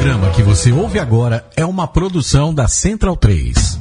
programa 0.00 0.30
que 0.30 0.42
você 0.42 0.72
ouve 0.72 0.98
agora 0.98 1.46
é 1.54 1.62
uma 1.62 1.86
produção 1.86 2.54
da 2.54 2.66
Central 2.66 3.14
3. 3.18 3.78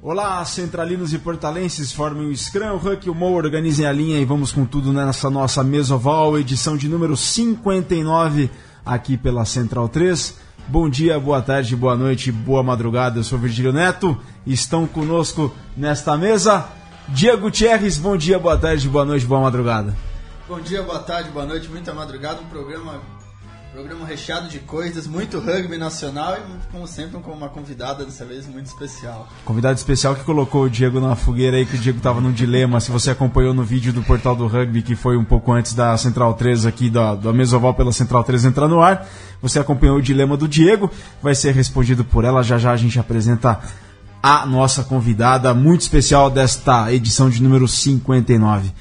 Olá, 0.00 0.44
centralinos 0.44 1.12
e 1.12 1.18
portalenses, 1.18 1.90
formem 1.90 2.28
o 2.28 2.36
Scrum, 2.36 2.74
o 2.74 2.76
Huck 2.76 3.08
e 3.08 3.10
o 3.10 3.14
Mo, 3.14 3.34
organizem 3.34 3.86
a 3.86 3.92
linha 3.92 4.20
e 4.20 4.24
vamos 4.24 4.52
com 4.52 4.64
tudo 4.64 4.92
nessa 4.92 5.28
nossa 5.28 5.64
mesoval, 5.64 6.38
edição 6.38 6.76
de 6.76 6.88
número 6.88 7.16
59 7.16 8.48
aqui 8.84 9.16
pela 9.16 9.44
Central 9.44 9.88
3. 9.88 10.45
Bom 10.68 10.90
dia, 10.90 11.18
boa 11.20 11.40
tarde, 11.40 11.76
boa 11.76 11.94
noite, 11.94 12.32
boa 12.32 12.60
madrugada. 12.60 13.20
Eu 13.20 13.24
sou 13.24 13.38
Virgílio 13.38 13.72
Neto. 13.72 14.18
Estão 14.44 14.84
conosco 14.84 15.54
nesta 15.76 16.16
mesa 16.16 16.66
Diego 17.08 17.42
Gutierrez. 17.42 17.96
Bom 17.98 18.16
dia, 18.16 18.36
boa 18.36 18.58
tarde, 18.58 18.88
boa 18.88 19.04
noite, 19.04 19.24
boa 19.24 19.40
madrugada. 19.42 19.94
Bom 20.48 20.60
dia, 20.60 20.82
boa 20.82 20.98
tarde, 20.98 21.30
boa 21.30 21.46
noite, 21.46 21.68
muita 21.68 21.94
madrugada. 21.94 22.40
Um 22.40 22.46
programa, 22.46 23.00
programa 23.76 24.06
recheado 24.06 24.48
de 24.48 24.58
coisas, 24.58 25.06
muito 25.06 25.38
rugby 25.38 25.76
nacional 25.76 26.34
e, 26.38 26.72
como 26.72 26.86
sempre, 26.86 27.20
com 27.20 27.30
uma 27.30 27.50
convidada 27.50 28.06
dessa 28.06 28.24
vez 28.24 28.46
muito 28.46 28.64
especial. 28.64 29.28
Convidado 29.44 29.76
especial 29.76 30.16
que 30.16 30.24
colocou 30.24 30.62
o 30.62 30.70
Diego 30.70 30.98
na 30.98 31.14
fogueira 31.14 31.58
aí, 31.58 31.66
que 31.66 31.76
o 31.76 31.78
Diego 31.78 31.98
estava 31.98 32.18
num 32.18 32.32
dilema. 32.32 32.80
Se 32.80 32.90
você 32.90 33.10
acompanhou 33.10 33.52
no 33.52 33.62
vídeo 33.62 33.92
do 33.92 34.02
Portal 34.02 34.34
do 34.34 34.46
Rugby, 34.46 34.80
que 34.80 34.96
foi 34.96 35.18
um 35.18 35.24
pouco 35.26 35.52
antes 35.52 35.74
da 35.74 35.94
Central 35.98 36.32
3 36.32 36.64
aqui, 36.64 36.88
da, 36.88 37.14
da 37.14 37.34
Mesoval 37.34 37.74
pela 37.74 37.92
Central 37.92 38.24
3 38.24 38.46
entrar 38.46 38.66
no 38.66 38.80
ar, 38.80 39.06
você 39.42 39.58
acompanhou 39.58 39.98
o 39.98 40.02
dilema 40.02 40.38
do 40.38 40.48
Diego, 40.48 40.90
vai 41.22 41.34
ser 41.34 41.54
respondido 41.54 42.02
por 42.02 42.24
ela. 42.24 42.42
Já 42.42 42.56
já 42.56 42.72
a 42.72 42.76
gente 42.78 42.98
apresenta 42.98 43.60
a 44.22 44.46
nossa 44.46 44.84
convidada 44.84 45.52
muito 45.52 45.82
especial 45.82 46.30
desta 46.30 46.90
edição 46.94 47.28
de 47.28 47.42
número 47.42 47.68
59. 47.68 48.72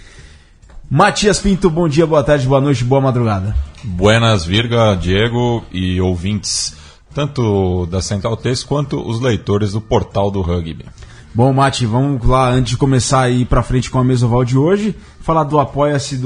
Matias 0.89 1.39
Pinto, 1.39 1.67
bom 1.69 1.87
dia, 1.87 2.05
boa 2.05 2.23
tarde, 2.23 2.47
boa 2.47 2.61
noite, 2.61 2.83
boa 2.83 3.01
madrugada. 3.01 3.55
Buenas, 3.83 4.45
Virga, 4.45 4.95
Diego 4.95 5.63
e 5.71 5.99
ouvintes, 5.99 6.75
tanto 7.13 7.87
da 7.87 8.01
Central 8.01 8.37
3 8.37 8.63
quanto 8.63 9.01
os 9.01 9.19
leitores 9.19 9.73
do 9.73 9.81
portal 9.81 10.29
do 10.29 10.41
rugby. 10.41 10.85
Bom, 11.33 11.51
Mati, 11.51 11.87
vamos 11.87 12.23
lá, 12.25 12.49
antes 12.49 12.71
de 12.71 12.77
começar 12.77 13.21
a 13.21 13.29
ir 13.29 13.45
pra 13.45 13.63
frente 13.63 13.89
com 13.89 13.97
a 13.97 14.03
mesoval 14.03 14.45
de 14.45 14.57
hoje, 14.57 14.95
falar 15.21 15.43
do 15.43 15.59
Apoia-se 15.59 16.21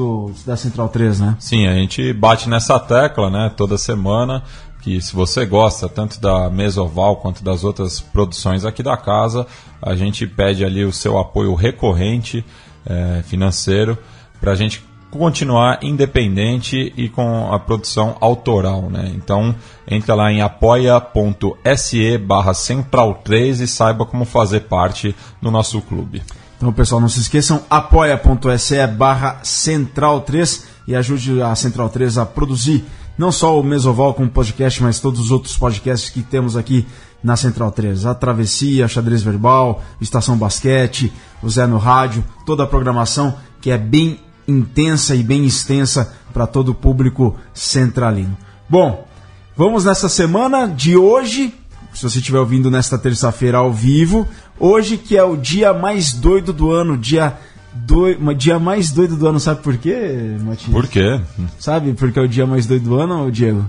da 0.46 0.58
Central 0.58 0.90
3, 0.90 1.20
né? 1.22 1.36
Sim, 1.40 1.66
a 1.66 1.74
gente 1.74 2.12
bate 2.12 2.50
nessa 2.50 2.78
tecla, 2.80 3.30
né, 3.30 3.52
toda 3.56 3.78
semana, 3.78 4.44
que 4.82 5.02
se 5.02 5.16
você 5.16 5.46
gosta 5.46 5.88
tanto 5.88 6.20
da 6.20 6.50
Mesoval 6.50 7.16
quanto 7.16 7.44
das 7.44 7.64
outras 7.64 8.02
produções 8.02 8.66
aqui 8.66 8.84
da 8.84 8.98
casa, 8.98 9.48
a 9.82 9.96
gente 9.96 10.28
pede 10.28 10.66
ali 10.66 10.84
o 10.84 10.92
seu 10.92 11.18
apoio 11.18 11.56
recorrente 11.56 12.46
eh, 12.86 13.24
financeiro 13.26 13.98
para 14.40 14.52
a 14.52 14.56
gente 14.56 14.84
continuar 15.12 15.80
independente 15.82 16.94
e 16.96 17.10
com 17.10 17.52
a 17.52 17.60
produção 17.60 18.16
autoral, 18.22 18.90
né? 18.90 19.12
Então, 19.16 19.56
entra 19.88 20.14
lá 20.14 20.32
em 20.32 20.42
apoia.se 20.42 22.18
barra 22.20 22.54
central 22.54 23.16
3 23.24 23.60
e 23.62 23.68
saiba 23.68 24.06
como 24.06 24.24
fazer 24.24 24.62
parte 24.62 25.16
do 25.42 25.50
nosso 25.50 25.82
clube. 25.82 26.22
Então, 26.58 26.72
pessoal, 26.74 27.02
não 27.02 27.10
se 27.10 27.22
esqueçam, 27.22 27.64
apoia.se 27.70 28.86
barra 28.88 29.40
Central 29.44 30.22
3 30.22 30.68
e 30.88 30.96
ajude 30.96 31.42
a 31.42 31.56
Central 31.56 31.90
3 31.90 32.18
a 32.18 32.26
produzir 32.26 32.86
não 33.18 33.32
só 33.32 33.60
o 33.60 33.64
Mesoval 33.64 34.14
como 34.14 34.30
podcast, 34.30 34.82
mas 34.82 35.00
todos 35.00 35.20
os 35.20 35.32
outros 35.32 35.58
podcasts 35.58 36.10
que 36.10 36.22
temos 36.22 36.56
aqui 36.56 36.86
na 37.24 37.36
Central 37.36 37.72
3. 37.72 38.06
A 38.06 38.16
Travessia, 38.16 38.88
Xadrez 38.88 39.22
Verbal, 39.22 39.82
Estação 40.00 40.38
Basquete, 40.38 41.12
o 41.42 41.50
Zé 41.50 41.68
no 41.68 41.78
Rádio, 41.78 42.24
toda 42.46 42.64
a 42.64 42.68
programação 42.68 43.36
que 43.62 43.72
é 43.72 43.78
bem 43.78 44.20
intensa 44.50 45.16
e 45.16 45.24
bem 45.24 45.46
extensa 45.46 46.14
para 46.34 46.48
todo 46.48 46.70
o 46.70 46.76
público 46.76 47.38
centralino. 47.54 48.38
Bom, 48.68 49.08
vamos 49.56 49.86
nessa 49.86 50.10
semana 50.10 50.68
de 50.68 50.98
hoje, 50.98 51.54
se 51.94 52.04
você 52.04 52.20
estiver 52.20 52.40
ouvindo 52.40 52.70
nesta 52.70 52.98
terça-feira 52.98 53.58
ao 53.58 53.74
vivo, 53.74 54.28
hoje 54.60 54.98
que 54.98 55.18
é 55.18 55.24
o 55.24 55.36
dia 55.36 55.74
mais 55.74 56.14
doido 56.14 56.54
do 56.54 56.72
ano, 56.72 56.98
dia 56.98 57.38
do, 57.74 58.34
dia 58.34 58.60
mais 58.60 58.92
doido 58.92 59.16
do 59.16 59.28
ano, 59.28 59.40
sabe 59.40 59.62
por 59.62 59.78
quê, 59.78 60.36
Matias? 60.42 60.72
Por 60.72 60.88
quê? 60.88 61.22
Sabe 61.60 61.94
por 61.94 62.12
que 62.12 62.20
é 62.20 62.22
o 62.22 62.28
dia 62.28 62.46
mais 62.46 62.66
doido 62.66 62.90
do 62.90 62.96
ano, 62.96 63.32
Diego? 63.32 63.66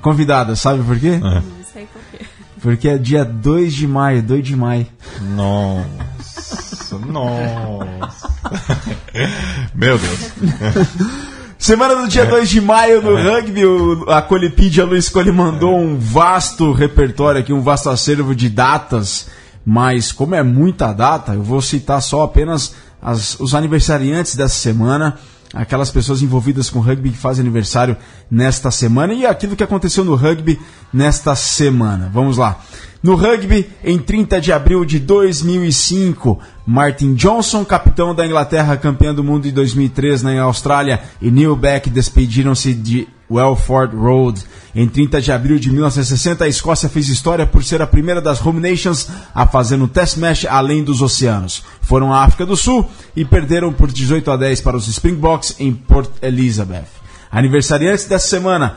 Convidada, 0.00 0.54
sabe 0.54 0.82
por 0.82 0.98
quê? 0.98 1.20
É. 1.20 1.20
Não 1.20 1.42
sei 1.72 1.86
por 1.86 2.02
quê. 2.10 2.24
Porque 2.60 2.88
é 2.88 2.98
dia 2.98 3.24
2 3.24 3.74
de 3.74 3.86
maio, 3.86 4.22
2 4.22 4.44
de 4.44 4.56
maio. 4.56 4.86
Nossa, 5.34 6.63
nossa. 6.98 8.28
Meu 9.74 9.98
Deus. 9.98 10.32
Semana 11.58 11.94
do 11.96 12.08
dia 12.08 12.26
2 12.26 12.48
de 12.48 12.60
maio 12.60 13.00
no 13.00 13.14
rugby, 13.16 13.64
o- 13.64 14.04
a 14.10 14.20
Colipídia 14.20 14.84
Luiz 14.84 15.08
Cole 15.08 15.32
mandou 15.32 15.78
um 15.78 15.96
vasto 15.98 16.72
repertório 16.72 17.40
aqui, 17.40 17.52
um 17.52 17.62
vasto 17.62 17.88
acervo 17.88 18.34
de 18.34 18.48
datas, 18.50 19.28
mas 19.64 20.12
como 20.12 20.34
é 20.34 20.42
muita 20.42 20.92
data, 20.92 21.32
eu 21.34 21.42
vou 21.42 21.62
citar 21.62 22.02
só 22.02 22.22
apenas 22.24 22.74
as- 23.00 23.38
os 23.40 23.54
aniversariantes 23.54 24.34
dessa 24.34 24.56
semana, 24.56 25.16
aquelas 25.54 25.90
pessoas 25.90 26.20
envolvidas 26.20 26.68
com 26.68 26.80
rugby 26.80 27.10
que 27.10 27.16
fazem 27.16 27.42
aniversário 27.42 27.96
nesta 28.30 28.70
semana 28.70 29.14
e 29.14 29.24
aquilo 29.24 29.54
que 29.54 29.62
aconteceu 29.62 30.04
no 30.04 30.14
rugby 30.14 30.58
nesta 30.92 31.34
semana. 31.36 32.10
Vamos 32.12 32.36
lá. 32.36 32.60
No 33.02 33.14
rugby, 33.14 33.70
em 33.84 33.98
30 33.98 34.40
de 34.40 34.50
abril 34.50 34.84
de 34.84 34.98
2005, 34.98 36.40
Martin 36.66 37.14
Johnson, 37.14 37.62
capitão 37.62 38.14
da 38.14 38.26
Inglaterra, 38.26 38.78
campeão 38.78 39.14
do 39.14 39.22
mundo 39.22 39.46
em 39.46 39.52
2003 39.52 40.22
na 40.22 40.42
Austrália, 40.42 41.02
e 41.20 41.30
Neil 41.30 41.54
Beck 41.54 41.90
despediram-se 41.90 42.72
de 42.72 43.06
Welford 43.30 43.96
Road. 43.96 44.42
Em 44.74 44.88
30 44.88 45.20
de 45.20 45.32
abril 45.32 45.58
de 45.58 45.70
1960, 45.70 46.44
a 46.44 46.48
Escócia 46.48 46.88
fez 46.88 47.08
história 47.08 47.46
por 47.46 47.62
ser 47.62 47.80
a 47.80 47.86
primeira 47.86 48.20
das 48.20 48.44
Home 48.44 48.60
Nations 48.60 49.08
a 49.34 49.46
fazer 49.46 49.76
um 49.76 49.86
test 49.86 50.16
match 50.16 50.44
além 50.44 50.82
dos 50.82 51.00
oceanos. 51.00 51.62
Foram 51.80 52.12
à 52.12 52.24
África 52.24 52.44
do 52.44 52.56
Sul 52.56 52.88
e 53.14 53.24
perderam 53.24 53.72
por 53.72 53.90
18 53.90 54.30
a 54.30 54.36
10 54.36 54.60
para 54.60 54.76
os 54.76 54.88
Springboks 54.88 55.56
em 55.58 55.72
Port 55.72 56.10
Elizabeth. 56.20 56.88
Aniversariantes 57.30 58.04
dessa 58.04 58.28
semana, 58.28 58.76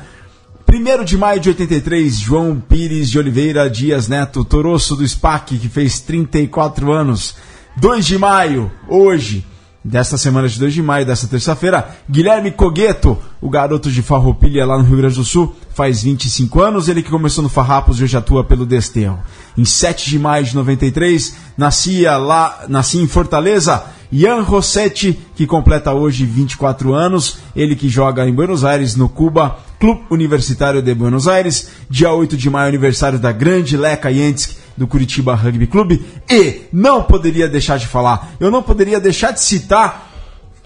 1 0.68 1.04
de 1.06 1.18
maio 1.18 1.40
de 1.40 1.50
83, 1.50 2.20
João 2.20 2.60
Pires 2.60 3.10
de 3.10 3.18
Oliveira 3.18 3.70
Dias 3.70 4.08
Neto, 4.08 4.44
Toroço 4.44 4.96
do 4.96 5.08
SPAC, 5.08 5.58
que 5.58 5.70
fez 5.70 6.00
34 6.02 6.92
anos. 6.92 7.36
2 7.78 8.06
de 8.06 8.18
maio, 8.18 8.72
hoje, 8.88 9.46
desta 9.84 10.18
semana 10.18 10.48
de 10.48 10.60
2 10.60 10.74
de 10.74 10.82
maio, 10.82 11.06
desta 11.06 11.28
terça-feira, 11.28 11.96
Guilherme 12.10 12.52
Cogueto, 12.52 13.18
o 13.42 13.50
garoto 13.50 13.90
de 13.92 14.02
Farroupilha 14.02 14.66
lá 14.66 14.78
no 14.78 14.84
Rio 14.84 14.98
Grande 14.98 15.16
do 15.16 15.24
Sul, 15.24 15.56
faz 15.74 16.04
25 16.04 16.62
anos, 16.62 16.90
ele 16.90 17.02
que 17.04 17.10
começou 17.10 17.44
no 17.44 17.50
Farrapos 17.50 18.00
e 18.00 18.04
hoje 18.04 18.18
atua 18.18 18.44
pelo 18.44 18.66
Desterro. 18.66 19.20
Em 19.58 19.64
7 19.64 20.10
de 20.10 20.20
maio 20.20 20.44
de 20.44 20.56
93, 20.56 21.36
nascia 21.58 22.18
lá, 22.18 22.66
nascia 22.68 23.02
em 23.02 23.08
Fortaleza, 23.08 23.84
Ian 24.12 24.42
Rossetti, 24.42 25.20
que 25.36 25.46
completa 25.46 25.94
hoje 25.94 26.26
24 26.26 26.94
anos, 26.94 27.40
ele 27.56 27.76
que 27.76 27.90
joga 27.90 28.28
em 28.28 28.34
Buenos 28.34 28.64
Aires, 28.64 28.96
no 28.96 29.10
Cuba, 29.10 29.58
Clube 29.80 30.02
Universitário 30.10 30.82
de 30.82 30.94
Buenos 30.94 31.28
Aires, 31.28 31.70
dia 31.90 32.12
8 32.12 32.38
de 32.38 32.50
maio, 32.50 32.70
aniversário 32.70 33.20
da 33.20 33.32
grande 33.32 33.76
Leca 33.78 34.10
Yensk, 34.10 34.58
do 34.78 34.88
Curitiba 34.88 35.36
Rugby 35.36 35.68
Clube, 35.68 36.06
e 36.30 36.62
não 36.72 37.04
poderia 37.04 37.48
deixar 37.48 37.78
de 37.78 37.88
falar, 37.88 38.34
eu 38.40 38.52
não 38.52 38.62
poderia 38.62 39.00
deixar 39.00 39.32
de 39.32 39.42
citar 39.42 40.12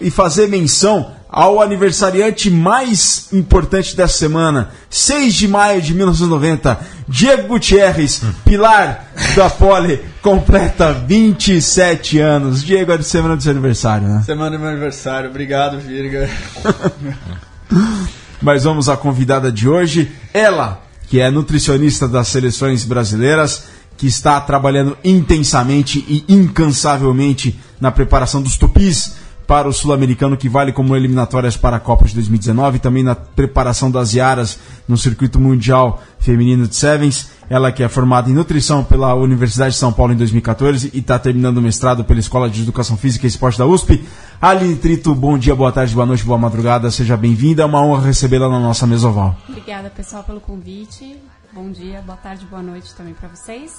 e 0.00 0.10
fazer 0.10 0.48
menção 0.48 1.10
ao 1.32 1.62
aniversariante 1.62 2.50
mais 2.50 3.32
importante 3.32 3.96
dessa 3.96 4.18
semana, 4.18 4.70
6 4.90 5.32
de 5.32 5.48
maio 5.48 5.80
de 5.80 5.94
1990, 5.94 6.78
Diego 7.08 7.48
Gutierrez, 7.48 8.20
pilar 8.44 9.10
da 9.34 9.48
Pole, 9.48 9.98
completa 10.20 10.92
27 10.92 12.18
anos. 12.18 12.62
Diego, 12.62 12.92
é 12.92 12.98
de 12.98 13.04
semana 13.04 13.34
do 13.34 13.42
seu 13.42 13.50
aniversário, 13.50 14.06
né? 14.06 14.22
Semana 14.26 14.50
do 14.50 14.60
meu 14.60 14.68
aniversário, 14.68 15.30
obrigado, 15.30 15.78
Virga. 15.78 16.28
Mas 18.42 18.64
vamos 18.64 18.90
à 18.90 18.96
convidada 18.96 19.50
de 19.50 19.66
hoje, 19.66 20.12
ela, 20.34 20.82
que 21.08 21.18
é 21.18 21.30
nutricionista 21.30 22.06
das 22.06 22.28
seleções 22.28 22.84
brasileiras, 22.84 23.68
que 23.96 24.06
está 24.06 24.40
trabalhando 24.40 24.96
intensamente 25.04 26.04
e 26.08 26.24
incansavelmente 26.28 27.58
na 27.80 27.90
preparação 27.90 28.42
dos 28.42 28.56
tupis 28.56 29.22
para 29.46 29.68
o 29.68 29.72
sul-americano 29.72 30.36
que 30.36 30.48
vale 30.48 30.72
como 30.72 30.96
eliminatórias 30.96 31.56
para 31.56 31.76
a 31.76 31.80
Copa 31.80 32.06
de 32.06 32.14
2019, 32.14 32.78
também 32.78 33.02
na 33.02 33.14
preparação 33.14 33.90
das 33.90 34.14
Iaras 34.14 34.58
no 34.88 34.96
circuito 34.96 35.38
mundial 35.38 36.02
feminino 36.18 36.66
de 36.66 36.74
Sevens. 36.74 37.30
Ela 37.50 37.70
que 37.70 37.82
é 37.82 37.88
formada 37.88 38.30
em 38.30 38.32
nutrição 38.32 38.82
pela 38.82 39.14
Universidade 39.14 39.74
de 39.74 39.78
São 39.78 39.92
Paulo 39.92 40.14
em 40.14 40.16
2014 40.16 40.90
e 40.94 41.00
está 41.00 41.18
terminando 41.18 41.58
o 41.58 41.60
mestrado 41.60 42.02
pela 42.02 42.18
Escola 42.18 42.48
de 42.48 42.62
Educação 42.62 42.96
Física 42.96 43.26
e 43.26 43.28
Esporte 43.28 43.58
da 43.58 43.66
USP. 43.66 44.02
Aline 44.40 44.76
Trito, 44.76 45.14
bom 45.14 45.36
dia, 45.36 45.54
boa 45.54 45.70
tarde, 45.70 45.94
boa 45.94 46.06
noite, 46.06 46.24
boa 46.24 46.38
madrugada, 46.38 46.90
seja 46.90 47.14
bem-vinda. 47.14 47.62
É 47.62 47.66
uma 47.66 47.84
honra 47.84 48.06
recebê-la 48.06 48.48
na 48.48 48.58
nossa 48.58 48.86
mesoval. 48.86 49.36
Obrigada, 49.46 49.90
pessoal, 49.90 50.24
pelo 50.24 50.40
convite. 50.40 51.16
Bom 51.54 51.70
dia, 51.70 52.00
boa 52.00 52.16
tarde, 52.16 52.46
boa 52.46 52.62
noite 52.62 52.94
também 52.94 53.12
para 53.12 53.28
vocês. 53.28 53.72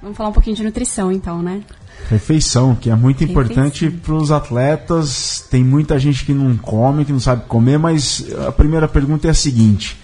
Vamos 0.00 0.16
falar 0.16 0.30
um 0.30 0.32
pouquinho 0.32 0.56
de 0.56 0.64
nutrição 0.64 1.12
então, 1.12 1.42
né? 1.42 1.62
Refeição, 2.08 2.74
que 2.74 2.88
é 2.88 2.94
muito 2.94 3.20
Refeição. 3.20 3.42
importante 3.42 3.90
para 3.90 4.14
os 4.14 4.30
atletas. 4.32 5.46
Tem 5.50 5.62
muita 5.62 5.98
gente 5.98 6.24
que 6.24 6.32
não 6.32 6.56
come, 6.56 7.04
que 7.04 7.12
não 7.12 7.20
sabe 7.20 7.44
comer, 7.44 7.78
mas 7.78 8.24
a 8.46 8.50
primeira 8.50 8.88
pergunta 8.88 9.28
é 9.28 9.30
a 9.30 9.34
seguinte: 9.34 10.00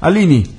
Aline, 0.00 0.54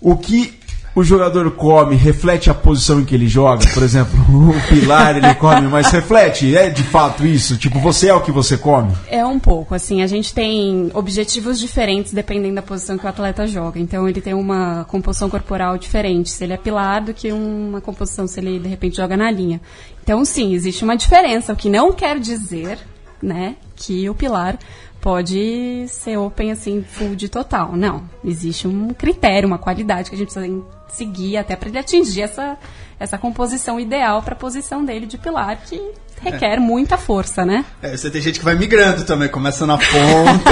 o 0.00 0.16
que 0.16 0.58
o 0.96 1.04
jogador 1.04 1.50
come 1.50 1.94
reflete 1.94 2.48
a 2.48 2.54
posição 2.54 3.00
em 3.00 3.04
que 3.04 3.14
ele 3.14 3.28
joga? 3.28 3.66
Por 3.74 3.82
exemplo, 3.82 4.18
o 4.32 4.54
Pilar 4.66 5.18
ele 5.18 5.34
come, 5.34 5.68
mas 5.68 5.90
reflete, 5.90 6.56
é 6.56 6.70
de 6.70 6.82
fato 6.82 7.26
isso? 7.26 7.58
Tipo, 7.58 7.78
você 7.78 8.08
é 8.08 8.14
o 8.14 8.22
que 8.22 8.32
você 8.32 8.56
come? 8.56 8.94
É 9.06 9.24
um 9.24 9.38
pouco, 9.38 9.74
assim, 9.74 10.00
a 10.02 10.06
gente 10.06 10.32
tem 10.32 10.90
objetivos 10.94 11.60
diferentes 11.60 12.14
dependendo 12.14 12.54
da 12.54 12.62
posição 12.62 12.96
que 12.96 13.04
o 13.04 13.08
atleta 13.08 13.46
joga. 13.46 13.78
Então 13.78 14.08
ele 14.08 14.22
tem 14.22 14.32
uma 14.32 14.86
composição 14.88 15.28
corporal 15.28 15.76
diferente, 15.76 16.30
se 16.30 16.42
ele 16.42 16.54
é 16.54 16.56
pilar 16.56 17.04
do 17.04 17.12
que 17.12 17.30
uma 17.30 17.82
composição 17.82 18.26
se 18.26 18.40
ele 18.40 18.58
de 18.58 18.68
repente 18.68 18.96
joga 18.96 19.18
na 19.18 19.30
linha. 19.30 19.60
Então 20.02 20.24
sim, 20.24 20.54
existe 20.54 20.82
uma 20.82 20.96
diferença, 20.96 21.52
o 21.52 21.56
que 21.56 21.68
não 21.68 21.92
quer 21.92 22.18
dizer, 22.18 22.78
né, 23.22 23.56
que 23.74 24.08
o 24.08 24.14
pilar 24.14 24.58
pode 25.06 25.86
ser 25.86 26.16
open 26.16 26.50
assim, 26.50 26.82
food 26.82 27.28
total. 27.28 27.76
Não, 27.76 28.10
existe 28.24 28.66
um 28.66 28.88
critério, 28.88 29.46
uma 29.46 29.56
qualidade 29.56 30.10
que 30.10 30.16
a 30.16 30.18
gente 30.18 30.32
precisa 30.32 30.64
seguir 30.88 31.36
até 31.36 31.54
para 31.54 31.68
ele 31.68 31.78
atingir 31.78 32.22
essa 32.22 32.58
essa 32.98 33.16
composição 33.16 33.78
ideal 33.78 34.20
para 34.20 34.34
a 34.34 34.36
posição 34.36 34.84
dele 34.84 35.06
de 35.06 35.16
pilar 35.16 35.58
que 35.64 35.80
requer 36.20 36.58
muita 36.58 36.96
força, 36.96 37.44
né? 37.44 37.64
É, 37.80 37.96
você 37.96 38.10
tem 38.10 38.20
gente 38.20 38.40
que 38.40 38.44
vai 38.44 38.56
migrando 38.56 39.04
também, 39.04 39.28
começa 39.28 39.64
na 39.64 39.78
ponta. 39.78 40.50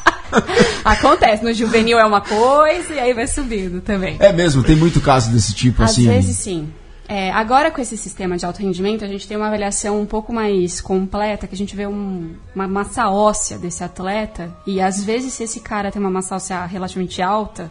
Acontece, 0.84 1.44
no 1.44 1.52
juvenil 1.52 1.98
é 1.98 2.04
uma 2.04 2.20
coisa 2.20 2.94
e 2.94 2.98
aí 2.98 3.12
vai 3.12 3.28
subindo 3.28 3.80
também. 3.80 4.16
É 4.18 4.32
mesmo, 4.32 4.64
tem 4.64 4.74
muito 4.74 5.00
caso 5.00 5.30
desse 5.30 5.54
tipo 5.54 5.82
Às 5.82 5.92
assim. 5.92 6.08
vezes 6.08 6.36
sim. 6.36 6.72
É, 7.12 7.32
agora 7.32 7.72
com 7.72 7.80
esse 7.80 7.96
sistema 7.96 8.36
de 8.36 8.46
alto 8.46 8.62
rendimento, 8.62 9.04
a 9.04 9.08
gente 9.08 9.26
tem 9.26 9.36
uma 9.36 9.48
avaliação 9.48 10.00
um 10.00 10.06
pouco 10.06 10.32
mais 10.32 10.80
completa, 10.80 11.48
que 11.48 11.54
a 11.56 11.58
gente 11.58 11.74
vê 11.74 11.84
um- 11.84 12.36
uma 12.54 12.68
massa 12.68 13.10
óssea 13.10 13.58
desse 13.58 13.82
atleta, 13.82 14.54
e 14.64 14.80
às 14.80 15.02
vezes 15.02 15.32
se 15.32 15.42
esse 15.42 15.58
cara 15.58 15.90
tem 15.90 16.00
uma 16.00 16.08
massa 16.08 16.36
óssea 16.36 16.64
relativamente 16.66 17.20
alta, 17.20 17.68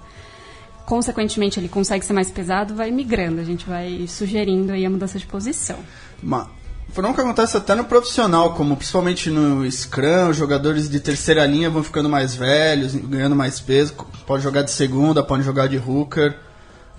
consequentemente 0.85 1.57
ele 1.57 1.69
consegue 1.69 2.03
ser 2.03 2.11
mais 2.11 2.29
pesado, 2.29 2.75
vai 2.75 2.91
migrando, 2.91 3.39
a 3.39 3.45
gente 3.45 3.65
vai 3.65 4.03
sugerindo 4.09 4.73
aí 4.73 4.85
a 4.85 4.89
mudança 4.89 5.17
de 5.17 5.25
posição. 5.25 5.77
Mas, 6.21 6.45
Fenômeno 6.91 7.15
que 7.15 7.21
acontece 7.21 7.55
até 7.55 7.75
no 7.75 7.85
profissional, 7.85 8.55
como 8.55 8.75
principalmente 8.75 9.29
no 9.29 9.71
Scrum, 9.71 10.33
jogadores 10.33 10.89
de 10.89 10.99
terceira 10.99 11.45
linha 11.45 11.69
vão 11.69 11.81
ficando 11.81 12.09
mais 12.09 12.35
velhos, 12.35 12.93
ganhando 12.93 13.37
mais 13.37 13.61
peso, 13.61 13.93
pode 14.27 14.43
jogar 14.43 14.63
de 14.63 14.71
segunda, 14.71 15.23
pode 15.23 15.43
jogar 15.43 15.67
de 15.67 15.77
hooker. 15.77 16.35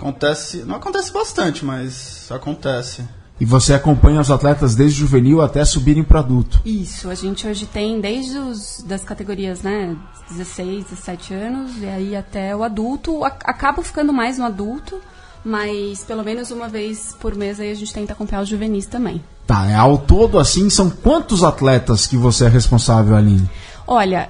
Acontece, 0.01 0.65
não 0.65 0.77
acontece 0.77 1.13
bastante, 1.13 1.63
mas 1.65 2.27
acontece. 2.31 3.05
E 3.39 3.45
você 3.45 3.75
acompanha 3.75 4.21
os 4.21 4.31
atletas 4.31 4.75
desde 4.75 4.99
juvenil 5.01 5.41
até 5.43 5.63
subirem 5.65 6.03
para 6.03 6.21
adulto. 6.21 6.61
Isso, 6.65 7.09
a 7.11 7.15
gente 7.15 7.47
hoje 7.47 7.67
tem 7.67 8.01
desde 8.01 8.37
os 8.39 8.83
das 8.87 9.05
categorias, 9.05 9.61
né, 9.63 9.95
16, 10.31 10.85
17 10.87 11.35
anos, 11.35 11.71
e 11.83 11.87
aí 11.87 12.17
até 12.17 12.55
o 12.57 12.63
adulto, 12.63 13.25
a- 13.25 13.29
acabo 13.45 13.83
ficando 13.83 14.13
mais 14.13 14.39
no 14.39 14.45
adulto, 14.47 14.99
mas 15.45 16.03
pelo 16.05 16.23
menos 16.25 16.51
uma 16.51 16.69
vez 16.69 17.15
por 17.21 17.35
mês 17.35 17.61
aí 17.61 17.71
a 17.71 17.75
gente 17.75 17.93
tenta 17.93 18.13
acompanhar 18.15 18.43
os 18.43 18.49
juvenis 18.49 18.87
também. 18.87 19.23
Tá, 19.47 19.67
é, 19.67 19.75
ao 19.75 19.97
todo 19.99 20.39
assim, 20.39 20.69
são 20.71 20.89
quantos 20.91 21.43
atletas 21.43 22.07
que 22.07 22.17
você 22.17 22.45
é 22.45 22.49
responsável, 22.49 23.17
Aline? 23.17 23.49
Olha, 23.87 24.29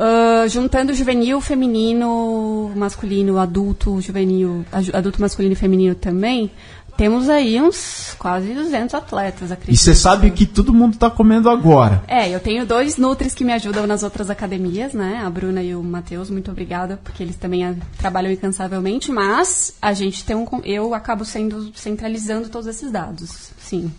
ah, 0.00 0.48
juntando 0.48 0.94
juvenil, 0.94 1.40
feminino, 1.40 2.72
masculino, 2.74 3.38
adulto, 3.38 4.00
juvenil, 4.00 4.64
adulto 4.92 5.20
masculino 5.20 5.52
e 5.52 5.56
feminino 5.56 5.94
também, 5.94 6.50
temos 6.96 7.28
aí 7.30 7.60
uns 7.60 8.14
quase 8.18 8.52
200 8.52 8.94
atletas, 8.94 9.50
E 9.50 9.52
acredito. 9.52 9.80
você 9.80 9.94
sabe 9.94 10.30
que 10.30 10.44
todo 10.44 10.72
mundo 10.72 10.98
tá 10.98 11.08
comendo 11.10 11.48
agora. 11.48 12.02
É, 12.06 12.28
eu 12.28 12.40
tenho 12.40 12.66
dois 12.66 12.96
Nutris 12.98 13.32
que 13.34 13.44
me 13.44 13.52
ajudam 13.54 13.86
nas 13.86 14.02
outras 14.02 14.28
academias, 14.28 14.92
né? 14.92 15.22
A 15.24 15.30
Bruna 15.30 15.62
e 15.62 15.74
o 15.74 15.82
Matheus, 15.82 16.28
muito 16.28 16.50
obrigada, 16.50 16.98
porque 17.02 17.22
eles 17.22 17.36
também 17.36 17.64
ah, 17.64 17.74
trabalham 17.96 18.30
incansavelmente, 18.30 19.10
mas 19.10 19.74
a 19.80 19.94
gente 19.94 20.24
tem 20.24 20.36
um. 20.36 20.46
Eu 20.64 20.92
acabo 20.94 21.24
sendo 21.24 21.72
centralizando 21.74 22.48
todos 22.50 22.66
esses 22.66 22.90
dados, 22.90 23.50
sim. 23.58 23.90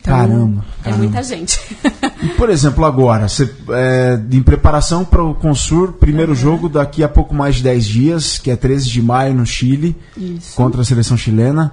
Então, 0.00 0.16
Caramba, 0.16 0.64
É 0.80 0.84
caramba. 0.84 1.02
muita 1.02 1.22
gente. 1.22 1.60
E, 2.22 2.28
por 2.30 2.48
exemplo, 2.50 2.84
agora, 2.84 3.28
você, 3.28 3.52
é, 3.70 4.18
em 4.32 4.42
preparação 4.42 5.04
para 5.04 5.22
o 5.22 5.34
Consur, 5.34 5.92
primeiro 5.94 6.34
jogo 6.34 6.68
daqui 6.68 7.02
a 7.04 7.08
pouco 7.08 7.34
mais 7.34 7.56
de 7.56 7.62
10 7.64 7.86
dias, 7.86 8.38
que 8.38 8.50
é 8.50 8.56
13 8.56 8.88
de 8.88 9.02
maio 9.02 9.34
no 9.34 9.44
Chile, 9.44 9.96
Isso. 10.16 10.54
contra 10.56 10.80
a 10.80 10.84
seleção 10.84 11.16
chilena. 11.16 11.72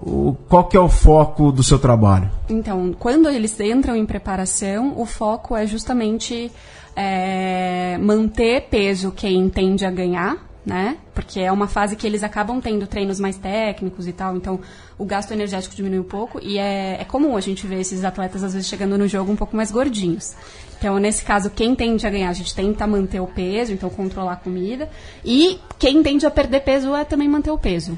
O, 0.00 0.34
qual 0.48 0.64
que 0.64 0.76
é 0.76 0.80
o 0.80 0.88
foco 0.88 1.52
do 1.52 1.62
seu 1.62 1.78
trabalho? 1.78 2.28
Então, 2.48 2.92
quando 2.98 3.28
eles 3.28 3.58
entram 3.60 3.94
em 3.94 4.04
preparação, 4.06 4.94
o 4.96 5.06
foco 5.06 5.54
é 5.56 5.64
justamente 5.66 6.50
é, 6.96 7.98
manter 8.00 8.62
peso 8.68 9.12
quem 9.12 9.48
tende 9.48 9.84
a 9.84 9.90
ganhar, 9.90 10.36
né? 10.64 10.96
Porque 11.14 11.40
é 11.40 11.50
uma 11.50 11.66
fase 11.66 11.96
que 11.96 12.06
eles 12.06 12.22
acabam 12.22 12.60
tendo 12.60 12.86
treinos 12.86 13.18
mais 13.18 13.36
técnicos 13.36 14.06
e 14.06 14.12
tal, 14.12 14.36
então 14.36 14.60
o 14.96 15.04
gasto 15.04 15.32
energético 15.32 15.74
diminui 15.74 15.98
um 15.98 16.04
pouco 16.04 16.38
e 16.40 16.58
é, 16.58 17.00
é 17.00 17.04
comum 17.04 17.36
a 17.36 17.40
gente 17.40 17.66
ver 17.66 17.80
esses 17.80 18.04
atletas 18.04 18.44
às 18.44 18.54
vezes 18.54 18.68
chegando 18.68 18.96
no 18.96 19.08
jogo 19.08 19.32
um 19.32 19.36
pouco 19.36 19.56
mais 19.56 19.70
gordinhos. 19.70 20.34
Então, 20.78 20.98
nesse 20.98 21.24
caso, 21.24 21.48
quem 21.48 21.76
tende 21.76 22.04
a 22.04 22.10
ganhar, 22.10 22.28
a 22.28 22.32
gente 22.32 22.52
tenta 22.54 22.86
manter 22.88 23.20
o 23.20 23.26
peso, 23.28 23.72
então 23.72 23.88
controlar 23.88 24.32
a 24.32 24.36
comida. 24.36 24.90
E 25.24 25.60
quem 25.78 26.02
tende 26.02 26.26
a 26.26 26.30
perder 26.30 26.60
peso 26.62 26.92
é 26.92 27.04
também 27.04 27.28
manter 27.28 27.52
o 27.52 27.58
peso 27.58 27.96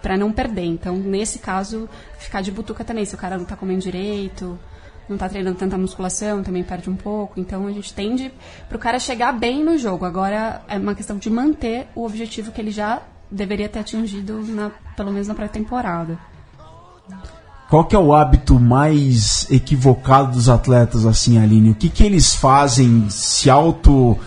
Pra 0.00 0.16
não 0.16 0.30
perder. 0.32 0.64
Então, 0.64 0.96
nesse 0.96 1.40
caso, 1.40 1.88
ficar 2.18 2.40
de 2.40 2.52
butuca 2.52 2.84
também. 2.84 3.04
Se 3.04 3.16
o 3.16 3.18
cara 3.18 3.36
não 3.36 3.44
tá 3.44 3.56
comendo 3.56 3.80
direito, 3.80 4.56
não 5.12 5.18
tá 5.18 5.28
treinando 5.28 5.56
tanta 5.56 5.78
musculação, 5.78 6.42
também 6.42 6.64
perde 6.64 6.90
um 6.90 6.96
pouco. 6.96 7.38
Então, 7.38 7.66
a 7.66 7.72
gente 7.72 7.94
tende 7.94 8.32
pro 8.68 8.78
cara 8.78 8.98
chegar 8.98 9.32
bem 9.32 9.64
no 9.64 9.78
jogo. 9.78 10.04
Agora, 10.04 10.62
é 10.68 10.76
uma 10.76 10.94
questão 10.94 11.16
de 11.18 11.30
manter 11.30 11.86
o 11.94 12.04
objetivo 12.04 12.50
que 12.50 12.60
ele 12.60 12.70
já 12.70 13.00
deveria 13.30 13.68
ter 13.68 13.78
atingido, 13.78 14.42
na, 14.42 14.70
pelo 14.96 15.12
menos 15.12 15.28
na 15.28 15.34
pré-temporada. 15.34 16.18
Qual 17.70 17.84
que 17.84 17.96
é 17.96 17.98
o 17.98 18.12
hábito 18.12 18.58
mais 18.58 19.50
equivocado 19.50 20.32
dos 20.32 20.48
atletas, 20.48 21.06
assim, 21.06 21.38
Aline? 21.38 21.70
O 21.70 21.74
que, 21.74 21.88
que 21.88 22.04
eles 22.04 22.34
fazem, 22.34 23.08
se 23.08 23.48
auto... 23.48 24.18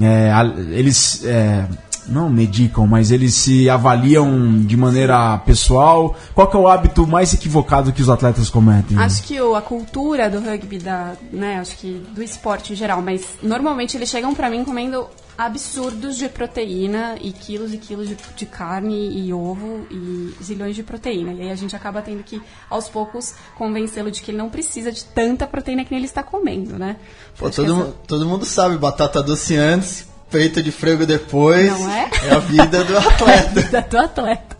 é, 0.00 0.32
eles... 0.70 1.24
é, 1.24 1.68
não 2.08 2.28
medicam, 2.30 2.86
mas 2.86 3.10
eles 3.10 3.34
se 3.34 3.68
avaliam 3.70 4.60
de 4.62 4.76
maneira 4.76 5.38
pessoal. 5.38 6.16
Qual 6.34 6.46
que 6.48 6.56
é 6.56 6.60
o 6.60 6.66
hábito 6.68 7.06
mais 7.06 7.32
equivocado 7.34 7.92
que 7.92 8.02
os 8.02 8.08
atletas 8.08 8.48
cometem? 8.50 8.98
Acho 8.98 9.22
que 9.22 9.40
o- 9.40 9.54
a 9.54 9.62
cultura 9.62 10.28
do 10.30 10.40
rugby, 10.40 10.78
da, 10.78 11.14
né, 11.32 11.58
acho 11.60 11.76
que 11.76 12.02
do 12.14 12.22
esporte 12.22 12.72
em 12.72 12.76
geral, 12.76 13.00
mas 13.02 13.24
normalmente 13.42 13.96
eles 13.96 14.08
chegam 14.08 14.34
pra 14.34 14.50
mim 14.50 14.64
comendo 14.64 15.06
absurdos 15.36 16.16
de 16.16 16.28
proteína 16.28 17.14
e 17.20 17.30
quilos 17.30 17.72
e 17.72 17.78
quilos 17.78 18.08
de, 18.08 18.16
de 18.36 18.44
carne 18.44 19.08
e 19.24 19.32
ovo 19.32 19.86
e 19.88 20.34
zilhões 20.42 20.74
de 20.74 20.82
proteína. 20.82 21.32
E 21.32 21.42
aí 21.42 21.50
a 21.52 21.54
gente 21.54 21.76
acaba 21.76 22.02
tendo 22.02 22.24
que, 22.24 22.42
aos 22.68 22.88
poucos, 22.88 23.34
convencê-lo 23.56 24.10
de 24.10 24.20
que 24.20 24.32
ele 24.32 24.38
não 24.38 24.48
precisa 24.50 24.90
de 24.90 25.04
tanta 25.04 25.46
proteína 25.46 25.84
que 25.84 25.94
ele 25.94 26.06
está 26.06 26.24
comendo, 26.24 26.76
né? 26.76 26.96
Pô, 27.38 27.48
todo, 27.50 27.72
essa- 27.82 27.92
todo 28.08 28.26
mundo 28.26 28.44
sabe, 28.44 28.76
batata 28.78 29.22
doce 29.22 29.54
antes, 29.54 30.07
peito 30.30 30.62
de 30.62 30.70
frango 30.72 31.06
depois. 31.06 31.70
Não 31.70 31.90
é? 31.90 32.10
É 32.24 32.30
a 32.32 32.38
vida 32.38 32.84
do 32.84 32.96
atleta. 32.98 33.62
da 33.62 33.80
do 33.80 33.98
atleta. 33.98 34.56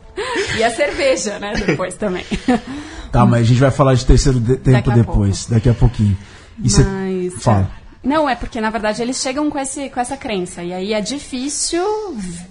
E 0.59 0.65
a 0.65 0.71
cerveja, 0.75 1.39
né, 1.39 1.53
depois 1.65 1.95
também. 1.99 2.25
Tá, 3.13 3.25
mas 3.25 3.41
a 3.43 3.45
gente 3.45 3.61
vai 3.61 3.71
falar 3.71 3.95
de 3.95 4.05
terceiro 4.05 4.41
de- 4.41 4.57
tempo 4.57 4.91
a 4.91 4.95
depois, 4.95 5.47
daqui 5.47 5.69
a 5.69 5.75
pouquinho. 5.75 6.17
E 6.63 6.69
cê- 6.69 6.83
Mas. 6.83 7.43
Fala. 7.43 7.71
Não, 8.03 8.29
é 8.29 8.35
porque 8.35 8.61
na 8.61 8.71
verdade 8.71 9.03
eles 9.03 9.17
chegam 9.21 9.51
com, 9.51 9.59
esse, 9.59 9.91
com 9.91 10.01
essa 10.01 10.17
crença. 10.17 10.63
E 10.63 10.73
aí 10.73 10.93
é 10.93 11.01
difícil 11.01 11.85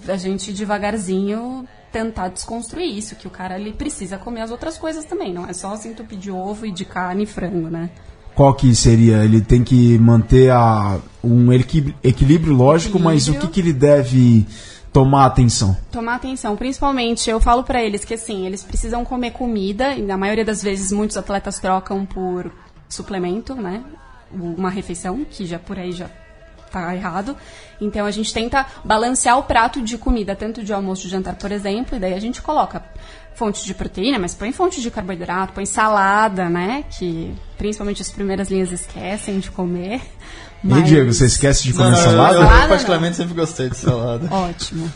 a 0.06 0.16
gente 0.16 0.52
devagarzinho 0.52 1.66
tentar 1.90 2.28
desconstruir 2.28 2.96
isso, 2.98 3.16
que 3.16 3.26
o 3.26 3.30
cara 3.30 3.58
ele 3.58 3.72
precisa 3.72 4.18
comer 4.18 4.42
as 4.42 4.50
outras 4.50 4.76
coisas 4.76 5.04
também. 5.06 5.32
Não 5.32 5.46
é 5.46 5.52
só 5.52 5.74
se 5.76 5.88
entupir 5.88 6.18
de 6.18 6.30
ovo 6.30 6.66
e 6.66 6.70
de 6.70 6.84
carne 6.84 7.22
e 7.24 7.26
frango, 7.26 7.68
né? 7.68 7.88
Qual 8.38 8.54
que 8.54 8.72
seria? 8.72 9.24
Ele 9.24 9.40
tem 9.40 9.64
que 9.64 9.98
manter 9.98 10.52
a, 10.52 11.00
um 11.24 11.52
equilíbrio, 11.52 11.96
equilíbrio 12.04 12.54
lógico, 12.54 12.96
mas 12.96 13.26
o 13.26 13.32
que, 13.32 13.38
Equilíbrio. 13.38 13.50
que 13.52 13.60
ele 13.60 13.72
deve 13.72 14.46
tomar 14.92 15.26
atenção? 15.26 15.76
Tomar 15.90 16.14
atenção, 16.14 16.54
principalmente 16.54 17.28
eu 17.28 17.40
falo 17.40 17.64
pra 17.64 17.82
eles 17.82 18.04
que 18.04 18.14
assim, 18.14 18.46
eles 18.46 18.62
precisam 18.62 19.04
comer 19.04 19.32
comida, 19.32 19.92
e 19.96 20.02
na 20.02 20.16
maioria 20.16 20.44
das 20.44 20.62
vezes 20.62 20.92
muitos 20.92 21.16
atletas 21.16 21.58
trocam 21.58 22.06
por 22.06 22.48
suplemento, 22.88 23.56
né? 23.56 23.82
Uma 24.30 24.70
refeição, 24.70 25.26
que 25.28 25.44
já 25.44 25.58
por 25.58 25.76
aí 25.76 25.90
já 25.90 26.08
tá 26.70 26.94
errado. 26.94 27.36
Então 27.80 28.06
a 28.06 28.10
gente 28.12 28.32
tenta 28.32 28.64
balancear 28.84 29.36
o 29.36 29.42
prato 29.42 29.82
de 29.82 29.98
comida, 29.98 30.36
tanto 30.36 30.62
de 30.62 30.72
almoço 30.72 31.02
de 31.02 31.08
jantar, 31.08 31.34
por 31.34 31.50
exemplo, 31.50 31.96
e 31.96 31.98
daí 31.98 32.14
a 32.14 32.20
gente 32.20 32.40
coloca 32.40 32.84
fonte 33.34 33.64
de 33.64 33.74
proteína, 33.74 34.16
mas 34.16 34.32
põe 34.32 34.52
fonte 34.52 34.80
de 34.80 34.92
carboidrato, 34.92 35.54
põe 35.54 35.66
salada, 35.66 36.48
né? 36.48 36.84
Que 36.96 37.34
principalmente 37.58 38.00
as 38.00 38.10
primeiras 38.10 38.48
linhas 38.48 38.72
esquecem 38.72 39.40
de 39.40 39.50
comer. 39.50 40.00
E 40.64 40.68
Mas... 40.68 40.84
Diego, 40.84 41.12
você 41.12 41.26
esquece 41.26 41.64
de 41.64 41.74
comer 41.74 41.90
Não, 41.90 41.96
salada? 41.96 42.34
Eu, 42.34 42.40
eu 42.40 42.46
Salada, 42.46 42.68
particularmente 42.68 43.16
sempre 43.16 43.34
gostei 43.34 43.68
de 43.68 43.76
salada. 43.76 44.28
Ótimo. 44.34 44.90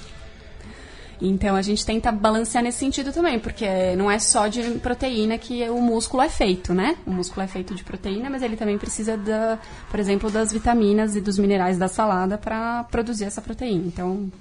Então 1.21 1.54
a 1.54 1.62
gente 1.62 1.87
tenta 1.87 2.11
balancear 2.11 2.64
nesse 2.64 2.78
sentido 2.78 3.12
também, 3.12 3.38
porque 3.38 3.95
não 3.97 4.11
é 4.11 4.19
só 4.19 4.49
de 4.49 4.61
proteína 4.81 5.38
que 5.38 5.69
o 5.71 5.81
músculo 5.81 6.23
é 6.23 6.28
feito, 6.28 6.75
né? 6.75 6.97
O 7.07 7.12
músculo 7.12 7.45
é 7.45 7.47
feito 7.47 7.76
de 7.76 7.85
proteína, 7.85 8.28
mas 8.28 8.42
ele 8.42 8.57
também 8.57 8.76
precisa, 8.76 9.16
da, 9.16 9.57
por 9.88 10.00
exemplo, 10.00 10.31
das 10.31 10.52
vitaminas 10.52 11.14
e 11.14 11.21
dos 11.21 11.38
minerais 11.38 11.78
da 11.78 11.87
salada 11.87 12.37
para 12.37 12.83
produzir 12.85 13.25
essa 13.25 13.40
proteína. 13.40 13.85
Então, 13.87 14.33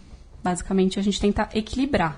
basicamente, 0.43 0.99
a 0.99 1.03
gente 1.03 1.21
tenta 1.21 1.47
equilibrar. 1.53 2.17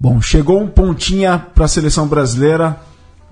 Bom, 0.00 0.22
chegou 0.22 0.58
um 0.58 0.66
pontinha 0.66 1.38
para 1.38 1.66
a 1.66 1.68
seleção 1.68 2.08
brasileira, 2.08 2.80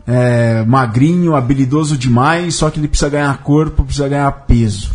é, 0.09 0.65
magrinho, 0.67 1.37
habilidoso 1.37 1.99
demais, 1.99 2.55
só 2.55 2.71
que 2.71 2.81
ele 2.81 2.89
precisa 2.89 3.11
ganhar 3.11 3.37
corpo, 3.43 3.85
precisa 3.85 4.09
ganhar 4.09 4.33
peso. 4.33 4.91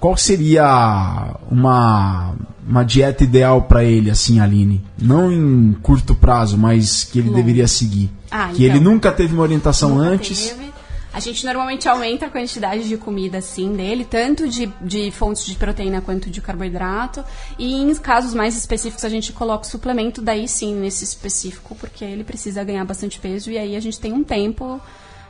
Qual 0.00 0.16
seria 0.16 1.36
uma, 1.48 2.34
uma 2.68 2.82
dieta 2.82 3.22
ideal 3.22 3.62
para 3.62 3.84
ele, 3.84 4.10
assim, 4.10 4.40
Aline? 4.40 4.84
Não 5.00 5.30
em 5.30 5.72
curto 5.80 6.16
prazo, 6.16 6.58
mas 6.58 7.04
que 7.04 7.20
ele 7.20 7.28
Longo. 7.28 7.38
deveria 7.38 7.68
seguir. 7.68 8.10
Ah, 8.28 8.48
que 8.52 8.64
então. 8.64 8.76
ele 8.76 8.84
nunca 8.84 9.12
teve 9.12 9.32
uma 9.32 9.44
orientação 9.44 9.98
antes. 9.98 10.48
teve. 10.50 10.73
A 11.14 11.20
gente 11.20 11.44
normalmente 11.44 11.88
aumenta 11.88 12.26
a 12.26 12.28
quantidade 12.28 12.88
de 12.88 12.96
comida, 12.96 13.38
assim, 13.38 13.72
dele, 13.72 14.04
tanto 14.04 14.48
de, 14.48 14.66
de 14.80 15.12
fontes 15.12 15.46
de 15.46 15.54
proteína 15.54 16.00
quanto 16.00 16.28
de 16.28 16.40
carboidrato. 16.40 17.24
E 17.56 17.72
em 17.72 17.94
casos 17.94 18.34
mais 18.34 18.56
específicos, 18.56 19.04
a 19.04 19.08
gente 19.08 19.32
coloca 19.32 19.64
o 19.64 19.70
suplemento, 19.70 20.20
daí 20.20 20.48
sim, 20.48 20.74
nesse 20.74 21.04
específico, 21.04 21.76
porque 21.76 22.04
ele 22.04 22.24
precisa 22.24 22.64
ganhar 22.64 22.84
bastante 22.84 23.20
peso 23.20 23.48
e 23.48 23.56
aí 23.56 23.76
a 23.76 23.80
gente 23.80 24.00
tem 24.00 24.12
um 24.12 24.24
tempo 24.24 24.80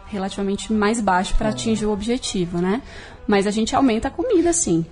relativamente 0.07 0.73
mais 0.73 1.01
baixo 1.01 1.35
para 1.37 1.51
atingir 1.51 1.85
o 1.85 1.93
objetivo, 1.93 2.63
né? 2.63 2.81
Mas 3.27 3.47
a 3.47 3.51
gente 3.51 3.77
aumenta 3.77 4.09
a 4.09 4.11
comida, 4.11 4.55
sim. 4.55 4.87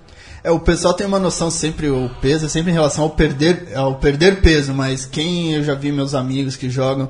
É, 0.45 0.51
o 0.51 0.61
pessoal 0.61 0.93
tem 0.93 1.07
uma 1.07 1.19
noção 1.19 1.51
sempre, 1.51 1.89
o 1.89 2.11
peso 2.21 2.45
é 2.45 2.49
sempre 2.51 2.71
em 2.71 2.75
relação 2.75 3.05
ao 3.05 3.11
perder, 3.11 3.75
ao 3.75 3.95
perder 3.95 4.43
peso, 4.43 4.75
mas 4.75 5.07
quem 5.07 5.55
eu 5.55 5.65
já 5.65 5.75
vi 5.75 5.91
meus 5.91 6.13
amigos 6.13 6.55
que 6.55 6.69
jogam, 6.69 7.09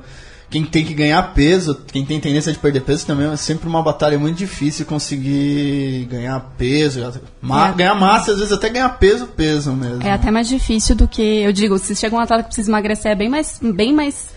quem 0.53 0.63
tem 0.63 0.85
que 0.85 0.93
ganhar 0.93 1.33
peso, 1.33 1.73
quem 1.91 2.05
tem 2.05 2.19
tendência 2.19 2.53
de 2.53 2.59
perder 2.59 2.81
peso 2.81 3.07
também 3.07 3.27
é 3.31 3.35
sempre 3.35 3.67
uma 3.67 3.81
batalha 3.81 4.19
muito 4.19 4.37
difícil 4.37 4.85
conseguir 4.85 6.05
ganhar 6.11 6.39
peso, 6.55 6.99
ma- 7.41 7.69
É. 7.69 7.71
ganhar 7.73 7.95
massa, 7.95 8.33
às 8.33 8.37
vezes 8.37 8.53
até 8.53 8.69
ganhar 8.69 8.89
peso, 8.99 9.25
peso 9.25 9.73
mesmo. 9.73 10.03
É 10.03 10.11
até 10.11 10.29
mais 10.29 10.47
difícil 10.47 10.95
do 10.95 11.07
que, 11.07 11.21
eu 11.41 11.51
digo, 11.51 11.79
se 11.79 11.95
chega 11.95 12.15
um 12.15 12.19
atleta 12.19 12.43
que 12.43 12.49
precisa 12.49 12.69
emagrecer, 12.69 13.13
é 13.13 13.15
bem 13.15 13.29
mais, 13.29 13.59
bem 13.59 13.91
mais 13.91 14.27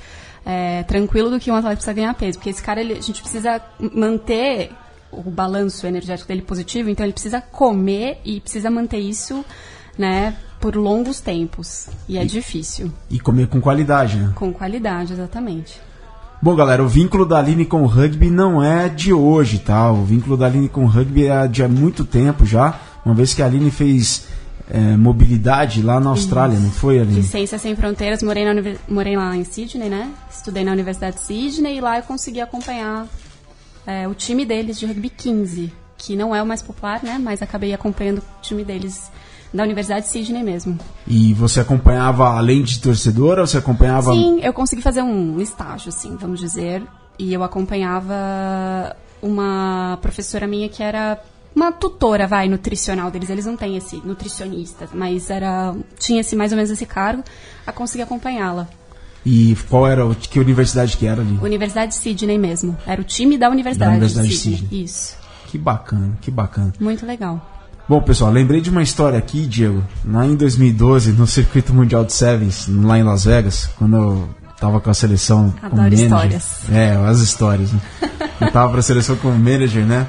é, 0.46 0.84
tranquilo 0.84 1.28
do 1.28 1.38
que 1.38 1.50
um 1.50 1.54
atleta 1.54 1.74
que 1.76 1.82
precisa 1.82 1.92
ganhar 1.92 2.14
peso. 2.14 2.38
Porque 2.38 2.48
esse 2.48 2.62
cara, 2.62 2.80
ele- 2.80 2.94
a 2.94 3.00
gente 3.02 3.20
precisa 3.20 3.60
manter 3.92 4.70
o 5.12 5.30
balanço 5.30 5.86
energético 5.86 6.28
dele 6.28 6.40
positivo, 6.42 6.88
então 6.88 7.04
ele 7.04 7.12
precisa 7.12 7.42
comer 7.42 8.20
e 8.24 8.40
precisa 8.40 8.70
manter 8.70 8.98
isso, 9.00 9.44
né, 9.98 10.34
por 10.60 10.76
longos 10.76 11.20
tempos. 11.20 11.88
E 12.08 12.16
é 12.16 12.24
difícil. 12.24 12.90
E 13.10 13.18
comer 13.20 13.48
com 13.48 13.60
qualidade, 13.60 14.16
né? 14.16 14.32
Com 14.34 14.50
qualidade, 14.52 15.12
exatamente. 15.12 15.84
Bom, 16.46 16.54
galera, 16.54 16.80
o 16.80 16.86
vínculo 16.86 17.26
da 17.26 17.40
Aline 17.40 17.66
com 17.66 17.82
o 17.82 17.86
rugby 17.86 18.30
não 18.30 18.62
é 18.62 18.88
de 18.88 19.12
hoje, 19.12 19.58
tá? 19.58 19.90
O 19.90 20.04
vínculo 20.04 20.36
da 20.36 20.46
Aline 20.46 20.68
com 20.68 20.84
o 20.84 20.86
rugby 20.86 21.26
é 21.26 21.48
de 21.48 21.64
há 21.64 21.66
muito 21.66 22.04
tempo 22.04 22.46
já, 22.46 22.78
uma 23.04 23.16
vez 23.16 23.34
que 23.34 23.42
a 23.42 23.46
Aline 23.46 23.68
fez 23.68 24.28
é, 24.70 24.78
mobilidade 24.96 25.82
lá 25.82 25.98
na 25.98 26.10
Austrália, 26.10 26.56
não 26.56 26.70
foi, 26.70 27.00
Aline? 27.00 27.20
De 27.20 27.26
Ciências 27.26 27.60
Sem 27.60 27.74
Fronteiras, 27.74 28.22
morei, 28.22 28.44
na 28.44 28.62
morei 28.88 29.16
lá 29.16 29.36
em 29.36 29.42
Sydney, 29.42 29.88
né? 29.88 30.08
Estudei 30.30 30.62
na 30.62 30.70
Universidade 30.70 31.16
de 31.16 31.22
Sydney 31.24 31.78
e 31.78 31.80
lá 31.80 31.98
eu 31.98 32.04
consegui 32.04 32.40
acompanhar 32.40 33.08
é, 33.84 34.06
o 34.06 34.14
time 34.14 34.44
deles 34.44 34.78
de 34.78 34.86
rugby 34.86 35.10
15, 35.10 35.72
que 35.98 36.14
não 36.14 36.32
é 36.32 36.40
o 36.40 36.46
mais 36.46 36.62
popular, 36.62 37.02
né? 37.02 37.18
Mas 37.20 37.42
acabei 37.42 37.74
acompanhando 37.74 38.18
o 38.18 38.40
time 38.40 38.62
deles 38.62 39.10
da 39.56 39.62
Universidade 39.64 40.06
de 40.06 40.12
Sydney 40.12 40.42
mesmo. 40.42 40.78
E 41.06 41.32
você 41.34 41.60
acompanhava, 41.60 42.28
além 42.36 42.62
de 42.62 42.78
torcedora, 42.80 43.46
você 43.46 43.58
acompanhava... 43.58 44.12
Sim, 44.12 44.40
eu 44.42 44.52
consegui 44.52 44.82
fazer 44.82 45.02
um 45.02 45.40
estágio, 45.40 45.88
assim, 45.88 46.16
vamos 46.16 46.38
dizer. 46.38 46.82
E 47.18 47.32
eu 47.32 47.42
acompanhava 47.42 48.94
uma 49.22 49.98
professora 50.02 50.46
minha 50.46 50.68
que 50.68 50.82
era 50.82 51.18
uma 51.54 51.72
tutora, 51.72 52.26
vai, 52.26 52.48
nutricional 52.48 53.10
deles. 53.10 53.30
Eles 53.30 53.46
não 53.46 53.56
têm 53.56 53.76
esse 53.76 53.96
nutricionista, 54.04 54.88
mas 54.92 55.30
era 55.30 55.74
tinha 55.98 56.20
esse 56.20 56.36
mais 56.36 56.52
ou 56.52 56.56
menos 56.56 56.70
esse 56.70 56.84
cargo, 56.86 57.22
a 57.66 57.72
conseguir 57.72 58.02
acompanhá-la. 58.02 58.68
E 59.24 59.56
qual 59.68 59.86
era, 59.88 60.06
o- 60.06 60.14
que 60.14 60.38
universidade 60.38 60.96
que 60.96 61.06
era 61.06 61.20
ali? 61.20 61.38
Universidade 61.42 61.92
de 61.92 61.98
Sydney 61.98 62.38
mesmo. 62.38 62.76
Era 62.86 63.00
o 63.00 63.04
time 63.04 63.36
da 63.36 63.48
Universidade, 63.50 63.90
Da 63.90 63.96
Universidade 63.96 64.28
de 64.28 64.34
de 64.34 64.40
Sydney. 64.40 64.58
Sydney. 64.60 64.84
Isso. 64.84 65.16
Que 65.48 65.58
bacana, 65.58 66.16
que 66.20 66.30
bacana. 66.30 66.72
Muito 66.78 67.04
legal. 67.06 67.40
Bom, 67.88 68.00
pessoal, 68.00 68.32
lembrei 68.32 68.60
de 68.60 68.68
uma 68.68 68.82
história 68.82 69.16
aqui, 69.16 69.46
Diego. 69.46 69.80
Lá 70.04 70.26
em 70.26 70.34
2012, 70.34 71.12
no 71.12 71.24
Circuito 71.24 71.72
Mundial 71.72 72.04
de 72.04 72.12
Sevens, 72.12 72.66
lá 72.68 72.98
em 72.98 73.04
Las 73.04 73.24
Vegas, 73.24 73.70
quando 73.78 73.96
eu 73.96 74.28
tava 74.58 74.80
com 74.80 74.90
a 74.90 74.94
seleção 74.94 75.54
como 75.60 75.80
Adoro 75.80 75.82
manager. 75.82 76.04
histórias. 76.04 76.70
É, 76.72 76.96
as 77.06 77.20
histórias, 77.20 77.72
né? 77.72 77.80
eu 78.40 78.50
tava 78.50 78.72
pra 78.72 78.82
seleção 78.82 79.14
como 79.14 79.38
manager, 79.38 79.86
né? 79.86 80.04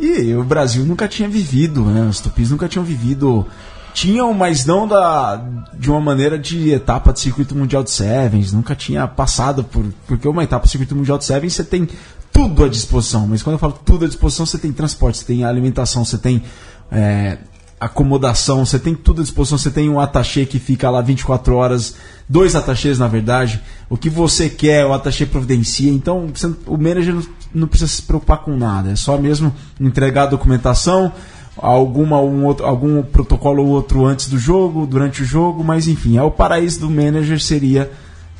E 0.00 0.34
o 0.34 0.42
Brasil 0.42 0.86
nunca 0.86 1.06
tinha 1.06 1.28
vivido, 1.28 1.84
né? 1.84 2.08
Os 2.08 2.18
tupis 2.18 2.50
nunca 2.50 2.66
tinham 2.66 2.84
vivido. 2.84 3.46
Tinham, 3.92 4.32
mas 4.32 4.64
não 4.64 4.88
da, 4.88 5.44
de 5.74 5.90
uma 5.90 6.00
maneira 6.00 6.38
de 6.38 6.70
etapa 6.70 7.12
de 7.12 7.20
circuito 7.20 7.54
mundial 7.54 7.82
de 7.82 7.90
Sevens. 7.90 8.52
Nunca 8.52 8.74
tinha 8.74 9.06
passado 9.06 9.64
por. 9.64 9.84
Porque 10.06 10.26
uma 10.26 10.44
etapa 10.44 10.64
de 10.64 10.70
circuito 10.70 10.96
mundial 10.96 11.18
de 11.18 11.26
Sevens 11.26 11.52
você 11.52 11.64
tem 11.64 11.88
tudo 12.32 12.64
à 12.64 12.68
disposição. 12.68 13.26
Mas 13.26 13.42
quando 13.42 13.54
eu 13.54 13.58
falo 13.58 13.78
tudo 13.84 14.04
à 14.04 14.08
disposição, 14.08 14.46
você 14.46 14.56
tem 14.56 14.72
transporte, 14.72 15.18
você 15.18 15.24
tem 15.24 15.44
alimentação, 15.44 16.04
você 16.04 16.16
tem 16.16 16.42
é, 16.90 17.38
acomodação, 17.80 18.66
você 18.66 18.78
tem 18.78 18.94
tudo 18.94 19.20
à 19.20 19.24
disposição. 19.24 19.56
Você 19.58 19.70
tem 19.70 19.88
um 19.88 20.00
atachê 20.00 20.44
que 20.44 20.58
fica 20.58 20.90
lá 20.90 21.00
24 21.00 21.54
horas, 21.54 21.94
dois 22.28 22.54
atachês 22.56 22.98
na 22.98 23.06
verdade. 23.06 23.60
O 23.88 23.96
que 23.96 24.10
você 24.10 24.48
quer, 24.48 24.84
o 24.84 24.92
atachê 24.92 25.24
providencia. 25.26 25.90
Então 25.90 26.28
você- 26.34 26.52
o 26.66 26.76
manager 26.76 27.16
não, 27.54 27.68
precisa 27.68 27.90
se 27.90 28.02
preocupar 28.02 28.38
com 28.38 28.56
nada. 28.56 28.90
É 28.90 28.96
só 28.96 29.16
mesmo 29.16 29.54
entregar 29.80 30.24
a 30.24 30.26
documentação, 30.26 31.12
alguma 31.56 32.20
um 32.20 32.44
outro, 32.44 32.66
algum 32.66 33.02
protocolo 33.02 33.62
ou 33.64 33.68
outro 33.68 34.04
antes 34.04 34.28
do 34.28 34.38
jogo, 34.38 34.86
durante 34.86 35.22
o 35.22 35.24
jogo, 35.24 35.62
mas 35.62 35.86
enfim, 35.86 36.16
é 36.16 36.22
o 36.22 36.30
paraíso 36.30 36.80
do 36.80 36.90
manager 36.90 37.40
seria 37.40 37.90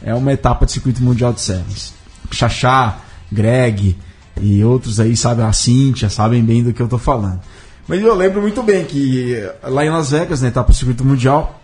é 0.01 0.15
uma 0.15 0.33
etapa 0.33 0.65
de 0.65 0.73
circuito 0.73 1.03
mundial 1.03 1.33
de 1.33 1.41
sevens. 1.41 1.93
Xaxá, 2.31 2.99
Greg 3.33 3.97
e 4.41 4.63
outros 4.63 5.01
aí, 5.01 5.17
sabe, 5.17 5.43
a 5.43 5.53
Cíntia, 5.53 6.09
sabem 6.09 6.43
bem 6.45 6.63
do 6.63 6.73
que 6.73 6.81
eu 6.81 6.87
tô 6.87 6.99
falando. 6.99 7.41
Mas 7.89 8.01
eu 8.03 8.15
lembro 8.15 8.41
muito 8.43 8.63
bem 8.63 8.85
que 8.85 9.35
lá 9.63 9.85
em 9.85 9.89
Las 9.91 10.11
Vegas, 10.11 10.43
na 10.43 10.49
etapa 10.49 10.71
do 10.73 10.77
circuito 10.77 11.05
mundial, 11.05 11.59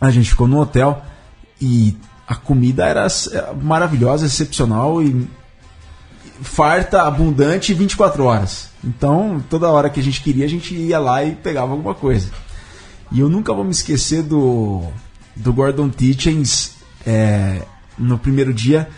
a 0.00 0.10
gente 0.10 0.28
ficou 0.28 0.46
no 0.46 0.60
hotel 0.60 1.02
e 1.60 1.96
a 2.28 2.34
comida 2.34 2.84
era 2.86 3.06
é, 3.06 3.54
maravilhosa, 3.62 4.26
excepcional 4.26 5.02
e 5.02 5.26
farta, 6.42 7.02
abundante 7.02 7.72
24 7.72 8.24
horas. 8.24 8.68
Então, 8.82 9.42
toda 9.48 9.68
hora 9.70 9.88
que 9.88 10.00
a 10.00 10.02
gente 10.02 10.20
queria, 10.22 10.44
a 10.44 10.48
gente 10.48 10.74
ia 10.74 10.98
lá 10.98 11.24
e 11.24 11.34
pegava 11.34 11.72
alguma 11.72 11.94
coisa. 11.94 12.28
E 13.10 13.20
eu 13.20 13.28
nunca 13.28 13.52
vou 13.54 13.64
me 13.64 13.70
esquecer 13.70 14.22
do, 14.22 14.82
do 15.36 15.52
Gordon 15.52 15.88
Tietjens 15.88 16.72
é, 17.06 17.62
no 17.96 18.18
primeiro 18.18 18.52
dia 18.52 18.88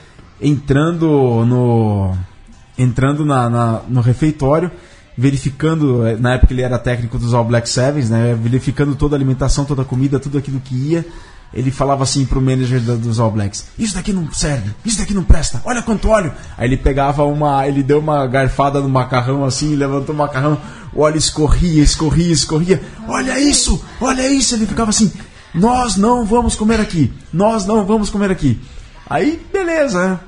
entrando 0.41 1.07
no 1.47 2.15
entrando 2.79 3.25
na, 3.25 3.49
na- 3.49 3.81
no 3.89 4.01
refeitório, 4.03 4.71
verificando, 5.17 6.07
eh, 6.07 6.17
na 6.17 6.35
época 6.35 6.53
ele 6.53 6.63
era 6.63 6.79
técnico 6.79 7.19
dos 7.19 7.33
All 7.33 7.45
Black 7.45 7.69
Sevens, 7.69 8.11
né, 8.11 8.37
verificando 8.41 8.95
toda 8.95 9.17
a 9.17 9.19
alimentação, 9.19 9.65
toda 9.65 9.83
a 9.83 9.85
comida, 9.85 10.21
tudo 10.21 10.39
aquilo 10.39 10.61
que 10.61 10.75
ia. 10.75 11.07
Ele 11.55 11.71
falava 11.71 12.03
assim 12.03 12.27
pro 12.27 12.43
manager 12.43 12.81
dos 12.81 13.19
All 13.19 13.31
Blacks: 13.31 13.69
Isso 13.79 13.95
daqui 13.95 14.13
não 14.13 14.31
serve, 14.33 14.73
isso 14.85 14.99
daqui 14.99 15.15
não 15.15 15.25
presta, 15.25 15.63
olha 15.65 15.81
quanto 15.81 16.09
óleo. 16.09 16.33
Aí 16.59 16.69
ele 16.69 16.77
pegava 16.77 17.25
uma. 17.25 17.67
Ele 17.67 17.83
deu 17.83 18.01
uma 18.01 18.27
garfada 18.27 18.81
no 18.81 18.89
macarrão 18.89 19.45
assim, 19.45 19.75
levantou 19.75 20.15
o 20.15 20.19
macarrão, 20.19 20.61
o 20.93 21.01
óleo 21.01 21.17
escorria, 21.17 21.83
escorria, 21.83 22.33
escorria. 22.33 22.83
Olha 23.09 23.39
isso, 23.41 23.83
olha 24.01 24.29
isso. 24.29 24.55
Ele 24.55 24.67
ficava 24.67 24.91
assim: 24.91 25.11
Nós 25.55 25.97
não 25.97 26.27
vamos 26.27 26.57
comer 26.57 26.81
aqui, 26.81 27.13
nós 27.33 27.65
não 27.65 27.87
vamos 27.87 28.11
comer 28.11 28.31
aqui. 28.31 28.61
Aí, 29.09 29.41
beleza, 29.53 30.09
né? 30.09 30.21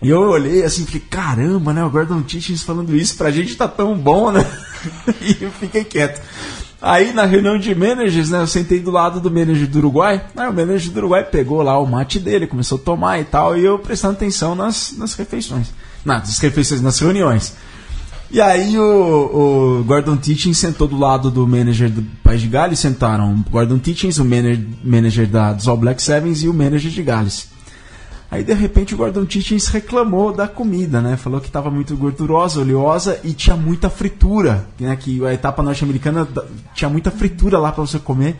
E 0.00 0.10
eu 0.10 0.20
olhei 0.20 0.62
assim 0.62 0.84
fiquei, 0.84 1.00
caramba, 1.00 1.72
né? 1.72 1.84
O 1.84 1.90
Gordon 1.90 2.22
Tietjens 2.22 2.62
falando 2.62 2.94
isso 2.94 3.16
pra 3.16 3.30
gente 3.30 3.56
tá 3.56 3.66
tão 3.66 3.96
bom, 3.96 4.30
né? 4.30 4.46
e 5.20 5.36
eu 5.42 5.50
fiquei 5.50 5.84
quieto. 5.84 6.20
Aí 6.80 7.12
na 7.12 7.24
reunião 7.24 7.58
de 7.58 7.74
managers, 7.74 8.30
né? 8.30 8.40
Eu 8.40 8.46
sentei 8.46 8.78
do 8.78 8.92
lado 8.92 9.20
do 9.20 9.30
manager 9.30 9.66
do 9.66 9.78
Uruguai. 9.78 10.24
Aí 10.36 10.48
o 10.48 10.52
manager 10.52 10.92
do 10.92 10.98
Uruguai 10.98 11.24
pegou 11.24 11.62
lá 11.62 11.78
o 11.78 11.86
mate 11.86 12.20
dele, 12.20 12.46
começou 12.46 12.78
a 12.78 12.80
tomar 12.80 13.18
e 13.18 13.24
tal, 13.24 13.56
e 13.58 13.64
eu 13.64 13.78
prestando 13.78 14.14
atenção 14.14 14.54
nas, 14.54 14.94
nas 14.96 15.14
refeições. 15.14 15.68
Nas 16.04 16.38
refeições, 16.38 16.80
nas 16.80 16.98
reuniões. 17.00 17.54
E 18.30 18.40
aí 18.40 18.78
o, 18.78 19.80
o 19.80 19.84
Gordon 19.84 20.16
Tietjens 20.16 20.58
sentou 20.58 20.86
do 20.86 20.98
lado 20.98 21.30
do 21.30 21.46
manager 21.46 21.90
do 21.90 22.02
País 22.22 22.42
de 22.42 22.46
Gales, 22.46 22.78
sentaram 22.78 23.32
o 23.32 23.50
Gordon 23.50 23.78
Tietjens, 23.78 24.18
o 24.18 24.24
manager, 24.24 24.64
manager 24.84 25.26
da, 25.26 25.52
dos 25.54 25.66
All 25.66 25.76
Black 25.76 26.00
Sevens 26.00 26.42
e 26.42 26.48
o 26.48 26.54
manager 26.54 26.90
de 26.90 27.02
Gales. 27.02 27.48
Aí 28.30 28.44
de 28.44 28.52
repente 28.52 28.94
o 28.94 28.98
Gordon 28.98 29.24
Tietjens 29.24 29.68
reclamou 29.68 30.32
da 30.32 30.46
comida, 30.46 31.00
né? 31.00 31.16
Falou 31.16 31.40
que 31.40 31.46
estava 31.46 31.70
muito 31.70 31.96
gordurosa, 31.96 32.60
oleosa 32.60 33.18
e 33.24 33.32
tinha 33.32 33.56
muita 33.56 33.88
fritura, 33.88 34.66
né? 34.78 34.94
Que 34.96 35.24
a 35.24 35.32
etapa 35.32 35.62
norte-americana 35.62 36.28
tinha 36.74 36.90
muita 36.90 37.10
fritura 37.10 37.58
lá 37.58 37.72
para 37.72 37.84
você 37.86 37.98
comer 37.98 38.36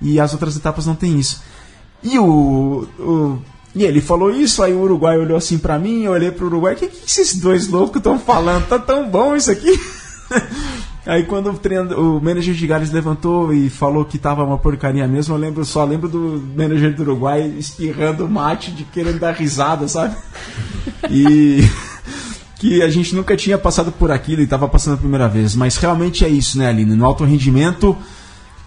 e 0.00 0.18
as 0.18 0.32
outras 0.32 0.56
etapas 0.56 0.86
não 0.86 0.94
tem 0.94 1.18
isso. 1.18 1.42
E 2.02 2.18
o, 2.18 2.88
o- 2.98 3.38
E 3.74 3.84
ele 3.84 4.00
falou 4.00 4.30
isso, 4.30 4.62
aí 4.62 4.72
o 4.72 4.80
Uruguai 4.80 5.18
olhou 5.18 5.36
assim 5.36 5.58
pra 5.58 5.78
mim, 5.78 6.04
eu 6.04 6.12
olhei 6.12 6.30
pro 6.30 6.46
Uruguai, 6.46 6.72
o 6.72 6.76
que, 6.78 6.86
que 6.88 7.04
esses 7.06 7.36
dois 7.38 7.68
loucos 7.68 7.98
estão 7.98 8.18
falando? 8.18 8.66
Tá 8.66 8.78
tão 8.78 9.06
bom 9.06 9.36
isso 9.36 9.50
aqui? 9.50 9.78
Aí 11.06 11.22
quando 11.24 11.50
o, 11.50 11.54
treinador- 11.54 11.98
o 11.98 12.20
manager 12.20 12.52
de 12.54 12.66
Gales 12.66 12.90
levantou 12.90 13.52
e 13.54 13.70
falou 13.70 14.04
que 14.04 14.18
tava 14.18 14.42
uma 14.42 14.58
porcaria 14.58 15.06
mesmo, 15.06 15.34
eu 15.34 15.38
lembro 15.38 15.64
só 15.64 15.84
lembro 15.84 16.08
do 16.08 16.42
manager 16.56 16.94
do 16.94 17.02
Uruguai 17.02 17.42
espirrando 17.58 18.28
mate 18.28 18.72
de 18.72 18.82
querendo 18.84 19.20
dar 19.20 19.32
risada, 19.32 19.86
sabe? 19.86 20.16
E 21.08 21.60
que 22.58 22.82
a 22.82 22.88
gente 22.88 23.14
nunca 23.14 23.36
tinha 23.36 23.56
passado 23.56 23.92
por 23.92 24.10
aquilo 24.10 24.42
e 24.42 24.46
tava 24.46 24.66
passando 24.66 24.94
a 24.94 24.98
primeira 24.98 25.28
vez, 25.28 25.54
mas 25.54 25.76
realmente 25.76 26.24
é 26.24 26.28
isso, 26.28 26.58
né, 26.58 26.68
Aline? 26.68 26.96
No 26.96 27.04
alto 27.06 27.22
rendimento 27.24 27.96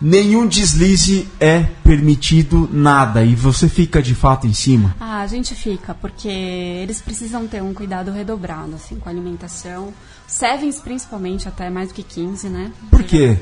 nenhum 0.01 0.48
deslize 0.48 1.27
é 1.39 1.63
permitido 1.84 2.70
nada 2.72 3.24
e 3.24 3.36
você 3.36 3.68
fica 3.68 4.01
de 4.01 4.15
fato 4.15 4.48
em 4.48 4.53
cima. 4.53 4.96
Ah, 5.00 5.22
a 5.22 5.27
gente 5.27 5.53
fica, 5.56 5.94
porque 5.94 6.27
eles 6.29 7.01
precisam 7.01 7.48
ter 7.48 7.62
um 7.62 7.74
cuidado 7.74 8.12
redobrado, 8.12 8.75
assim, 8.75 8.96
com 8.98 9.10
a 9.10 9.12
alimentação. 9.12 9.94
Sevens, 10.27 10.79
principalmente, 10.79 11.48
até 11.48 11.70
mais 11.70 11.89
do 11.89 11.94
que 11.96 12.03
15, 12.03 12.50
né? 12.50 12.72
Por 12.89 13.03
quê? 13.03 13.38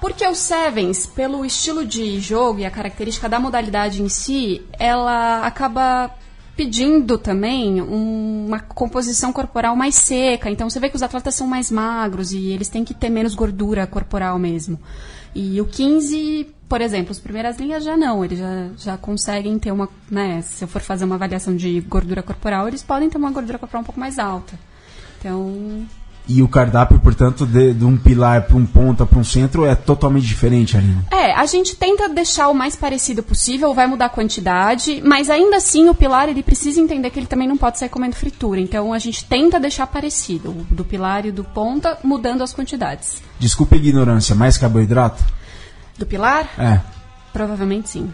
Porque 0.00 0.26
o 0.26 0.34
Sevens, 0.34 1.06
pelo 1.06 1.44
estilo 1.44 1.84
de 1.86 2.18
jogo 2.20 2.58
e 2.60 2.64
a 2.64 2.70
característica 2.70 3.28
da 3.28 3.38
modalidade 3.38 4.02
em 4.02 4.08
si, 4.08 4.62
ela 4.78 5.46
acaba 5.46 6.10
pedindo 6.56 7.16
também 7.16 7.80
um- 7.80 8.46
uma 8.48 8.60
composição 8.60 9.32
corporal 9.32 9.74
mais 9.76 9.94
seca. 9.94 10.50
Então 10.50 10.68
você 10.68 10.78
vê 10.80 10.90
que 10.90 10.96
os 10.96 11.02
atletas 11.02 11.34
são 11.34 11.46
mais 11.46 11.70
magros 11.70 12.32
e 12.32 12.48
eles 12.48 12.68
têm 12.68 12.84
que 12.84 12.92
ter 12.94 13.08
menos 13.10 13.34
gordura 13.34 13.86
corporal 13.86 14.38
mesmo. 14.38 14.78
E 15.34 15.60
o 15.60 15.66
15, 15.66 16.54
por 16.68 16.80
exemplo, 16.80 17.10
as 17.10 17.18
primeiras 17.18 17.58
linhas 17.58 17.82
já 17.82 17.96
não, 17.96 18.24
eles 18.24 18.38
já, 18.38 18.68
já 18.76 18.96
conseguem 18.98 19.58
ter 19.58 19.72
uma, 19.72 19.88
né, 20.10 20.42
se 20.42 20.62
eu 20.64 20.68
for 20.68 20.82
fazer 20.82 21.04
uma 21.04 21.14
avaliação 21.14 21.56
de 21.56 21.80
gordura 21.80 22.22
corporal, 22.22 22.68
eles 22.68 22.82
podem 22.82 23.08
ter 23.08 23.18
uma 23.18 23.30
gordura 23.30 23.58
corporal 23.58 23.82
um 23.82 23.86
pouco 23.86 24.00
mais 24.00 24.18
alta. 24.18 24.58
Então, 25.18 25.86
E 26.28 26.40
o 26.40 26.48
cardápio, 26.48 27.00
portanto, 27.00 27.44
de, 27.44 27.74
de 27.74 27.84
um 27.84 27.96
pilar 27.96 28.42
para 28.42 28.56
um 28.56 28.64
ponta 28.64 29.04
para 29.04 29.18
um 29.18 29.24
centro 29.24 29.66
é 29.66 29.74
totalmente 29.74 30.26
diferente, 30.26 30.76
Aline. 30.76 31.04
É, 31.10 31.32
a 31.34 31.44
gente 31.46 31.74
tenta 31.74 32.08
deixar 32.08 32.48
o 32.48 32.54
mais 32.54 32.76
parecido 32.76 33.22
possível, 33.22 33.74
vai 33.74 33.86
mudar 33.86 34.06
a 34.06 34.08
quantidade, 34.08 35.02
mas 35.04 35.28
ainda 35.28 35.56
assim 35.56 35.88
o 35.88 35.94
pilar 35.94 36.28
ele 36.28 36.42
precisa 36.42 36.80
entender 36.80 37.10
que 37.10 37.18
ele 37.18 37.26
também 37.26 37.48
não 37.48 37.56
pode 37.56 37.78
sair 37.78 37.88
comendo 37.88 38.14
fritura. 38.14 38.60
Então 38.60 38.92
a 38.92 38.98
gente 38.98 39.24
tenta 39.24 39.58
deixar 39.58 39.86
parecido, 39.88 40.50
o 40.50 40.66
do 40.70 40.84
pilar 40.84 41.26
e 41.26 41.32
do 41.32 41.42
ponta, 41.42 41.98
mudando 42.04 42.42
as 42.42 42.54
quantidades. 42.54 43.20
Desculpa 43.38 43.74
a 43.74 43.78
ignorância, 43.78 44.34
mais 44.34 44.56
carboidrato? 44.56 45.22
Do 45.98 46.06
pilar? 46.06 46.48
É. 46.56 46.80
Provavelmente 47.32 47.88
sim. 47.88 48.12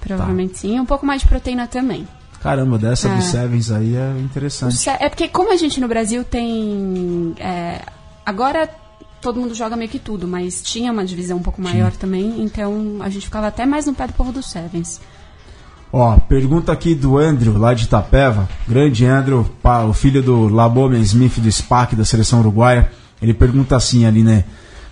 Provavelmente 0.00 0.58
sim. 0.58 0.78
Um 0.78 0.84
pouco 0.84 1.06
mais 1.06 1.22
de 1.22 1.28
proteína 1.28 1.66
também. 1.66 2.06
Caramba, 2.44 2.76
dessa 2.76 3.08
É. 3.08 3.16
do 3.16 3.22
Sevens 3.22 3.70
aí 3.70 3.96
é 3.96 4.20
interessante. 4.20 4.86
É 5.00 5.08
porque 5.08 5.28
como 5.28 5.50
a 5.50 5.56
gente 5.56 5.80
no 5.80 5.88
Brasil 5.88 6.22
tem. 6.22 7.34
é, 7.38 7.80
agora 8.24 8.68
todo 9.18 9.40
mundo 9.40 9.54
joga 9.54 9.74
meio 9.74 9.90
que 9.90 9.98
tudo, 9.98 10.28
mas 10.28 10.60
tinha 10.62 10.92
uma 10.92 11.06
divisão 11.06 11.38
um 11.38 11.42
pouco 11.42 11.62
maior 11.62 11.90
também, 11.92 12.44
então 12.44 12.98
a 13.00 13.08
gente 13.08 13.24
ficava 13.24 13.46
até 13.46 13.64
mais 13.64 13.86
no 13.86 13.94
pé 13.94 14.06
do 14.06 14.12
povo 14.12 14.30
do 14.30 14.42
Sevens. 14.42 15.00
Ó, 15.90 16.18
pergunta 16.18 16.70
aqui 16.70 16.94
do 16.94 17.16
Andrew, 17.16 17.56
lá 17.56 17.72
de 17.72 17.84
Itapeva. 17.84 18.46
Grande 18.68 19.06
Andrew, 19.06 19.46
o 19.88 19.92
filho 19.94 20.22
do 20.22 20.48
Labomen 20.48 21.00
Smith 21.00 21.38
do 21.38 21.50
SPAC, 21.50 21.96
da 21.96 22.04
seleção 22.04 22.40
uruguaia. 22.40 22.92
Ele 23.22 23.32
pergunta 23.32 23.74
assim 23.74 24.04
ali, 24.04 24.22
né? 24.22 24.44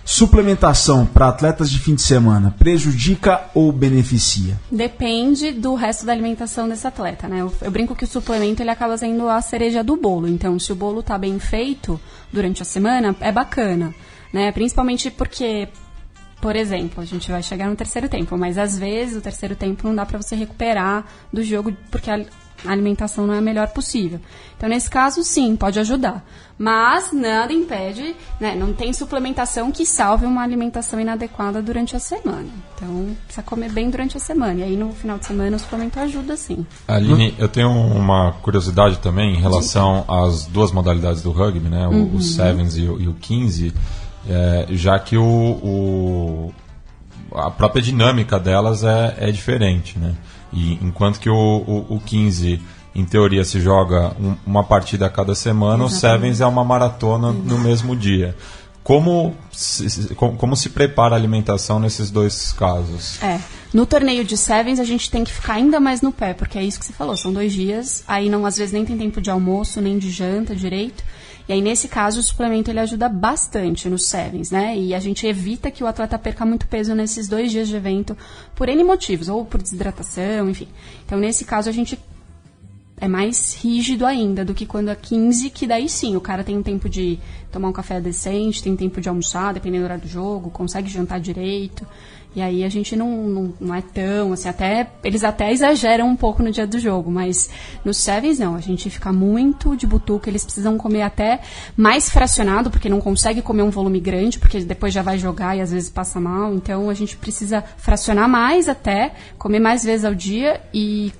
Suplementação 0.05 1.05
para 1.05 1.29
atletas 1.29 1.71
de 1.71 1.79
fim 1.79 1.95
de 1.95 2.01
semana 2.01 2.53
prejudica 2.59 3.45
ou 3.53 3.71
beneficia? 3.71 4.59
Depende 4.69 5.51
do 5.51 5.75
resto 5.75 6.05
da 6.05 6.11
alimentação 6.11 6.67
desse 6.67 6.85
atleta, 6.85 7.27
né? 7.27 7.39
Eu, 7.39 7.53
eu 7.61 7.71
brinco 7.71 7.95
que 7.95 8.03
o 8.03 8.07
suplemento 8.07 8.61
ele 8.61 8.69
acaba 8.69 8.97
sendo 8.97 9.29
a 9.29 9.41
cereja 9.41 9.81
do 9.81 9.95
bolo. 9.95 10.27
Então, 10.27 10.59
se 10.59 10.73
o 10.73 10.75
bolo 10.75 11.01
tá 11.01 11.17
bem 11.17 11.39
feito 11.39 11.99
durante 12.31 12.61
a 12.61 12.65
semana, 12.65 13.15
é 13.21 13.31
bacana, 13.31 13.95
né? 14.33 14.51
Principalmente 14.51 15.09
porque, 15.09 15.69
por 16.41 16.55
exemplo, 16.55 17.01
a 17.01 17.05
gente 17.05 17.31
vai 17.31 17.41
chegar 17.41 17.69
no 17.69 17.75
terceiro 17.75 18.09
tempo, 18.09 18.37
mas 18.37 18.57
às 18.57 18.77
vezes 18.77 19.15
o 19.15 19.21
terceiro 19.21 19.55
tempo 19.55 19.87
não 19.87 19.95
dá 19.95 20.05
pra 20.05 20.21
você 20.21 20.35
recuperar 20.35 21.05
do 21.31 21.41
jogo 21.41 21.73
porque 21.89 22.11
a 22.11 22.25
a 22.65 22.71
alimentação 22.71 23.25
não 23.27 23.33
é 23.33 23.37
a 23.39 23.41
melhor 23.41 23.67
possível. 23.69 24.19
Então, 24.57 24.69
nesse 24.69 24.89
caso, 24.89 25.23
sim, 25.23 25.55
pode 25.55 25.79
ajudar. 25.79 26.25
Mas 26.57 27.11
nada 27.11 27.51
impede, 27.51 28.15
né? 28.39 28.55
Não 28.55 28.71
tem 28.73 28.93
suplementação 28.93 29.71
que 29.71 29.85
salve 29.85 30.25
uma 30.25 30.41
alimentação 30.43 30.99
inadequada 30.99 31.61
durante 31.61 31.95
a 31.95 31.99
semana. 31.99 32.45
Então, 32.75 33.07
precisa 33.25 33.43
comer 33.43 33.71
bem 33.71 33.89
durante 33.89 34.15
a 34.15 34.19
semana. 34.19 34.59
E 34.59 34.63
aí, 34.63 34.77
no 34.77 34.91
final 34.93 35.17
de 35.17 35.25
semana, 35.25 35.57
o 35.57 35.59
suplemento 35.59 35.99
ajuda, 35.99 36.37
sim. 36.37 36.65
Aline, 36.87 37.33
eu 37.39 37.49
tenho 37.49 37.69
uma 37.71 38.33
curiosidade 38.43 38.99
também 38.99 39.33
em 39.35 39.41
relação 39.41 40.05
às 40.07 40.45
duas 40.45 40.71
modalidades 40.71 41.21
do 41.23 41.31
rugby, 41.31 41.67
né? 41.69 41.87
O, 41.87 42.15
o 42.17 42.21
Sevens 42.21 42.77
e 42.77 42.83
o, 42.83 43.01
e 43.01 43.07
o 43.07 43.13
15, 43.15 43.73
é, 44.29 44.67
já 44.69 44.97
que 44.99 45.17
o, 45.17 45.23
o- 45.23 46.53
a 47.35 47.49
própria 47.49 47.81
dinâmica 47.81 48.39
delas 48.39 48.83
é, 48.83 49.15
é 49.17 49.31
diferente, 49.31 49.97
né? 49.97 50.13
E 50.53 50.73
enquanto 50.81 51.19
que 51.19 51.29
o, 51.29 51.35
o, 51.35 51.95
o 51.95 51.99
15, 52.05 52.61
em 52.95 53.03
teoria, 53.05 53.43
se 53.43 53.59
joga 53.59 54.15
um- 54.19 54.35
uma 54.45 54.63
partida 54.63 55.07
a 55.07 55.09
cada 55.09 55.33
semana, 55.35 55.83
o 55.83 55.89
Sevens 55.89 56.41
é 56.41 56.45
uma 56.45 56.63
maratona 56.63 57.31
no 57.31 57.57
mesmo 57.57 57.95
dia. 57.95 58.35
Como 58.83 59.33
se, 59.51 59.89
se- 59.89 60.13
como, 60.15 60.35
como 60.37 60.55
se 60.57 60.69
prepara 60.69 61.15
a 61.15 61.17
alimentação 61.17 61.79
nesses 61.79 62.11
dois 62.11 62.51
casos? 62.51 63.21
É. 63.23 63.39
No 63.73 63.85
torneio 63.85 64.23
de 64.25 64.35
Sevens, 64.37 64.79
a 64.79 64.83
gente 64.83 65.09
tem 65.09 65.23
que 65.23 65.31
ficar 65.31 65.53
ainda 65.53 65.79
mais 65.79 66.01
no 66.01 66.11
pé, 66.11 66.33
porque 66.33 66.57
é 66.59 66.63
isso 66.63 66.79
que 66.79 66.85
você 66.85 66.93
falou, 66.93 67.15
são 67.17 67.31
dois 67.33 67.53
dias, 67.53 68.03
aí 68.07 68.29
não, 68.29 68.45
às 68.45 68.57
vezes 68.57 68.73
nem 68.73 68.83
tem 68.85 68.97
tempo 68.97 69.19
de 69.21 69.31
almoço, 69.31 69.81
nem 69.81 69.97
de 69.97 70.11
janta 70.11 70.53
direito. 70.55 71.03
E 71.47 71.53
aí, 71.53 71.61
nesse 71.61 71.87
caso, 71.87 72.19
o 72.19 72.23
suplemento 72.23 72.71
ele 72.71 72.79
ajuda 72.79 73.09
bastante 73.09 73.89
nos 73.89 74.05
Sevens, 74.05 74.49
né? 74.49 74.77
E 74.77 74.93
a 74.93 74.99
gente 74.99 75.27
evita 75.27 75.69
que 75.69 75.83
o 75.83 75.87
atleta 75.87 76.17
perca 76.17 76.45
muito 76.45 76.67
peso 76.67 76.95
nesses 76.95 77.27
dois 77.27 77.51
dias 77.51 77.67
de 77.67 77.75
evento, 77.75 78.17
por 78.55 78.69
N 78.69 78.83
motivos, 78.83 79.27
ou 79.27 79.43
por 79.43 79.61
desidratação, 79.61 80.49
enfim. 80.49 80.69
Então, 81.05 81.19
nesse 81.19 81.43
caso, 81.43 81.69
a 81.69 81.73
gente 81.73 81.99
é 82.97 83.07
mais 83.07 83.55
rígido 83.55 84.05
ainda 84.05 84.45
do 84.45 84.53
que 84.53 84.65
quando 84.65 84.89
é 84.89 84.95
15, 84.95 85.49
que 85.49 85.67
daí 85.67 85.89
sim, 85.89 86.15
o 86.15 86.21
cara 86.21 86.43
tem 86.43 86.57
um 86.57 86.63
tempo 86.63 86.87
de 86.87 87.19
tomar 87.51 87.67
um 87.67 87.73
café 87.73 87.99
decente, 87.99 88.63
tem 88.63 88.77
tempo 88.77 89.01
de 89.01 89.09
almoçar, 89.09 89.53
dependendo 89.53 89.81
do 89.81 89.85
horário 89.85 90.03
do 90.03 90.09
jogo, 90.09 90.49
consegue 90.49 90.89
jantar 90.89 91.19
direito. 91.19 91.85
E 92.35 92.41
aí 92.41 92.63
a 92.63 92.69
gente 92.69 92.95
não, 92.95 93.09
não, 93.27 93.53
não 93.59 93.75
é 93.75 93.81
tão, 93.81 94.33
assim, 94.33 94.49
até. 94.49 94.89
Eles 95.03 95.23
até 95.23 95.51
exageram 95.51 96.07
um 96.07 96.15
pouco 96.15 96.41
no 96.41 96.51
dia 96.51 96.65
do 96.65 96.79
jogo, 96.79 97.11
mas 97.11 97.49
nos 97.85 97.97
Sevens 97.97 98.39
não, 98.39 98.55
a 98.55 98.59
gente 98.59 98.89
fica 98.89 99.13
muito 99.13 99.75
de 99.75 99.85
butuca, 99.85 100.29
eles 100.29 100.43
precisam 100.43 100.77
comer 100.77 101.03
até 101.03 101.41
mais 101.77 102.09
fracionado, 102.09 102.71
porque 102.71 102.89
não 102.89 102.99
consegue 102.99 103.41
comer 103.41 103.61
um 103.61 103.69
volume 103.69 103.99
grande, 103.99 104.39
porque 104.39 104.59
depois 104.61 104.91
já 104.91 105.03
vai 105.03 105.17
jogar 105.17 105.55
e 105.55 105.61
às 105.61 105.71
vezes 105.71 105.89
passa 105.89 106.19
mal. 106.19 106.53
Então 106.55 106.89
a 106.89 106.93
gente 106.95 107.15
precisa 107.17 107.63
fracionar 107.77 108.27
mais 108.27 108.67
até, 108.67 109.13
comer 109.37 109.59
mais 109.59 109.83
vezes 109.83 110.03
ao 110.03 110.15
dia 110.15 110.59
e 110.73 111.13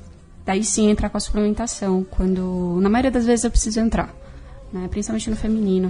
daí 0.44 0.64
sim 0.64 0.90
entrar 0.90 1.10
com 1.10 1.18
a 1.18 1.20
suplementação, 1.20 2.04
quando 2.10 2.80
na 2.82 2.90
maioria 2.90 3.12
das 3.12 3.26
vezes 3.26 3.46
eu 3.46 3.52
preciso 3.52 3.80
entrar, 3.80 4.14
né? 4.72 4.88
principalmente 4.90 5.30
no 5.30 5.36
feminino. 5.36 5.90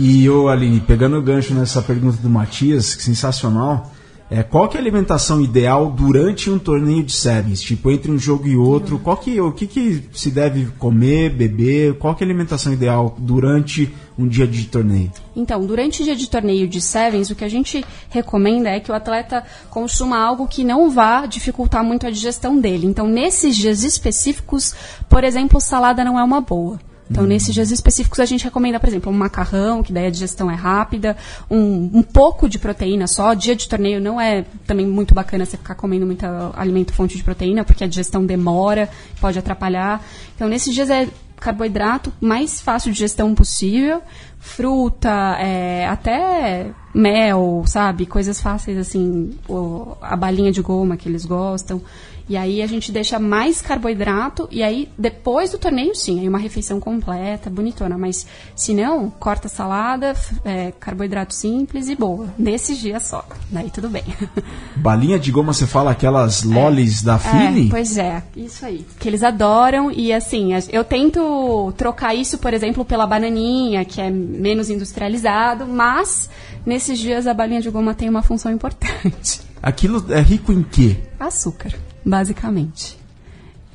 E 0.00 0.30
ô 0.30 0.48
Aline, 0.48 0.78
pegando 0.78 1.18
o 1.18 1.22
gancho 1.22 1.52
nessa 1.52 1.82
pergunta 1.82 2.18
do 2.18 2.30
Matias, 2.30 2.94
que 2.94 3.02
sensacional, 3.02 3.90
é, 4.30 4.44
qual 4.44 4.68
que 4.68 4.76
é 4.76 4.80
a 4.80 4.82
alimentação 4.82 5.40
ideal 5.40 5.90
durante 5.90 6.48
um 6.48 6.56
torneio 6.56 7.02
de 7.02 7.10
sevens? 7.10 7.60
Tipo, 7.60 7.90
entre 7.90 8.12
um 8.12 8.16
jogo 8.16 8.46
e 8.46 8.56
outro, 8.56 9.00
qual 9.00 9.16
que, 9.16 9.40
o 9.40 9.50
que, 9.50 9.66
que 9.66 10.04
se 10.12 10.30
deve 10.30 10.66
comer, 10.78 11.30
beber? 11.30 11.98
Qual 11.98 12.14
que 12.14 12.22
é 12.22 12.24
a 12.24 12.30
alimentação 12.30 12.72
ideal 12.72 13.16
durante 13.18 13.92
um 14.16 14.28
dia 14.28 14.46
de 14.46 14.66
torneio? 14.66 15.10
Então, 15.34 15.66
durante 15.66 16.02
o 16.02 16.04
dia 16.04 16.14
de 16.14 16.30
torneio 16.30 16.68
de 16.68 16.80
Sevens, 16.80 17.28
o 17.30 17.34
que 17.34 17.44
a 17.44 17.48
gente 17.48 17.84
recomenda 18.08 18.70
é 18.70 18.78
que 18.78 18.92
o 18.92 18.94
atleta 18.94 19.42
consuma 19.68 20.16
algo 20.16 20.46
que 20.46 20.62
não 20.62 20.90
vá 20.90 21.26
dificultar 21.26 21.82
muito 21.82 22.06
a 22.06 22.10
digestão 22.10 22.60
dele. 22.60 22.86
Então, 22.86 23.08
nesses 23.08 23.56
dias 23.56 23.82
específicos, 23.82 24.76
por 25.08 25.24
exemplo, 25.24 25.60
salada 25.60 26.04
não 26.04 26.16
é 26.16 26.22
uma 26.22 26.40
boa. 26.40 26.78
Então, 27.10 27.24
nesses 27.24 27.54
dias 27.54 27.70
específicos, 27.70 28.20
a 28.20 28.24
gente 28.26 28.44
recomenda, 28.44 28.78
por 28.78 28.88
exemplo, 28.88 29.10
um 29.10 29.16
macarrão, 29.16 29.82
que 29.82 29.92
daí 29.92 30.06
a 30.06 30.10
digestão 30.10 30.50
é 30.50 30.54
rápida, 30.54 31.16
um, 31.50 31.90
um 31.94 32.02
pouco 32.02 32.48
de 32.48 32.58
proteína 32.58 33.06
só. 33.06 33.32
Dia 33.34 33.56
de 33.56 33.66
torneio 33.68 34.00
não 34.00 34.20
é 34.20 34.44
também 34.66 34.86
muito 34.86 35.14
bacana 35.14 35.44
você 35.46 35.56
ficar 35.56 35.74
comendo 35.74 36.04
muito 36.04 36.24
alimento 36.54 36.92
fonte 36.92 37.16
de 37.16 37.24
proteína, 37.24 37.64
porque 37.64 37.82
a 37.84 37.86
digestão 37.88 38.24
demora, 38.26 38.88
pode 39.20 39.38
atrapalhar. 39.38 40.04
Então, 40.36 40.48
nesses 40.48 40.74
dias 40.74 40.90
é 40.90 41.08
carboidrato 41.40 42.12
mais 42.20 42.60
fácil 42.60 42.90
de 42.90 42.94
digestão 42.96 43.34
possível, 43.34 44.02
fruta, 44.38 45.36
é, 45.40 45.86
até 45.86 46.66
mel, 46.92 47.62
sabe? 47.66 48.06
Coisas 48.06 48.40
fáceis 48.40 48.76
assim, 48.76 49.30
o- 49.48 49.96
a 50.02 50.16
balinha 50.16 50.50
de 50.50 50.60
goma 50.60 50.96
que 50.96 51.08
eles 51.08 51.24
gostam. 51.24 51.80
E 52.28 52.36
aí 52.36 52.60
a 52.62 52.66
gente 52.66 52.92
deixa 52.92 53.18
mais 53.18 53.62
carboidrato 53.62 54.46
e 54.50 54.62
aí 54.62 54.88
depois 54.98 55.50
do 55.50 55.58
torneio 55.58 55.94
sim, 55.94 56.20
aí 56.20 56.28
uma 56.28 56.38
refeição 56.38 56.78
completa, 56.78 57.48
bonitona, 57.48 57.96
mas 57.96 58.26
se 58.54 58.74
não, 58.74 59.08
corta 59.10 59.48
salada, 59.48 60.14
é, 60.44 60.72
carboidrato 60.78 61.34
simples 61.34 61.88
e 61.88 61.94
boa. 61.94 62.28
Nesses 62.38 62.78
dias 62.78 63.04
só. 63.06 63.24
Daí 63.50 63.70
tudo 63.70 63.88
bem. 63.88 64.04
Balinha 64.76 65.18
de 65.18 65.30
goma, 65.30 65.52
você 65.52 65.66
fala 65.66 65.90
aquelas 65.90 66.42
lolis 66.42 67.02
da 67.02 67.14
É, 67.14 67.18
Fini? 67.18 67.68
pois 67.70 67.96
é, 67.96 68.22
isso 68.36 68.64
aí. 68.66 68.84
Que 68.98 69.08
eles 69.08 69.22
adoram 69.22 69.90
e 69.90 70.12
assim, 70.12 70.50
eu 70.70 70.84
tento 70.84 71.72
trocar 71.76 72.14
isso, 72.14 72.38
por 72.38 72.52
exemplo, 72.52 72.84
pela 72.84 73.06
bananinha, 73.06 73.84
que 73.84 74.00
é 74.00 74.10
menos 74.10 74.68
industrializado, 74.70 75.66
mas 75.66 76.28
nesses 76.66 76.98
dias 76.98 77.26
a 77.26 77.32
balinha 77.32 77.60
de 77.60 77.70
goma 77.70 77.94
tem 77.94 78.08
uma 78.08 78.22
função 78.22 78.52
importante. 78.52 79.40
Aquilo 79.62 80.04
é 80.12 80.20
rico 80.20 80.52
em 80.52 80.62
quê? 80.62 80.96
Açúcar, 81.18 81.72
basicamente. 82.04 82.98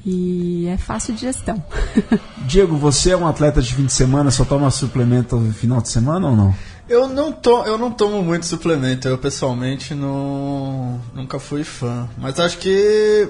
E 0.05 0.67
é 0.67 0.77
fácil 0.77 1.13
de 1.13 1.21
gestão. 1.21 1.63
Diego, 2.45 2.75
você 2.75 3.11
é 3.11 3.17
um 3.17 3.25
atleta 3.25 3.61
de 3.61 3.73
fim 3.73 3.85
de 3.85 3.93
semana, 3.93 4.31
só 4.31 4.43
toma 4.43 4.69
suplemento 4.69 5.37
no 5.37 5.53
final 5.53 5.81
de 5.81 5.89
semana 5.89 6.27
ou 6.27 6.35
não? 6.35 6.53
Eu 6.89 7.07
não, 7.07 7.31
to, 7.31 7.63
eu 7.65 7.77
não 7.77 7.89
tomo 7.89 8.21
muito 8.21 8.45
suplemento, 8.45 9.07
eu 9.07 9.17
pessoalmente 9.17 9.95
não, 9.95 10.99
nunca 11.13 11.39
fui 11.39 11.63
fã. 11.63 12.09
Mas 12.17 12.37
acho 12.39 12.57
que. 12.57 13.29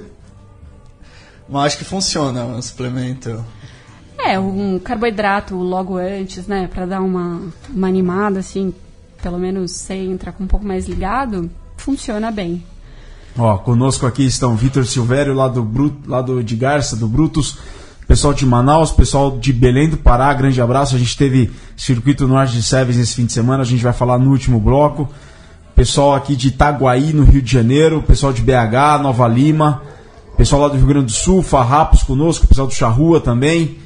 Mas 1.47 1.65
acho 1.67 1.77
que 1.77 1.85
funciona 1.85 2.43
um 2.45 2.61
suplemento. 2.61 3.45
É, 4.17 4.39
um 4.39 4.79
carboidrato 4.79 5.55
logo 5.55 5.97
antes, 5.97 6.47
né, 6.47 6.67
Pra 6.67 6.85
dar 6.85 7.01
uma, 7.01 7.41
uma 7.69 7.87
animada, 7.87 8.39
assim, 8.39 8.73
pelo 9.21 9.37
menos 9.37 9.71
você 9.71 9.93
entra 9.93 10.31
com 10.31 10.45
um 10.45 10.47
pouco 10.47 10.65
mais 10.65 10.87
ligado, 10.87 11.51
funciona 11.77 12.31
bem. 12.31 12.63
Ó, 13.37 13.57
conosco 13.57 14.05
aqui 14.05 14.25
estão 14.25 14.55
Vitor 14.55 14.85
Silvério, 14.85 15.33
lá 15.33 15.47
do, 15.47 15.67
lá 16.05 16.21
do 16.21 16.43
de 16.43 16.55
Garça, 16.55 16.95
do 16.95 17.07
Brutus, 17.07 17.57
pessoal 18.07 18.31
de 18.31 18.45
Manaus, 18.45 18.91
pessoal 18.91 19.37
de 19.37 19.51
Belém 19.51 19.89
do 19.89 19.97
Pará, 19.97 20.31
grande 20.33 20.61
abraço. 20.61 20.95
A 20.95 20.99
gente 20.99 21.17
teve 21.17 21.51
circuito 21.75 22.27
Norte 22.27 22.53
de 22.53 22.61
Sevens 22.61 22.97
esse 22.99 23.15
fim 23.15 23.25
de 23.25 23.33
semana, 23.33 23.63
a 23.63 23.65
gente 23.65 23.83
vai 23.83 23.93
falar 23.93 24.19
no 24.19 24.29
último 24.29 24.59
bloco. 24.59 25.09
Pessoal 25.75 26.13
aqui 26.13 26.35
de 26.35 26.49
Itaguaí, 26.49 27.11
no 27.11 27.23
Rio 27.23 27.41
de 27.41 27.51
Janeiro, 27.51 28.03
pessoal 28.03 28.31
de 28.31 28.43
BH, 28.43 29.01
Nova 29.01 29.27
Lima, 29.27 29.81
pessoal 30.37 30.61
lá 30.61 30.67
do 30.67 30.77
Rio 30.77 30.85
Grande 30.85 31.07
do 31.07 31.11
Sul, 31.11 31.41
Farrapos 31.41 32.03
conosco, 32.03 32.45
pessoal 32.45 32.67
do 32.67 32.73
Charrua 32.73 33.19
também. 33.19 33.79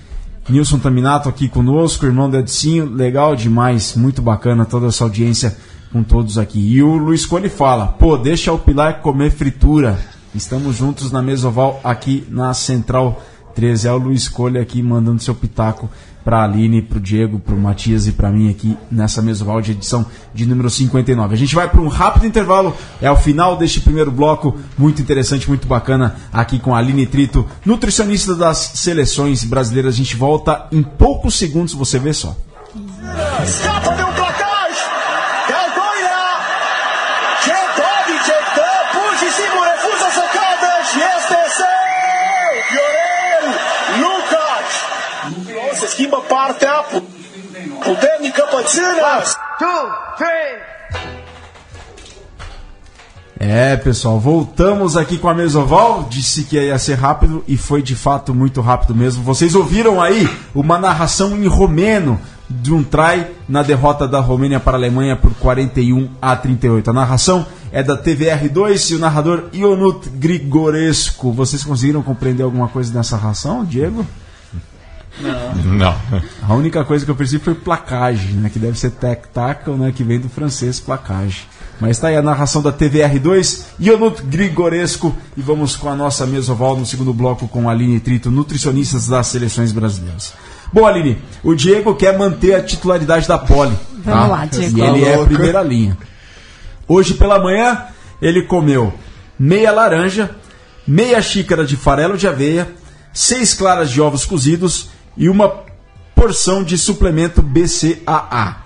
Nilson 0.50 0.80
Taminato 0.80 1.30
aqui 1.30 1.48
conosco, 1.48 2.06
irmão 2.06 2.30
do 2.30 2.38
Edicinho, 2.38 2.86
legal 2.86 3.36
demais, 3.36 3.96
muito 3.96 4.22
bacana 4.22 4.66
toda 4.66 4.88
essa 4.88 5.06
audiência 5.06 5.58
com 5.98 6.04
todos 6.04 6.38
aqui. 6.38 6.60
E 6.60 6.84
o 6.84 6.96
Luiz 6.96 7.26
Cole 7.26 7.50
fala: 7.50 7.88
pô, 7.88 8.18
deixa 8.18 8.54
o 8.54 8.60
Pilar 8.60 9.02
comer 9.02 9.32
fritura. 9.32 9.98
Estamos 10.36 10.76
juntos 10.76 11.12
na 11.12 11.22
Mesoval 11.22 11.80
aqui 11.84 12.24
na 12.30 12.54
Central 12.54 13.22
13. 13.56 13.88
É 13.88 13.92
o 13.92 13.98
Luiz 13.98 14.28
Cole 14.28 14.60
aqui 14.60 14.84
mandando 14.84 15.24
seu 15.24 15.34
pitaco 15.34 15.90
para 16.24 16.40
a 16.40 16.44
Aline, 16.44 16.82
para 16.82 16.98
o 16.98 17.02
Diego, 17.02 17.40
para 17.40 17.56
o 17.56 17.60
Matias 17.60 18.06
e 18.06 18.12
para 18.12 18.30
mim 18.30 18.52
aqui 18.52 18.78
nessa 18.92 19.22
Mesoval 19.22 19.62
de 19.62 19.72
edição 19.72 20.06
de 20.36 20.46
número 20.46 20.70
59. 20.70 21.34
A 21.34 21.38
gente 21.38 21.56
vai 21.56 21.68
para 21.68 21.82
um 21.82 21.88
rápido 21.88 22.28
intervalo, 22.28 22.76
é 23.02 23.10
o 23.10 23.16
final 23.16 23.56
deste 23.58 23.80
primeiro 23.80 24.12
bloco, 24.12 24.56
muito 24.78 25.02
interessante, 25.02 25.48
muito 25.48 25.68
bacana, 25.68 26.18
aqui 26.32 26.60
com 26.60 26.76
a 26.76 26.80
Aline 26.80 27.08
Trito, 27.08 27.46
nutricionista 27.66 28.36
das 28.36 28.58
seleções 28.76 29.46
brasileiras. 29.46 29.94
A 29.94 29.98
gente 29.98 30.18
volta 30.18 30.68
em 30.70 30.84
poucos 30.84 31.36
segundos, 31.36 31.74
você 31.74 31.98
vê 31.98 32.12
só. 32.14 32.36
Escapa 33.42 34.07
esquiva 46.58 46.58
parte 46.58 46.66
a 46.66 46.84
Puterni 47.84 48.32
Capacinas! 48.32 49.38
É, 53.40 53.78
pessoal, 53.78 54.20
voltamos 54.20 54.98
aqui 54.98 55.18
com 55.18 55.30
a 55.30 55.34
Mesoval. 55.34 56.08
Disse 56.10 56.44
que 56.44 56.60
ia 56.60 56.80
ser 56.80 56.96
rápido 56.96 57.44
e 57.48 57.56
foi 57.56 57.84
de 57.84 57.96
fato 57.96 58.34
muito 58.34 58.62
rápido 58.62 58.96
mesmo. 58.96 59.24
Vocês 59.24 59.54
ouviram 59.54 60.02
aí 60.02 60.28
uma 60.56 60.80
narração 60.80 61.38
em 61.38 61.48
romeno 61.48 62.20
de 62.50 62.74
um 62.74 62.84
try 62.84 63.28
na 63.48 63.62
derrota 63.62 64.08
da 64.08 64.20
Romênia 64.20 64.60
para 64.60 64.74
a 64.74 64.80
Alemanha 64.80 65.16
por 65.16 65.34
41 65.36 66.10
a 66.20 66.36
38. 66.36 66.90
A 66.90 66.94
narração 66.94 67.46
é 67.72 67.84
da 67.84 67.96
TVR2 67.96 68.92
e 68.92 68.96
o 68.96 69.00
narrador 69.00 69.50
Ionut 69.54 70.10
Grigorescu. 70.10 71.32
Vocês 71.32 71.64
conseguiram 71.64 72.02
compreender 72.02 72.42
alguma 72.44 72.68
coisa 72.68 72.92
dessa 72.92 73.18
narração, 73.18 73.64
Diego? 73.64 74.06
Não. 75.66 75.96
A 76.48 76.54
única 76.54 76.84
coisa 76.84 77.04
que 77.06 77.12
eu 77.12 77.16
percebi 77.16 77.44
foi 77.44 77.56
placage, 77.56 78.28
né? 78.34 78.50
Que 78.50 78.60
deve 78.60 78.78
ser 78.78 78.92
tec-tackle, 78.92 79.74
né? 79.76 79.92
Que 79.96 80.04
vem 80.04 80.20
do 80.20 80.30
francês 80.30 80.80
placage. 80.80 81.48
Mas 81.80 82.00
tá 82.00 82.08
aí 82.08 82.16
a 82.18 82.22
narração 82.22 82.62
da 82.62 82.72
TVR2, 82.72 83.64
Ionut 83.80 84.22
Grigoresco. 84.24 85.16
E 85.36 85.42
vamos 85.42 85.76
com 85.76 85.90
a 85.90 85.96
nossa 85.96 86.26
mesoval 86.26 86.76
no 86.76 86.86
segundo 86.86 87.14
bloco 87.14 87.48
com 87.48 87.68
a 87.70 87.72
Aline 87.72 88.00
Trito, 88.00 88.32
nutricionistas 88.32 89.08
das 89.08 89.28
seleções 89.28 89.72
brasileiras. 89.72 90.34
Bom, 90.74 90.86
Aline, 90.86 91.18
o 91.44 91.56
Diego 91.56 91.96
quer 91.96 92.18
manter 92.18 92.56
a 92.56 92.64
titularidade 92.64 93.28
da 93.28 93.38
Poli. 93.38 93.76
Vamos 94.04 94.30
lá, 94.30 94.46
Diego. 94.46 94.78
E 94.78 94.82
ele 94.82 95.02
Tá 95.02 95.08
é 95.08 95.14
a 95.14 95.18
louco. 95.18 95.34
primeira 95.34 95.62
linha. 95.64 95.98
Hoje 96.88 97.14
pela 97.14 97.40
manhã, 97.40 97.84
ele 98.22 98.44
comeu 98.44 98.94
meia 99.38 99.72
laranja, 99.72 100.32
meia 100.88 101.22
xícara 101.22 101.66
de 101.66 101.76
farelo 101.76 102.18
de 102.18 102.28
aveia, 102.28 102.68
seis 103.14 103.54
claras 103.54 103.90
de 103.92 104.02
ovos 104.02 104.26
cozidos 104.26 104.90
e 105.18 105.28
uma 105.30 105.52
porção 106.16 106.64
de 106.64 106.78
suplemento 106.78 107.42
BCAA. 107.42 108.58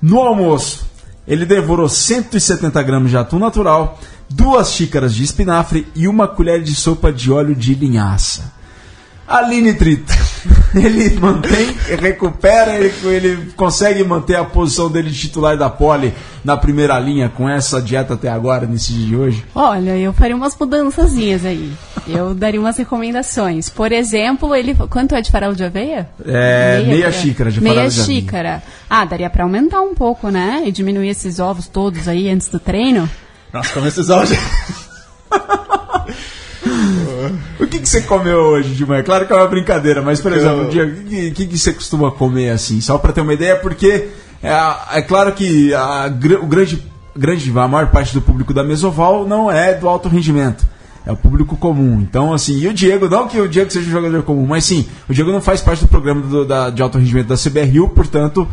No 0.00 0.20
almoço, 0.20 0.86
ele 1.26 1.44
devorou 1.44 1.88
170 1.88 2.82
gramas 2.82 3.10
de 3.10 3.16
atum 3.16 3.38
natural, 3.38 3.98
duas 4.28 4.72
xícaras 4.72 5.14
de 5.14 5.24
espinafre 5.24 5.86
e 5.94 6.06
uma 6.06 6.28
colher 6.28 6.62
de 6.62 6.74
sopa 6.74 7.12
de 7.12 7.30
óleo 7.32 7.54
de 7.54 7.74
linhaça. 7.74 8.54
Aline 9.26 9.74
Trito, 9.74 10.12
ele 10.72 11.18
mantém, 11.18 11.74
recupera, 11.98 12.76
ele, 12.76 12.94
ele 13.04 13.52
consegue 13.56 14.04
manter 14.04 14.36
a 14.36 14.44
posição 14.44 14.88
dele 14.88 15.10
de 15.10 15.18
titular 15.18 15.58
da 15.58 15.68
pole 15.68 16.14
na 16.44 16.56
primeira 16.56 16.96
linha 17.00 17.28
com 17.28 17.48
essa 17.48 17.82
dieta 17.82 18.14
até 18.14 18.28
agora, 18.28 18.66
nesse 18.66 18.92
dia 18.92 19.06
de 19.06 19.16
hoje? 19.16 19.44
Olha, 19.52 19.98
eu 19.98 20.12
faria 20.12 20.36
umas 20.36 20.56
mudançazinhas 20.56 21.44
aí. 21.44 21.72
Eu 22.08 22.34
daria 22.34 22.60
umas 22.60 22.76
recomendações. 22.76 23.68
Por 23.68 23.90
exemplo, 23.92 24.54
ele. 24.54 24.74
Quanto 24.88 25.14
é 25.14 25.20
de 25.20 25.30
farelo 25.30 25.54
de 25.56 25.64
aveia? 25.64 26.08
É, 26.24 26.82
meia 26.86 27.06
colher. 27.06 27.12
xícara 27.12 27.50
de 27.50 27.60
Meia 27.60 27.74
farelo 27.76 27.92
de 27.92 28.00
aveia. 28.00 28.20
xícara. 28.20 28.62
Ah, 28.88 29.04
daria 29.04 29.28
pra 29.30 29.42
aumentar 29.44 29.80
um 29.80 29.94
pouco, 29.94 30.28
né? 30.30 30.62
E 30.66 30.72
diminuir 30.72 31.08
esses 31.08 31.38
ovos 31.38 31.66
todos 31.68 32.06
aí 32.08 32.28
antes 32.28 32.48
do 32.48 32.58
treino. 32.60 33.08
Nossa, 33.52 33.72
como 33.72 33.86
esses 33.86 34.08
áudios. 34.10 34.38
O 37.58 37.66
que, 37.66 37.78
que 37.80 37.88
você 37.88 38.02
comeu 38.02 38.38
hoje 38.38 38.74
de 38.74 38.84
manhã? 38.86 39.02
Claro 39.02 39.26
que 39.26 39.32
é 39.32 39.36
uma 39.36 39.46
brincadeira, 39.46 40.02
mas, 40.02 40.20
por 40.20 40.32
Eu- 40.32 40.38
exemplo, 40.38 40.68
Diego, 40.68 41.00
o 41.00 41.04
que, 41.04 41.30
que, 41.32 41.46
que 41.46 41.58
você 41.58 41.72
costuma 41.72 42.10
comer 42.10 42.50
assim? 42.50 42.80
Só 42.80 42.98
para 42.98 43.12
ter 43.12 43.20
uma 43.22 43.34
ideia, 43.34 43.56
porque 43.56 44.08
é, 44.42 44.74
é 44.98 45.02
claro 45.02 45.32
que 45.32 45.72
a, 45.74 46.06
o 46.40 46.46
grande, 46.46 46.82
grande, 47.16 47.50
a 47.58 47.68
maior 47.68 47.88
parte 47.90 48.12
do 48.14 48.20
público 48.20 48.52
da 48.54 48.62
Mesoval 48.62 49.26
não 49.26 49.50
é 49.50 49.74
do 49.74 49.88
alto 49.88 50.08
rendimento. 50.08 50.64
É 51.06 51.12
o 51.12 51.16
público 51.16 51.56
comum. 51.56 52.00
Então, 52.00 52.34
assim, 52.34 52.58
e 52.58 52.66
o 52.66 52.74
Diego, 52.74 53.08
não 53.08 53.28
que 53.28 53.40
o 53.40 53.48
Diego 53.48 53.70
seja 53.70 53.86
um 53.88 53.92
jogador 53.92 54.22
comum, 54.24 54.44
mas 54.44 54.64
sim, 54.64 54.84
o 55.08 55.14
Diego 55.14 55.30
não 55.30 55.40
faz 55.40 55.60
parte 55.60 55.82
do 55.84 55.88
programa 55.88 56.20
do- 56.22 56.44
da, 56.44 56.68
de 56.68 56.82
alto 56.82 56.98
rendimento 56.98 57.28
da 57.28 57.36
CBRU, 57.36 57.90
portanto, 57.90 58.48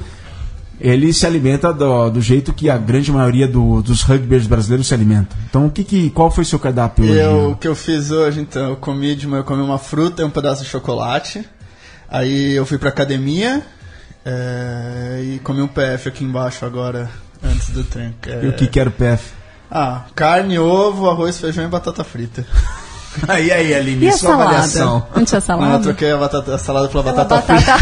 ele 0.80 1.12
se 1.14 1.26
alimenta 1.26 1.74
do, 1.74 2.10
do 2.12 2.22
jeito 2.22 2.54
que 2.54 2.70
a 2.70 2.78
grande 2.78 3.12
maioria 3.12 3.48
do- 3.48 3.82
dos 3.82 4.04
rugbyers 4.04 4.46
brasileiros 4.46 4.86
se 4.88 4.94
alimentam. 4.94 5.36
Então, 5.50 5.66
o 5.66 5.72
que, 5.72 5.84
que, 5.84 6.10
qual 6.12 6.30
foi 6.30 6.44
o 6.44 6.46
seu 6.46 6.60
cardápio 6.60 7.06
hoje? 7.06 7.18
Eu, 7.20 7.52
o 7.52 7.56
que 7.56 7.68
eu 7.68 7.76
fiz 7.76 8.12
hoje, 8.12 8.42
então, 8.42 8.70
eu 8.70 8.76
comi 8.76 9.16
de 9.16 9.26
manhã, 9.28 9.40
eu 9.42 9.46
comi 9.46 9.64
uma 9.64 9.80
fruta 9.80 10.22
e 10.22 10.26
um 10.26 10.30
pedaço 10.30 10.64
de 10.64 10.70
chocolate. 10.70 11.44
Aí 12.08 12.54
eu 12.54 12.66
fui 12.68 12.78
pra 12.78 12.90
academia 12.90 13.64
é, 14.24 15.22
e 15.24 15.40
comi 15.40 15.62
um 15.62 15.68
PF 15.68 16.08
aqui 16.10 16.24
embaixo 16.24 16.66
agora, 16.66 17.10
antes 17.44 17.70
do 17.70 17.84
treino. 17.84 18.14
é- 18.28 18.46
E 18.46 18.48
o 18.48 18.54
que, 18.54 18.68
que 18.68 18.80
era 18.80 18.90
o 18.90 18.94
PF? 18.94 19.32
Ah, 19.76 20.04
carne, 20.14 20.60
ovo, 20.60 21.10
arroz, 21.10 21.40
feijão 21.40 21.64
e 21.66 21.68
batata 21.68 22.04
frita. 22.04 22.46
Aí, 23.28 23.52
aí, 23.52 23.76
Aline, 23.76 24.08
E 24.08 24.12
sua 24.12 24.30
salada? 24.32 24.44
avaliação. 24.50 25.08
Não 25.16 25.24
tinha 25.24 25.40
Não, 25.40 25.56
eu 25.56 25.62
salada? 25.62 25.84
troquei 25.84 26.12
a, 26.12 26.18
batata, 26.18 26.56
a 26.56 26.58
salada 26.58 26.88
pela 26.90 27.02
Aquela 27.12 27.24
batata, 27.26 27.60
frita. 27.60 27.78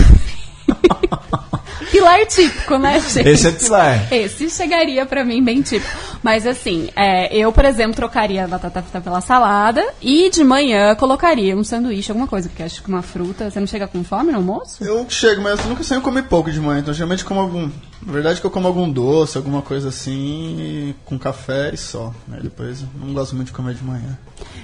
Pilar 1.91 2.25
típico, 2.25 2.77
né, 2.77 2.99
gente? 3.08 3.27
Esse 3.30 3.47
é 3.47 3.51
pilar. 3.51 4.13
Esse 4.13 4.49
chegaria 4.49 5.06
pra 5.06 5.23
mim 5.23 5.43
bem 5.43 5.62
típico. 5.62 6.11
Mas 6.24 6.46
assim, 6.46 6.90
é, 6.96 7.36
eu, 7.36 7.52
por 7.52 7.66
exemplo, 7.66 7.96
trocaria 7.96 8.44
a 8.44 8.48
batata 8.48 8.82
frita 8.82 9.02
pela 9.02 9.22
salada 9.22 9.84
e 10.02 10.30
de 10.30 10.44
manhã 10.44 10.94
colocaria 10.96 11.56
um 11.56 11.64
sanduíche, 11.64 12.12
alguma 12.12 12.28
coisa, 12.28 12.48
porque 12.48 12.64
acho 12.64 12.84
que 12.84 12.90
uma 12.90 13.02
fruta. 13.02 13.50
Você 13.50 13.60
não 13.60 13.68
chega 13.68 13.88
com 13.88 14.04
fome 14.04 14.32
no 14.32 14.38
almoço? 14.38 14.84
Eu 14.84 15.06
chego, 15.10 15.42
mas 15.42 15.60
eu 15.60 15.68
nunca 15.68 15.84
sei 15.84 16.00
comer 16.00 16.24
pouco 16.24 16.52
de 16.52 16.60
manhã, 16.60 16.80
então 16.80 16.94
geralmente 16.94 17.26
como 17.26 17.40
algum. 17.40 17.70
Na 18.06 18.14
verdade 18.14 18.40
que 18.40 18.46
eu 18.46 18.52
como 18.52 18.68
algum 18.68 18.90
doce, 18.90 19.38
alguma 19.38 19.62
coisa 19.62 19.90
assim, 19.90 20.96
com 21.06 21.18
café 21.18 21.72
e 21.74 21.78
só. 21.78 22.14
Né? 22.28 22.40
Depois 22.42 22.82
eu 22.82 22.88
não 23.00 23.14
gosto 23.14 23.36
muito 23.36 23.48
de 23.48 23.54
comer 23.54 23.76
de 23.76 23.84
manhã. 23.84 24.18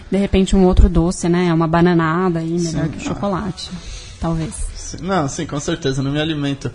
De 0.10 0.18
repente 0.18 0.56
um 0.56 0.66
outro 0.66 0.88
doce, 0.88 1.28
né? 1.28 1.54
Uma 1.54 1.68
bananada 1.68 2.40
aí, 2.40 2.50
melhor 2.50 2.86
Sim, 2.86 2.92
que 2.92 2.98
o 2.98 3.02
ah. 3.02 3.14
chocolate. 3.14 3.72
Talvez. 4.20 4.54
Sim, 4.76 4.98
Não, 5.02 5.28
sim, 5.28 5.46
com 5.46 5.60
certeza. 5.60 6.02
Não 6.02 6.12
me 6.12 6.20
alimento 6.20 6.72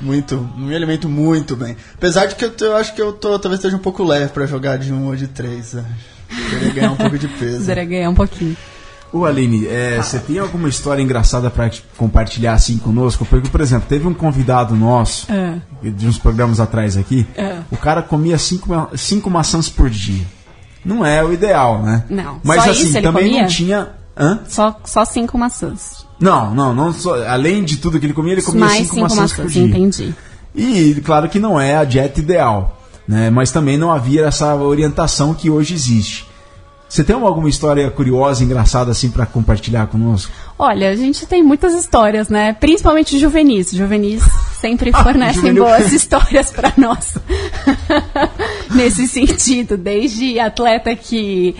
muito, 0.00 0.36
não 0.56 0.66
me 0.68 0.74
alimento 0.76 1.08
muito 1.08 1.56
bem. 1.56 1.76
Apesar 1.94 2.26
de 2.26 2.34
que 2.34 2.44
eu, 2.44 2.50
tô- 2.50 2.64
eu 2.66 2.76
acho 2.76 2.94
que 2.94 3.00
eu 3.02 3.12
tô, 3.12 3.38
talvez 3.38 3.58
esteja 3.58 3.76
um 3.76 3.80
pouco 3.80 4.04
leve 4.04 4.28
pra 4.32 4.46
jogar 4.46 4.78
de 4.78 4.92
um 4.92 5.06
ou 5.06 5.16
de 5.16 5.26
três. 5.28 5.72
né? 5.74 5.84
Queria 6.50 6.72
ganhar 6.72 6.92
um 6.92 6.96
pouco 6.96 7.18
de 7.18 7.28
peso. 7.38 7.60
Zera 7.64 7.84
ganhar 7.84 8.10
um 8.10 8.14
pouquinho. 8.14 8.56
Ô 9.12 9.24
Aline, 9.24 9.66
é, 9.68 9.96
você 10.02 10.18
tem 10.18 10.38
alguma 10.38 10.68
história 10.68 11.00
engraçada 11.00 11.48
pra 11.48 11.70
compartilhar 11.96 12.54
assim 12.54 12.76
conosco? 12.76 13.24
Porque, 13.24 13.48
por 13.48 13.60
exemplo, 13.60 13.86
teve 13.88 14.06
um 14.06 14.12
convidado 14.12 14.74
nosso, 14.74 15.30
É. 15.32 15.60
de 15.90 16.06
uns 16.06 16.18
programas 16.18 16.58
atrás 16.60 16.96
aqui, 16.96 17.26
É. 17.36 17.58
o 17.70 17.76
cara 17.76 18.02
comia 18.02 18.36
cinco, 18.36 18.68
cinco 18.96 19.30
maçãs 19.30 19.68
por 19.68 19.88
dia. 19.88 20.24
Não 20.84 21.04
é 21.06 21.22
o 21.24 21.32
ideal, 21.32 21.82
né? 21.82 22.04
Não. 22.10 22.40
Mas 22.44 22.62
Só 22.64 22.70
assim, 22.70 22.82
isso 22.82 22.96
ele 22.98 23.06
também 23.06 23.24
comia? 23.26 23.42
não 23.42 23.48
tinha. 23.48 23.88
Hã? 24.18 24.40
Só, 24.48 24.80
só 24.84 25.04
cinco 25.04 25.36
maçãs. 25.38 26.05
Não, 26.20 26.54
não, 26.54 26.74
não 26.74 26.92
só- 26.92 27.22
além 27.28 27.62
de 27.64 27.76
tudo 27.76 27.98
que 28.00 28.06
ele 28.06 28.12
comia, 28.14 28.32
ele 28.32 28.42
comia 28.42 28.60
Mais 28.60 28.78
cinco, 28.78 28.94
cinco 28.94 29.00
maçãs, 29.02 29.32
por 29.32 29.44
maçãs, 29.44 29.52
dia. 29.52 29.64
entendi. 29.64 30.14
E 30.54 30.94
claro 31.04 31.28
que 31.28 31.38
não 31.38 31.60
é 31.60 31.76
a 31.76 31.84
dieta 31.84 32.18
ideal, 32.20 32.80
né? 33.06 33.28
Mas 33.30 33.50
também 33.50 33.76
não 33.76 33.92
havia 33.92 34.24
essa 34.26 34.54
orientação 34.54 35.34
que 35.34 35.50
hoje 35.50 35.74
existe. 35.74 36.26
Você 36.88 37.02
tem 37.02 37.16
alguma 37.16 37.48
história 37.48 37.90
curiosa, 37.90 38.44
engraçada 38.44 38.92
assim 38.92 39.10
pra 39.10 39.26
compartilhar 39.26 39.88
conosco? 39.88 40.30
Olha, 40.56 40.88
a 40.88 40.94
gente 40.94 41.26
tem 41.26 41.42
muitas 41.42 41.74
histórias, 41.74 42.28
né? 42.28 42.52
Principalmente 42.52 43.18
juvenis. 43.18 43.72
Juvenis 43.72 44.22
sempre 44.60 44.92
fornecem 45.02 45.34
juvenil. 45.42 45.64
boas 45.64 45.92
histórias 45.92 46.50
para 46.50 46.72
nós. 46.76 47.16
Nesse 48.74 49.06
sentido, 49.08 49.76
desde 49.76 50.38
atleta 50.38 50.94
que 50.94 51.56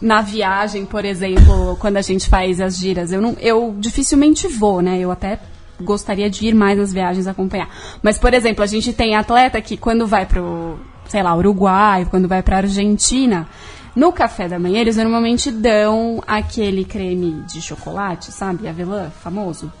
na 0.00 0.20
viagem, 0.20 0.84
por 0.84 1.04
exemplo, 1.04 1.76
quando 1.80 1.96
a 1.96 2.02
gente 2.02 2.28
faz 2.28 2.60
as 2.60 2.76
giras, 2.76 3.12
eu 3.12 3.20
não, 3.20 3.36
eu 3.40 3.74
dificilmente 3.78 4.46
vou, 4.46 4.82
né? 4.82 4.98
Eu 4.98 5.10
até 5.10 5.38
gostaria 5.80 6.28
de 6.28 6.46
ir 6.46 6.54
mais 6.54 6.78
nas 6.78 6.92
viagens 6.92 7.26
acompanhar. 7.26 7.68
Mas, 8.02 8.18
por 8.18 8.32
exemplo, 8.34 8.62
a 8.62 8.66
gente 8.66 8.92
tem 8.92 9.14
atleta 9.14 9.60
que 9.60 9.76
quando 9.76 10.06
vai 10.06 10.26
pro, 10.26 10.78
sei 11.08 11.22
lá, 11.22 11.34
Uruguai, 11.34 12.06
quando 12.10 12.28
vai 12.28 12.42
pra 12.42 12.58
Argentina, 12.58 13.48
no 13.94 14.12
café 14.12 14.48
da 14.48 14.58
manhã 14.58 14.80
eles 14.80 14.96
normalmente 14.96 15.50
dão 15.50 16.22
aquele 16.26 16.84
creme 16.84 17.42
de 17.46 17.60
chocolate, 17.60 18.30
sabe? 18.32 18.68
Avelã, 18.68 19.10
famoso. 19.22 19.72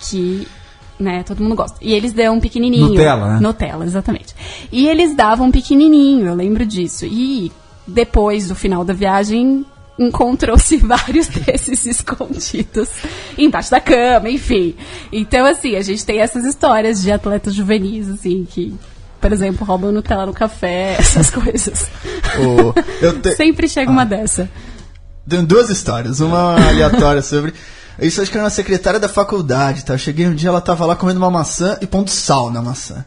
Que, 0.00 0.48
né, 0.98 1.22
todo 1.22 1.42
mundo 1.42 1.54
gosta. 1.54 1.78
E 1.80 1.92
eles 1.92 2.12
dão 2.12 2.36
um 2.36 2.40
pequenininho. 2.40 2.88
Nutella, 2.88 3.34
né? 3.34 3.40
Nutella, 3.40 3.84
exatamente. 3.84 4.34
E 4.72 4.88
eles 4.88 5.14
davam 5.14 5.48
um 5.48 5.50
pequenininho, 5.50 6.26
eu 6.26 6.34
lembro 6.34 6.64
disso. 6.64 7.04
E 7.04 7.52
depois 7.86 8.48
do 8.48 8.54
final 8.54 8.84
da 8.84 8.92
viagem, 8.92 9.64
encontrou-se 9.98 10.76
vários 10.84 11.28
desses 11.28 11.84
escondidos 11.86 12.88
embaixo 13.36 13.70
da 13.70 13.80
cama, 13.80 14.28
enfim. 14.30 14.74
Então, 15.12 15.44
assim, 15.46 15.76
a 15.76 15.82
gente 15.82 16.04
tem 16.04 16.20
essas 16.20 16.44
histórias 16.44 17.02
de 17.02 17.10
atletas 17.12 17.54
juvenis, 17.54 18.08
assim, 18.08 18.46
que, 18.48 18.74
por 19.20 19.32
exemplo, 19.32 19.66
roubam 19.66 19.92
Nutella 19.92 20.26
no 20.26 20.32
café, 20.32 20.96
essas 21.00 21.30
coisas. 21.30 21.86
O- 22.38 22.74
eu 23.04 23.18
te- 23.20 23.34
Sempre 23.36 23.68
chega 23.68 23.90
uma 23.90 24.04
dessa. 24.06 24.48
Tenho 25.28 25.44
duas 25.44 25.70
histórias, 25.70 26.20
uma 26.20 26.56
aleatória 26.68 27.22
sobre. 27.22 27.52
Isso 28.00 28.20
acho 28.22 28.30
que 28.30 28.36
era 28.36 28.44
uma 28.44 28.50
secretária 28.50 28.98
da 28.98 29.08
faculdade, 29.08 29.84
tá? 29.84 29.94
Eu 29.94 29.98
cheguei 29.98 30.26
um 30.26 30.34
dia, 30.34 30.48
ela 30.48 30.60
tava 30.60 30.84
lá 30.86 30.96
comendo 30.96 31.18
uma 31.20 31.30
maçã 31.30 31.76
e 31.80 31.86
pondo 31.86 32.08
sal 32.10 32.50
na 32.50 32.60
maçã. 32.62 33.04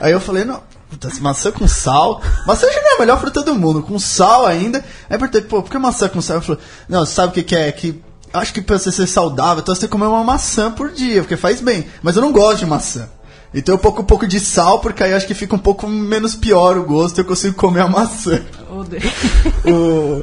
Aí 0.00 0.10
eu 0.10 0.18
falei, 0.18 0.42
não, 0.44 0.60
puta, 1.08 1.20
maçã 1.20 1.50
com 1.50 1.66
sal. 1.68 2.20
Maçã 2.46 2.66
já 2.72 2.80
não 2.80 2.92
é 2.92 2.96
a 2.96 2.98
melhor 3.00 3.18
fruta 3.20 3.42
do 3.42 3.54
mundo, 3.54 3.82
com 3.82 3.98
sal 3.98 4.46
ainda. 4.46 4.78
Aí 5.08 5.16
eu 5.16 5.18
perguntei, 5.18 5.42
pô, 5.42 5.62
por 5.62 5.70
que 5.70 5.78
maçã 5.78 6.08
com 6.08 6.20
sal? 6.20 6.36
Ela 6.36 6.44
falou, 6.44 6.60
não, 6.88 7.04
sabe 7.06 7.28
o 7.28 7.32
que, 7.34 7.42
que 7.42 7.56
é? 7.56 7.70
Que 7.72 8.00
acho 8.32 8.52
que 8.52 8.62
pra 8.62 8.78
você 8.78 8.90
ser 8.90 9.06
saudável, 9.06 9.60
então 9.62 9.74
você 9.74 9.82
tem 9.82 9.88
que 9.88 9.92
comer 9.92 10.06
uma 10.06 10.24
maçã 10.24 10.70
por 10.70 10.90
dia, 10.90 11.20
porque 11.22 11.36
faz 11.36 11.60
bem. 11.60 11.86
Mas 12.02 12.16
eu 12.16 12.22
não 12.22 12.32
gosto 12.32 12.58
de 12.60 12.66
maçã. 12.66 13.08
Então 13.54 13.74
eu 13.74 13.78
pouco 13.78 14.00
um 14.00 14.04
pouco 14.04 14.26
de 14.26 14.40
sal, 14.40 14.78
porque 14.78 15.02
aí 15.04 15.12
acho 15.12 15.26
que 15.26 15.34
fica 15.34 15.54
um 15.54 15.58
pouco 15.58 15.86
menos 15.86 16.34
pior 16.34 16.78
o 16.78 16.84
gosto 16.84 17.18
e 17.18 17.20
eu 17.20 17.24
consigo 17.26 17.54
comer 17.54 17.80
a 17.80 17.88
maçã. 17.88 18.40
O- 18.72 20.22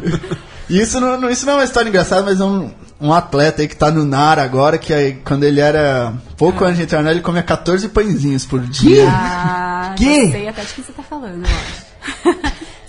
E 0.00 0.38
isso 0.68 1.00
não, 1.00 1.30
isso 1.30 1.46
não 1.46 1.54
é 1.54 1.56
uma 1.56 1.64
história 1.64 1.88
engraçada, 1.88 2.22
mas 2.22 2.40
é 2.40 2.44
um, 2.44 2.70
um 3.00 3.12
atleta 3.12 3.62
aí 3.62 3.68
que 3.68 3.76
tá 3.76 3.90
no 3.90 4.04
NAR 4.04 4.38
agora, 4.38 4.78
que 4.78 4.92
aí, 4.92 5.14
quando 5.24 5.44
ele 5.44 5.60
era 5.60 6.12
pouco 6.36 6.64
antes 6.64 6.76
de 6.76 6.82
entrar 6.82 7.04
ele 7.10 7.20
comia 7.20 7.42
14 7.42 7.88
pãezinhos 7.88 8.44
por 8.44 8.60
dia. 8.60 9.08
Ah, 9.08 9.94
Que? 9.96 10.26
já 10.26 10.32
sei 10.32 10.48
até 10.48 10.62
de 10.62 10.74
que 10.74 10.82
você 10.82 10.92
tá 10.92 11.02
falando, 11.02 11.44
eu 11.44 12.34
acho. 12.34 12.38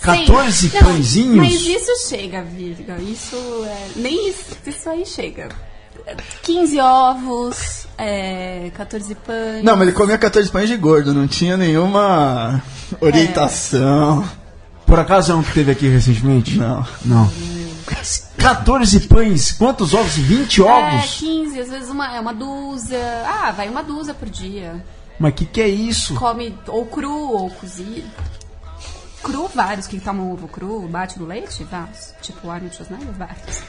14 0.02 0.52
Sim. 0.70 0.78
Não, 0.78 0.84
pãezinhos? 0.84 1.38
Mas 1.38 1.62
isso 1.62 2.08
chega, 2.10 2.44
Virga. 2.44 2.98
Isso 3.00 3.36
é. 3.66 3.88
Nem 3.96 4.30
isso, 4.30 4.58
isso 4.66 4.90
aí 4.90 5.06
chega. 5.06 5.50
15 6.44 6.80
ovos, 6.80 7.88
é, 7.98 8.72
14 8.76 9.14
pães. 9.16 9.64
Não, 9.64 9.76
mas 9.76 9.88
ele 9.88 9.96
comia 9.96 10.18
14 10.18 10.50
pães 10.50 10.68
de 10.68 10.76
gordo, 10.76 11.14
não 11.14 11.28
tinha 11.28 11.56
nenhuma 11.56 12.64
orientação. 13.00 14.28
Por 14.86 15.00
acaso 15.00 15.32
é 15.32 15.36
um 15.36 15.44
que 15.44 15.54
teve 15.54 15.72
aqui 15.72 15.88
recentemente? 15.88 16.58
Não. 16.58 16.86
Não. 17.06 17.32
14 18.38 19.02
pães, 19.02 19.52
quantos 19.52 19.94
ovos? 19.94 20.16
20 20.18 20.62
É, 20.62 20.64
ovos? 20.64 21.16
15, 21.20 21.60
às 21.60 21.70
vezes 21.70 21.90
uma, 21.90 22.16
é 22.16 22.20
uma 22.20 22.34
dúzia. 22.34 23.00
Ah, 23.26 23.52
vai 23.52 23.68
uma 23.70 23.84
dúzia 23.84 24.14
por 24.14 24.30
dia. 24.30 24.84
Mas 25.20 25.34
que 25.34 25.46
que 25.46 25.62
é 25.62 25.68
isso? 25.68 26.16
Come 26.16 26.58
ou 26.68 26.86
cru 26.86 27.32
ou 27.34 27.50
cozido. 27.50 28.08
Cru, 29.22 29.48
vários 29.54 29.86
que 29.86 30.00
tomam 30.00 30.32
ovo 30.32 30.48
cru, 30.48 30.88
bate 30.88 31.20
no 31.20 31.26
leite, 31.26 31.64
vários. 31.66 32.14
Tipo 32.22 32.50
Arnold 32.50 32.76
Schwarzenegger, 32.76 33.14
vários. 33.14 33.64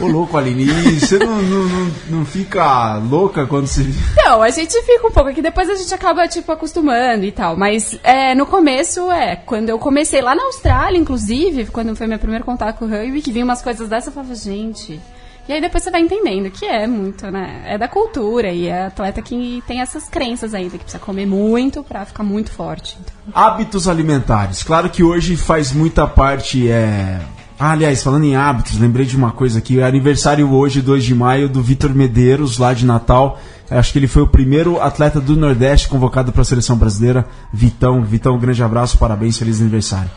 Ô 0.00 0.06
louco, 0.06 0.36
Aline, 0.36 0.64
e 0.64 1.00
você 1.00 1.18
não, 1.18 1.42
não, 1.42 1.64
não, 1.64 1.92
não 2.08 2.24
fica 2.24 2.96
louca 2.96 3.46
quando 3.46 3.66
você... 3.66 3.84
Não, 4.16 4.42
a 4.42 4.50
gente 4.50 4.80
fica 4.82 5.06
um 5.06 5.10
pouco, 5.10 5.32
que 5.32 5.42
depois 5.42 5.68
a 5.68 5.74
gente 5.74 5.94
acaba, 5.94 6.26
tipo, 6.26 6.50
acostumando 6.50 7.24
e 7.24 7.32
tal. 7.32 7.56
Mas 7.56 7.98
é, 8.02 8.34
no 8.34 8.46
começo, 8.46 9.10
é, 9.10 9.36
quando 9.36 9.68
eu 9.68 9.78
comecei 9.78 10.20
lá 10.20 10.34
na 10.34 10.44
Austrália, 10.44 10.98
inclusive, 10.98 11.66
quando 11.66 11.94
foi 11.94 12.06
meu 12.06 12.18
primeiro 12.18 12.44
contato 12.44 12.78
com 12.78 12.86
o 12.86 12.88
rugby, 12.88 13.22
que 13.22 13.32
vinha 13.32 13.44
umas 13.44 13.62
coisas 13.62 13.88
dessas, 13.88 14.08
eu 14.08 14.12
falava, 14.12 14.34
gente. 14.34 15.00
E 15.48 15.52
aí 15.52 15.60
depois 15.60 15.82
você 15.82 15.90
vai 15.90 16.00
entendendo 16.00 16.50
que 16.50 16.64
é 16.64 16.86
muito, 16.86 17.28
né? 17.30 17.62
É 17.66 17.76
da 17.76 17.88
cultura 17.88 18.52
e 18.52 18.68
é 18.68 18.86
atleta 18.86 19.20
que 19.20 19.62
tem 19.66 19.80
essas 19.80 20.08
crenças 20.08 20.54
ainda, 20.54 20.78
que 20.78 20.84
precisa 20.84 21.02
comer 21.02 21.26
muito 21.26 21.82
pra 21.82 22.04
ficar 22.04 22.22
muito 22.22 22.50
forte. 22.52 22.96
Hábitos 23.34 23.88
alimentares. 23.88 24.62
Claro 24.62 24.88
que 24.88 25.02
hoje 25.02 25.36
faz 25.36 25.72
muita 25.72 26.06
parte. 26.06 26.70
É... 26.70 27.20
Ah, 27.58 27.72
aliás, 27.72 28.02
falando 28.02 28.24
em 28.24 28.36
hábitos, 28.36 28.78
lembrei 28.78 29.04
de 29.04 29.16
uma 29.16 29.32
coisa 29.32 29.58
aqui. 29.58 29.80
É 29.80 29.84
aniversário 29.84 30.50
hoje, 30.52 30.80
2 30.80 31.04
de 31.04 31.14
maio, 31.14 31.48
do 31.48 31.62
Vitor 31.62 31.90
Medeiros, 31.94 32.58
lá 32.58 32.72
de 32.72 32.86
Natal. 32.86 33.40
Acho 33.68 33.92
que 33.92 33.98
ele 33.98 34.08
foi 34.08 34.22
o 34.22 34.28
primeiro 34.28 34.80
atleta 34.80 35.20
do 35.20 35.36
Nordeste 35.36 35.88
convocado 35.88 36.30
para 36.30 36.42
a 36.42 36.44
seleção 36.44 36.76
brasileira. 36.76 37.26
Vitão, 37.52 38.04
Vitão, 38.04 38.36
um 38.36 38.38
grande 38.38 38.62
abraço, 38.62 38.98
parabéns, 38.98 39.38
feliz 39.38 39.60
aniversário. 39.60 40.10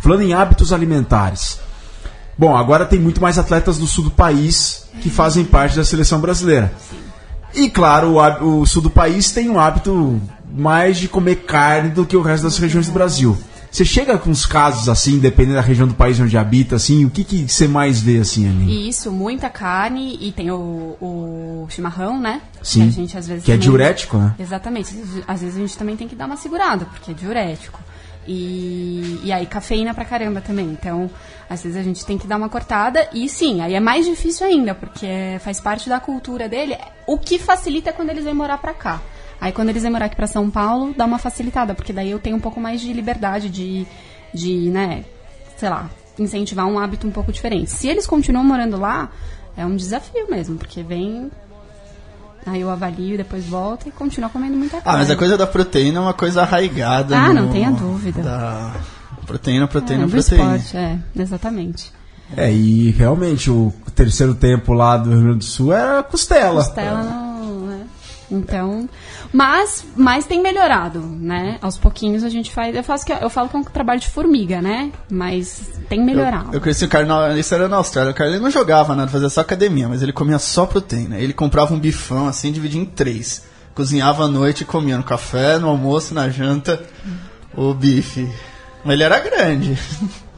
Falando 0.00 0.22
em 0.22 0.34
hábitos 0.34 0.72
alimentares. 0.72 1.65
Bom, 2.38 2.56
agora 2.56 2.84
tem 2.84 2.98
muito 2.98 3.20
mais 3.20 3.38
atletas 3.38 3.78
do 3.78 3.86
sul 3.86 4.04
do 4.04 4.10
país 4.10 4.88
que 5.00 5.08
fazem 5.10 5.44
parte 5.44 5.76
da 5.76 5.84
seleção 5.84 6.20
brasileira. 6.20 6.72
E 7.54 7.70
claro, 7.70 8.16
o, 8.18 8.60
o 8.60 8.66
sul 8.66 8.82
do 8.82 8.90
país 8.90 9.30
tem 9.32 9.48
um 9.48 9.58
hábito 9.58 10.20
mais 10.52 10.98
de 10.98 11.08
comer 11.08 11.36
carne 11.46 11.90
do 11.90 12.04
que 12.04 12.16
o 12.16 12.22
resto 12.22 12.44
das 12.44 12.58
regiões 12.58 12.86
do 12.86 12.92
Brasil. 12.92 13.36
Você 13.70 13.84
chega 13.84 14.16
com 14.16 14.30
uns 14.30 14.46
casos 14.46 14.88
assim, 14.88 15.18
dependendo 15.18 15.56
da 15.56 15.60
região 15.60 15.86
do 15.88 15.92
país 15.94 16.18
onde 16.20 16.36
habita, 16.38 16.76
assim, 16.76 17.04
o 17.04 17.10
que, 17.10 17.24
que 17.24 17.46
você 17.48 17.66
mais 17.68 18.00
vê 18.00 18.18
assim, 18.18 18.48
Aline? 18.48 18.72
E 18.72 18.88
isso, 18.88 19.10
muita 19.12 19.50
carne 19.50 20.16
e 20.20 20.32
tem 20.32 20.50
o, 20.50 20.96
o 21.00 21.66
chimarrão, 21.68 22.18
né? 22.18 22.40
Sim, 22.62 22.82
Que 22.82 22.88
a 22.88 22.92
gente 22.92 23.18
às 23.18 23.26
vezes 23.26 23.44
que 23.44 23.50
é 23.50 23.54
também- 23.54 23.68
diurético, 23.68 24.16
né? 24.16 24.34
Exatamente. 24.38 24.94
Às 25.28 25.40
vezes 25.42 25.56
a 25.56 25.60
gente 25.60 25.76
também 25.76 25.96
tem 25.96 26.08
que 26.08 26.14
dar 26.14 26.24
uma 26.26 26.36
segurada, 26.36 26.86
porque 26.86 27.10
é 27.10 27.14
diurético. 27.14 27.80
E, 28.26 29.20
e 29.24 29.32
aí, 29.32 29.46
cafeína 29.46 29.94
pra 29.94 30.04
caramba 30.04 30.40
também. 30.40 30.66
Então, 30.66 31.08
às 31.48 31.62
vezes 31.62 31.78
a 31.78 31.82
gente 31.82 32.04
tem 32.04 32.18
que 32.18 32.26
dar 32.26 32.36
uma 32.36 32.48
cortada. 32.48 33.08
E 33.12 33.28
sim, 33.28 33.60
aí 33.60 33.74
é 33.74 33.80
mais 33.80 34.04
difícil 34.06 34.46
ainda, 34.46 34.74
porque 34.74 35.06
faz 35.40 35.60
parte 35.60 35.88
da 35.88 36.00
cultura 36.00 36.48
dele. 36.48 36.76
O 37.06 37.18
que 37.18 37.38
facilita 37.38 37.92
quando 37.92 38.10
eles 38.10 38.24
vêm 38.24 38.34
morar 38.34 38.58
pra 38.58 38.74
cá. 38.74 39.00
Aí, 39.40 39.52
quando 39.52 39.68
eles 39.68 39.82
vêm 39.82 39.92
morar 39.92 40.06
aqui 40.06 40.16
pra 40.16 40.26
São 40.26 40.50
Paulo, 40.50 40.94
dá 40.96 41.04
uma 41.04 41.18
facilitada, 41.18 41.74
porque 41.74 41.92
daí 41.92 42.10
eu 42.10 42.18
tenho 42.18 42.36
um 42.36 42.40
pouco 42.40 42.58
mais 42.58 42.80
de 42.80 42.90
liberdade 42.92 43.50
de, 43.50 43.86
de 44.32 44.70
né, 44.70 45.04
sei 45.58 45.68
lá, 45.68 45.90
incentivar 46.18 46.66
um 46.66 46.78
hábito 46.78 47.06
um 47.06 47.10
pouco 47.10 47.30
diferente. 47.30 47.70
Se 47.70 47.86
eles 47.86 48.06
continuam 48.06 48.42
morando 48.44 48.78
lá, 48.80 49.10
é 49.54 49.64
um 49.66 49.76
desafio 49.76 50.26
mesmo, 50.30 50.56
porque 50.56 50.82
vem. 50.82 51.30
Aí 52.46 52.60
eu 52.60 52.70
avalio, 52.70 53.16
depois 53.18 53.44
volto 53.44 53.88
e 53.88 53.90
continuo 53.90 54.30
comendo 54.30 54.56
muita 54.56 54.78
Ah, 54.78 54.80
carne. 54.82 54.98
mas 55.00 55.10
a 55.10 55.16
coisa 55.16 55.36
da 55.36 55.46
proteína 55.46 55.98
é 55.98 56.00
uma 56.00 56.14
coisa 56.14 56.42
arraigada. 56.42 57.14
Ah, 57.18 57.28
no- 57.32 57.42
não 57.42 57.52
tenha 57.52 57.70
dúvida. 57.72 58.22
Da, 58.22 58.72
Proteína, 59.26 59.66
proteína, 59.66 60.04
É, 60.04 60.08
proteína. 60.08 60.56
esporte, 60.56 60.76
é, 60.76 60.98
exatamente. 61.18 61.92
É, 62.36 62.52
e 62.52 62.90
realmente 62.90 63.50
o 63.50 63.72
terceiro 63.94 64.34
tempo 64.34 64.72
lá 64.72 64.96
do 64.96 65.10
Rio 65.10 65.20
Grande 65.22 65.38
do 65.38 65.44
Sul 65.44 65.72
era 65.72 66.02
costela. 66.02 66.64
Costela 66.64 67.02
não, 67.02 67.66
né? 67.66 67.80
Então, 68.28 68.88
mas, 69.32 69.84
mas 69.96 70.24
tem 70.26 70.42
melhorado, 70.42 70.98
né? 71.00 71.58
Aos 71.62 71.78
pouquinhos 71.78 72.24
a 72.24 72.28
gente 72.28 72.50
faz. 72.50 72.74
Eu, 72.74 72.82
faço 72.82 73.06
que, 73.06 73.12
eu 73.12 73.30
falo 73.30 73.48
que 73.48 73.56
é 73.56 73.58
um 73.60 73.62
trabalho 73.64 74.00
de 74.00 74.08
formiga, 74.08 74.60
né? 74.60 74.90
Mas 75.08 75.70
tem 75.88 76.04
melhorado. 76.04 76.50
Eu 76.52 76.60
conheci 76.60 76.84
o 76.84 76.88
cara, 76.88 77.06
na- 77.06 77.38
isso 77.38 77.54
era 77.54 77.68
na 77.68 77.76
Austrália, 77.76 78.10
o 78.10 78.14
cara 78.14 78.30
ele 78.30 78.40
não 78.40 78.50
jogava 78.50 78.96
nada, 78.96 79.08
fazia 79.08 79.28
só 79.28 79.42
academia, 79.42 79.88
mas 79.88 80.02
ele 80.02 80.12
comia 80.12 80.40
só 80.40 80.66
proteína. 80.66 81.18
Ele 81.18 81.32
comprava 81.32 81.72
um 81.72 81.78
bifão 81.78 82.26
assim, 82.26 82.50
dividia 82.50 82.80
em 82.80 82.84
três. 82.86 83.44
Cozinhava 83.76 84.24
à 84.24 84.28
noite 84.28 84.62
e 84.62 84.64
comia 84.64 84.96
no 84.96 85.04
café, 85.04 85.58
no 85.58 85.68
almoço, 85.68 86.12
na 86.12 86.28
janta, 86.28 86.82
o 87.54 87.72
bife. 87.74 88.28
Mas 88.86 88.94
ele 88.94 89.02
era 89.02 89.18
grande. 89.18 89.78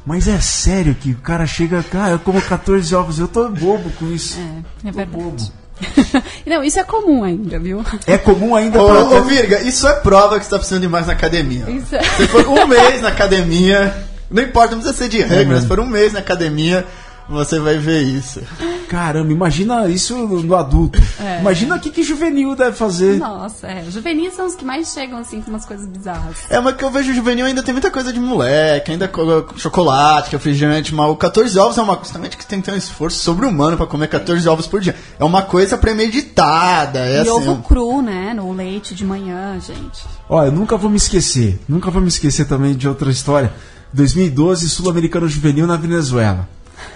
Mas 0.06 0.26
é 0.26 0.40
sério 0.40 0.94
que 0.94 1.11
o 1.12 1.16
cara 1.16 1.46
chega, 1.46 1.82
cara, 1.82 2.12
eu 2.12 2.18
como 2.18 2.40
14 2.40 2.94
ovos, 2.94 3.18
eu 3.18 3.28
tô 3.28 3.48
bobo 3.50 3.90
com 3.98 4.06
isso. 4.11 4.38
É, 4.84 4.88
é 4.88 4.90
verdade. 4.92 5.52
não, 6.46 6.64
isso 6.64 6.80
é 6.80 6.82
comum 6.84 7.22
ainda, 7.22 7.58
viu? 7.58 7.84
É, 8.06 8.16
comum 8.18 8.56
ainda 8.56 8.82
Ô, 8.82 8.88
pra- 8.88 9.04
ô 9.04 9.22
Virga, 9.22 9.61
isso 9.62 9.87
é 9.87 9.92
prova 10.00 10.38
que 10.38 10.44
você 10.44 10.50
tá 10.50 10.56
precisando 10.58 10.82
ir 10.84 10.88
mais 10.88 11.06
na 11.06 11.12
academia. 11.12 11.68
Isso 11.70 11.94
é- 11.94 12.02
Se 12.02 12.26
for 12.26 12.46
um 12.48 12.66
mês 12.66 13.00
na 13.02 13.08
academia, 13.11 13.94
não 14.30 14.42
importa, 14.42 14.74
não 14.74 14.82
precisa 14.82 14.96
ser 15.04 15.08
de 15.11 15.20
regra, 15.22 15.54
Uhum. 15.56 15.61
se 15.61 15.68
for 15.68 15.78
um 15.78 15.87
mês 15.87 16.12
na 16.14 16.18
academia, 16.20 16.84
você 17.29 17.59
vai 17.59 17.79
ver 17.79 18.03
isso. 18.03 18.41
Caramba, 18.88 19.31
imagina 19.33 19.87
isso 19.87 20.17
no 20.17 20.55
adulto. 20.57 20.99
É. 21.21 21.41
Imagina 21.41 21.77
o 21.77 21.81
que, 21.81 21.91
que 21.91 22.03
juvenil 22.03 22.57
deve 22.57 22.75
fazer. 22.75 23.19
Nossa, 23.19 23.67
é. 23.67 23.85
Juvenis 23.91 24.33
são 24.35 24.47
os 24.47 24.55
que 24.55 24.64
mais 24.64 24.88
chegam, 24.93 25.19
assim, 25.19 25.43
com 25.43 25.51
umas 25.51 25.67
coisas 25.67 25.87
bizarras. 25.87 26.37
É, 26.49 26.59
mas 26.59 26.75
que 26.77 26.83
eu 26.85 26.91
vejo 26.91 27.12
juvenil 27.12 27.45
ainda 27.45 27.62
tem 27.62 27.75
muita 27.75 27.91
coisa 27.91 28.11
de 28.12 28.19
moleque, 28.19 28.91
ainda 28.93 29.07
co- 29.07 29.47
chocolate, 29.57 30.33
refrigerante, 30.33 30.95
mas 30.95 31.11
o 31.11 31.17
14 31.17 31.59
ovos 31.59 31.77
é 31.77 31.83
uma 31.83 31.97
coisa 31.97 32.12
também 32.14 32.31
que 32.31 32.47
tem 32.47 32.61
que 32.61 32.64
ter 32.64 32.73
um 32.73 32.77
esforço 32.79 33.19
sobre-humano 33.19 33.77
pra 33.77 33.87
comer 33.87 34.09
14 34.09 34.49
ovos 34.49 34.67
por 34.67 34.81
dia. 34.81 34.97
É 35.21 35.25
uma 35.25 35.43
coisa 35.43 35.77
premeditada, 35.77 37.01
é 37.01 37.17
e 37.19 37.21
assim. 37.21 37.31
ovo 37.31 37.62
cru, 37.62 38.01
né? 38.01 38.33
No 38.35 38.53
leite 38.53 38.95
de 38.95 39.05
manhã, 39.05 39.59
gente. 39.61 40.03
Ó, 40.31 40.45
eu 40.45 40.53
nunca 40.53 40.77
vou 40.79 40.88
me 40.91 40.97
esquecer, 40.97 41.61
nunca 41.69 41.91
vou 41.91 42.01
me 42.01 42.09
esquecer 42.09 42.47
também 42.47 42.75
de 42.75 42.88
outra 42.88 43.11
história. 43.11 43.53
2012, 43.93 44.69
Sul-Americano 44.69 45.29
Juvenil 45.29 45.67
na 45.67 45.77
Venezuela. 45.77 46.49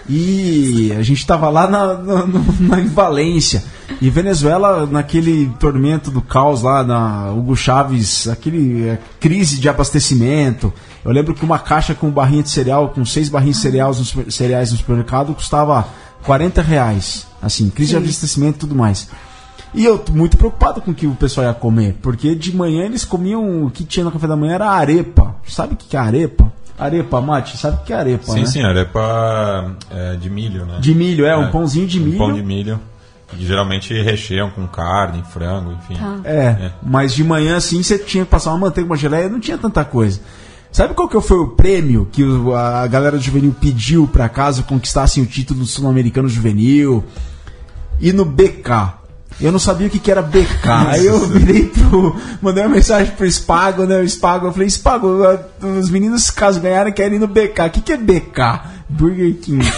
E 0.09 0.93
a 0.99 1.03
gente 1.03 1.27
tava 1.27 1.49
lá 1.49 1.67
na, 1.69 1.95
na, 1.95 2.27
na- 2.61 2.81
em 2.81 2.87
Valência. 2.87 3.63
E 4.01 4.11
Venezuela, 4.11 4.87
naquele 4.87 5.49
tormento 5.61 6.11
do 6.11 6.21
caos 6.21 6.63
lá, 6.63 6.83
na 6.83 7.31
Hugo 7.31 7.55
Chaves, 7.57 8.27
aquele 8.29 8.89
é, 8.89 8.99
crise 9.21 9.61
de 9.61 9.69
abastecimento. 9.69 10.73
Eu 11.05 11.13
lembro 11.13 11.35
que 11.35 11.45
uma 11.45 11.59
caixa 11.59 11.95
com 11.95 12.11
barrinha 12.11 12.43
de 12.43 12.51
cereal, 12.51 12.89
com 12.89 13.05
seis 13.05 13.29
barrinhas 13.29 13.57
de 13.57 13.63
cereais 13.63 13.99
no, 13.99 14.05
super- 14.05 14.31
cereais 14.33 14.73
no 14.73 14.79
supermercado, 14.79 15.35
custava 15.35 15.87
40 16.25 16.63
reais. 16.63 17.27
Assim, 17.41 17.71
crise 17.71 17.91
de 17.91 17.97
abastecimento 17.97 18.57
e 18.57 18.61
tudo 18.61 18.75
mais. 18.75 19.09
E 19.75 19.85
eu 19.85 20.03
muito 20.13 20.37
preocupado 20.37 20.83
com 20.83 20.91
o 20.91 20.95
que 20.95 21.07
o 21.07 21.15
pessoal 21.15 21.47
ia 21.47 21.55
comer, 21.55 21.97
porque 22.03 22.35
de 22.35 22.55
manhã 22.55 22.85
eles 22.85 23.05
comiam 23.07 23.65
o 23.65 23.71
que 23.71 23.85
tinha 23.85 24.05
no 24.05 24.13
café 24.13 24.27
da 24.27 24.37
manhã 24.37 24.55
era 24.55 24.69
arepa. 24.71 25.35
Sabe 25.49 25.73
o 25.75 25.77
que 25.77 25.97
é 25.97 25.99
arepa? 25.99 26.52
Arepa, 26.85 27.21
mate, 27.21 27.57
sabe 27.57 27.77
o 27.77 27.85
que 27.85 27.93
é 27.93 27.97
arepa, 27.97 28.25
Sim, 28.33 28.41
né? 28.41 28.47
sim, 28.47 28.63
arepa 28.63 29.73
é, 29.91 30.17
de 30.17 30.29
milho, 30.29 30.65
né? 30.67 30.79
De 30.81 30.95
milho, 30.95 31.25
é, 31.27 31.37
um 31.37 31.51
pãozinho 31.51 31.87
de 31.87 32.01
um 32.01 32.05
milho. 32.05 32.19
pão 32.19 32.33
de 32.33 32.43
milho. 32.43 32.81
Que 33.29 33.47
geralmente 33.47 33.95
recheiam 34.03 34.51
com 34.51 34.67
carne, 34.67 35.23
frango, 35.33 35.73
enfim. 35.73 35.95
Tá. 35.95 36.19
É, 36.25 36.37
É. 36.37 36.73
mas 36.83 37.15
de 37.15 37.25
manhã 37.25 37.57
assim 37.57 37.83
você 37.83 37.99
tinha 37.99 38.25
que 38.25 38.31
passar 38.31 38.51
uma 38.51 38.59
manteiga, 38.59 38.87
uma 38.91 38.97
geleia, 38.97 39.29
não 39.29 39.41
tinha 39.41 39.57
tanta 39.57 39.85
coisa. 39.85 40.21
Sabe 40.71 40.95
qual 40.95 41.09
que 41.09 41.21
foi 41.21 41.39
o 41.39 41.49
prêmio 41.49 42.09
que 42.11 42.23
a 42.57 42.87
galera 42.87 43.17
do 43.17 43.23
juvenil 43.23 43.55
pediu 43.59 44.07
para 44.07 44.29
caso 44.29 44.65
conquistassem 44.65 45.23
o 45.23 45.27
título 45.27 45.65
sul-americano 45.67 46.29
juvenil? 46.29 47.05
E 48.01 48.13
no 48.13 48.25
BK. 48.25 49.02
Eu 49.43 49.53
não 49.53 49.59
sabia 49.59 49.89
o 49.89 49.91
que, 49.91 49.99
que 49.99 50.11
era 50.11 50.23
BK. 50.23 50.69
Aí 50.89 51.07
eu 51.07 51.27
virei 51.27 51.65
pro. 51.65 52.17
Mandei 52.41 52.63
uma 52.63 52.75
mensagem 52.75 53.13
pro 53.15 53.31
Spago, 53.31 53.85
né? 53.85 54.01
O 54.01 54.09
Spago, 54.09 54.47
eu 54.47 54.53
falei, 54.53 54.71
Spago, 54.71 55.09
os 55.81 55.91
meninos, 55.91 56.31
caso 56.31 56.61
ganharem, 56.61 56.93
querem 56.93 57.17
ir 57.17 57.19
no 57.19 57.27
BK. 57.27 57.67
O 57.67 57.71
que, 57.71 57.81
que 57.81 57.93
é 57.93 57.97
BK? 57.97 58.61
Burger 58.89 59.35
King. 59.41 59.65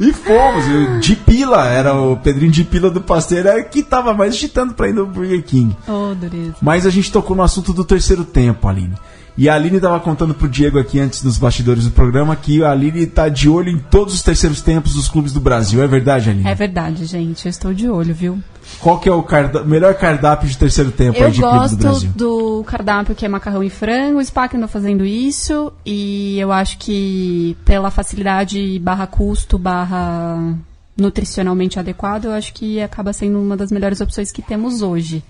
E 0.00 0.12
fomos, 0.12 0.64
o 0.64 1.00
de 1.00 1.16
Pila, 1.16 1.66
era 1.66 1.92
o 1.92 2.16
Pedrinho 2.16 2.52
de 2.52 2.62
Pila 2.62 2.88
do 2.88 3.00
Pasteiro, 3.00 3.48
era 3.48 3.64
que 3.64 3.82
tava 3.82 4.14
mais 4.14 4.32
agitando 4.32 4.72
pra 4.72 4.88
ir 4.88 4.94
no 4.94 5.04
Burger 5.04 5.42
King. 5.42 5.76
Oh, 5.88 6.14
dureza. 6.14 6.54
Mas 6.62 6.86
a 6.86 6.90
gente 6.90 7.10
tocou 7.10 7.36
no 7.36 7.42
assunto 7.42 7.72
do 7.72 7.84
terceiro 7.84 8.24
tempo, 8.24 8.68
Aline. 8.68 8.94
E 9.40 9.48
a 9.48 9.54
Aline 9.54 9.80
tava 9.80 10.00
contando 10.00 10.34
pro 10.34 10.48
Diego 10.48 10.80
aqui 10.80 10.98
antes 10.98 11.22
dos 11.22 11.38
bastidores 11.38 11.84
do 11.84 11.92
programa 11.92 12.34
que 12.34 12.60
a 12.64 12.72
Aline 12.72 13.06
tá 13.06 13.28
de 13.28 13.48
olho 13.48 13.68
em 13.70 13.78
todos 13.78 14.12
os 14.14 14.20
terceiros 14.22 14.60
tempos 14.60 14.94
dos 14.94 15.08
clubes 15.08 15.32
do 15.32 15.38
Brasil. 15.38 15.80
É 15.80 15.86
verdade, 15.86 16.28
Aline? 16.30 16.48
É 16.48 16.54
verdade, 16.56 17.04
gente. 17.04 17.46
Eu 17.46 17.50
estou 17.50 17.72
de 17.72 17.88
olho, 17.88 18.12
viu? 18.12 18.42
Qual 18.80 18.98
que 18.98 19.08
é 19.08 19.12
o 19.12 19.22
carda- 19.22 19.62
melhor 19.62 19.94
cardápio 19.94 20.48
de 20.48 20.58
terceiro 20.58 20.90
tempo 20.90 21.16
Eu 21.16 21.26
aí 21.26 21.32
de 21.32 21.40
clube 21.40 21.54
do 21.54 21.60
gosto 21.60 21.76
Brasil? 21.76 22.10
do 22.16 22.64
cardápio 22.66 23.14
que 23.14 23.24
é 23.24 23.28
macarrão 23.28 23.62
e 23.62 23.70
frango. 23.70 24.18
O 24.18 24.24
SPAC 24.24 24.56
andou 24.56 24.68
fazendo 24.68 25.04
isso. 25.06 25.72
E 25.86 26.36
eu 26.40 26.50
acho 26.50 26.76
que 26.76 27.56
pela 27.64 27.92
facilidade 27.92 28.76
barra 28.80 29.06
custo, 29.06 29.56
barra 29.56 30.52
nutricionalmente 30.96 31.78
adequado, 31.78 32.24
eu 32.24 32.32
acho 32.32 32.52
que 32.52 32.80
acaba 32.82 33.12
sendo 33.12 33.40
uma 33.40 33.56
das 33.56 33.70
melhores 33.70 34.00
opções 34.00 34.32
que 34.32 34.42
temos 34.42 34.82
hoje. 34.82 35.22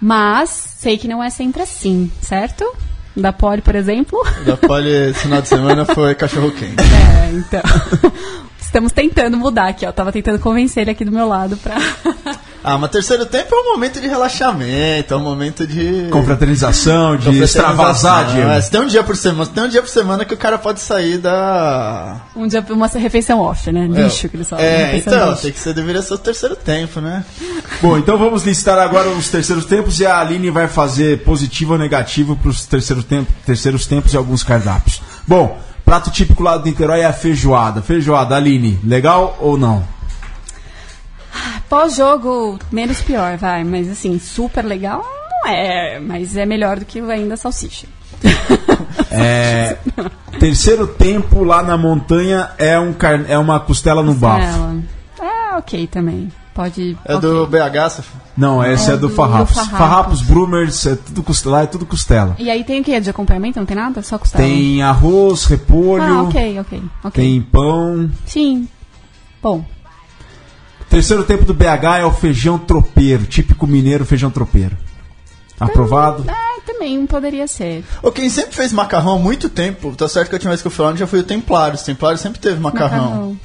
Mas 0.00 0.48
sei 0.78 0.96
que 0.96 1.06
não 1.06 1.22
é 1.22 1.28
sempre 1.28 1.60
assim, 1.62 2.10
certo? 2.22 2.64
Da 3.16 3.32
Poli, 3.32 3.62
por 3.62 3.74
exemplo. 3.74 4.22
Da 4.44 4.56
Poli, 4.56 4.90
esse 4.90 5.20
final 5.20 5.40
de 5.40 5.48
semana 5.48 5.84
foi 5.86 6.14
cachorro 6.14 6.50
quente. 6.52 6.76
É, 7.26 7.30
então. 7.32 7.62
Estamos 8.66 8.90
tentando 8.90 9.36
mudar 9.36 9.68
aqui, 9.68 9.86
ó. 9.86 9.92
Tava 9.92 10.10
tentando 10.10 10.40
convencer 10.40 10.82
ele 10.82 10.90
aqui 10.90 11.04
do 11.04 11.12
meu 11.12 11.26
lado 11.26 11.56
pra. 11.56 11.76
Ah, 12.68 12.76
mas 12.76 12.90
terceiro 12.90 13.24
tempo 13.24 13.54
é 13.54 13.60
um 13.60 13.74
momento 13.74 14.00
de 14.00 14.08
relaxamento, 14.08 15.14
é 15.14 15.16
um 15.16 15.20
momento 15.20 15.64
de. 15.64 16.08
Confraternização, 16.10 17.16
de 17.16 17.40
extravasar, 17.40 18.32
Diego. 18.32 18.50
É, 18.50 18.60
se 18.60 18.68
tem 18.72 18.80
um 18.80 18.88
dia 18.88 19.04
por 19.04 19.16
semana, 19.16 19.44
se 19.44 19.52
tem 19.52 19.62
um 19.62 19.68
dia 19.68 19.80
por 19.80 19.88
semana 19.88 20.24
que 20.24 20.34
o 20.34 20.36
cara 20.36 20.58
pode 20.58 20.80
sair 20.80 21.18
da. 21.18 22.22
Um 22.34 22.48
dia 22.48 22.66
uma 22.70 22.88
refeição 22.88 23.38
off, 23.38 23.70
né? 23.70 23.86
Lixo 23.86 24.28
que 24.28 24.36
eles 24.36 24.48
falam. 24.48 24.64
É, 24.64 24.96
então, 24.96 25.30
lixo. 25.30 25.42
tem 25.42 25.52
que 25.52 25.60
ser, 25.60 25.74
deveria 25.74 26.02
ser 26.02 26.14
o 26.14 26.18
terceiro 26.18 26.56
tempo, 26.56 27.00
né? 27.00 27.24
Bom, 27.80 27.96
então 27.98 28.18
vamos 28.18 28.42
listar 28.42 28.80
agora 28.80 29.10
os 29.10 29.28
terceiros 29.28 29.64
tempos 29.64 30.00
e 30.00 30.04
a 30.06 30.18
Aline 30.18 30.50
vai 30.50 30.66
fazer 30.66 31.22
positivo 31.22 31.74
ou 31.74 31.78
negativo 31.78 32.34
para 32.34 32.48
os 32.48 32.66
terceiros, 32.66 33.04
tempo, 33.04 33.30
terceiros 33.46 33.86
tempos 33.86 34.12
e 34.12 34.16
alguns 34.16 34.42
cardápios. 34.42 35.00
Bom, 35.24 35.56
prato 35.86 36.10
típico 36.10 36.42
lá 36.42 36.58
do 36.58 36.64
Niterói 36.64 37.00
é 37.00 37.06
a 37.06 37.12
feijoada. 37.12 37.80
Feijoada, 37.80 38.34
Aline, 38.34 38.78
legal 38.82 39.38
ou 39.40 39.56
não? 39.56 39.86
Pós-jogo, 41.68 42.58
menos 42.72 43.00
pior, 43.00 43.36
vai. 43.36 43.62
Mas 43.62 43.88
assim, 43.88 44.18
super 44.18 44.64
legal 44.64 45.04
não 45.30 45.50
é. 45.50 46.00
Mas 46.00 46.36
é 46.36 46.44
melhor 46.44 46.80
do 46.80 46.84
que 46.84 47.00
ainda 47.00 47.34
a 47.34 47.36
salsicha. 47.36 47.86
É, 49.08 49.78
terceiro 50.38 50.86
tempo 50.86 51.42
lá 51.42 51.62
na 51.62 51.78
montanha 51.78 52.50
é, 52.58 52.78
um 52.78 52.92
car... 52.92 53.24
é 53.28 53.38
uma 53.38 53.58
costela 53.58 54.02
no 54.02 54.14
bafo. 54.14 54.42
Ela. 54.42 54.82
É 55.18 55.56
ok 55.56 55.86
também. 55.86 56.30
Pode. 56.56 56.96
É 57.04 57.14
ok. 57.14 57.20
do 57.30 57.46
BH, 57.46 57.90
você 57.90 58.02
Não, 58.34 58.64
essa 58.64 58.92
é, 58.92 58.94
É 58.94 58.96
do 58.96 59.08
do 59.08 59.14
Farrapos. 59.14 59.54
Farrapos. 59.54 59.78
Farrapos, 59.78 60.22
Brumers, 60.22 60.86
é 60.86 60.96
tudo 60.96 61.22
costela, 61.22 61.62
é 61.62 61.66
tudo 61.66 61.84
costela. 61.84 62.34
E 62.38 62.50
aí 62.50 62.64
tem 62.64 62.80
o 62.80 62.84
que 62.84 62.98
de 62.98 63.10
acompanhamento? 63.10 63.58
Não 63.58 63.66
tem 63.66 63.76
nada? 63.76 64.00
Só 64.00 64.16
costela? 64.16 64.42
Tem 64.42 64.82
arroz, 64.82 65.44
repolho, 65.44 66.02
Ah, 66.02 66.22
ok, 66.22 66.58
ok. 66.60 66.82
ok. 67.04 67.22
tem 67.22 67.42
pão. 67.42 68.10
Sim. 68.24 68.66
Bom. 69.42 69.62
Terceiro 70.88 71.24
tempo 71.24 71.44
do 71.44 71.52
BH 71.52 71.98
é 72.00 72.06
o 72.06 72.10
feijão 72.12 72.58
tropeiro, 72.58 73.26
típico 73.26 73.66
mineiro 73.66 74.06
feijão 74.06 74.30
tropeiro. 74.30 74.74
Aprovado? 75.60 76.24
É, 76.30 76.60
também 76.66 77.04
poderia 77.06 77.46
ser. 77.46 77.84
Ô, 78.02 78.10
quem 78.10 78.30
sempre 78.30 78.54
fez 78.56 78.72
macarrão 78.72 79.16
há 79.16 79.18
muito 79.18 79.50
tempo, 79.50 79.94
tá 79.94 80.08
certo 80.08 80.28
que 80.30 80.34
a 80.34 80.36
última 80.36 80.50
vez 80.52 80.62
que 80.62 80.68
eu 80.68 80.70
fui 80.72 80.84
lá 80.86 80.94
já 80.96 81.06
foi 81.06 81.18
o 81.20 81.24
Templário. 81.24 81.78
O 81.78 81.82
Templário 81.82 82.16
sempre 82.18 82.40
teve 82.40 82.58
macarrão. 82.60 83.02
Macarrão, 83.04 83.36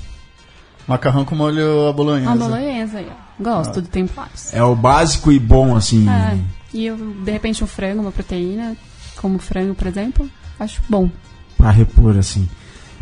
com 0.98 1.36
molho 1.36 1.88
à 1.88 1.94
bolonhesa. 1.94 2.36
Bolonhesa 2.36 2.98
aí, 3.00 3.08
ó. 3.10 3.44
Gosto 3.44 3.82
do 3.82 3.88
Templários. 3.88 4.54
É 4.54 4.64
o 4.64 4.76
básico 4.76 5.32
e 5.32 5.40
bom, 5.40 5.76
assim. 5.76 6.08
É. 6.10 6.38
E 6.74 6.86
eu, 6.86 6.96
de 6.98 7.32
repente 7.32 7.64
um 7.64 7.68
frango, 7.68 8.02
uma 8.02 8.12
proteína, 8.12 8.76
como 9.18 9.40
frango, 9.40 9.74
por 9.76 9.88
exemplo, 9.88 10.30
acho 10.60 10.82
bom. 10.88 11.10
Pra 11.58 11.72
repor, 11.72 12.18
assim. 12.18 12.48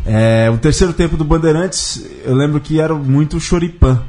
É, 0.04 0.50
o 0.50 0.58
terceiro 0.58 0.92
tempo 0.92 1.16
do 1.16 1.24
Bandeirantes, 1.24 2.04
eu 2.24 2.34
lembro 2.34 2.60
que 2.60 2.80
era 2.80 2.94
muito 2.94 3.38
choripã. 3.38 4.02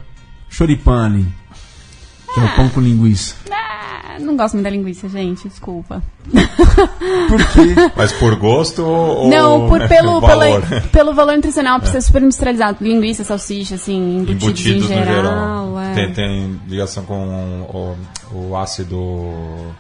Choripã 0.50 1.06
ali. 1.06 1.26
Que 2.34 2.40
é 2.40 2.44
o 2.44 2.56
pão 2.56 2.70
com 2.70 2.80
linguiça. 2.82 3.36
Ah, 3.52 4.18
não 4.20 4.36
gosto 4.38 4.54
muito 4.54 4.64
da 4.66 4.70
linguiça, 4.70 5.10
gente, 5.10 5.48
desculpa. 5.50 6.02
Por 7.28 7.46
quê? 7.52 7.76
Mas 7.96 8.12
por 8.14 8.36
gosto 8.36 8.84
ou 8.86 9.28
não, 9.30 9.68
por, 9.68 9.88
pelo, 9.88 10.22
valor? 10.22 10.62
pela- 10.62 10.82
pelo 10.82 11.14
valor 11.14 11.36
nutricional, 11.36 11.80
por 11.80 11.88
ser 11.90 12.02
super 12.02 12.22
industrializado. 12.24 12.78
Linguiça, 12.82 13.24
salsicha, 13.24 13.76
assim, 13.76 14.20
embutidos, 14.20 14.44
Embutidos 14.44 14.92
em 14.92 14.96
no 15.00 15.06
geral. 15.06 15.16
geral. 15.16 15.80
é. 15.80 15.94
Tem, 15.96 16.14
tem 16.14 16.60
ligação 16.68 17.04
com 17.04 17.96
o, 18.34 18.50
o 18.50 18.58
ácido. 18.58 18.98
o 18.98 19.74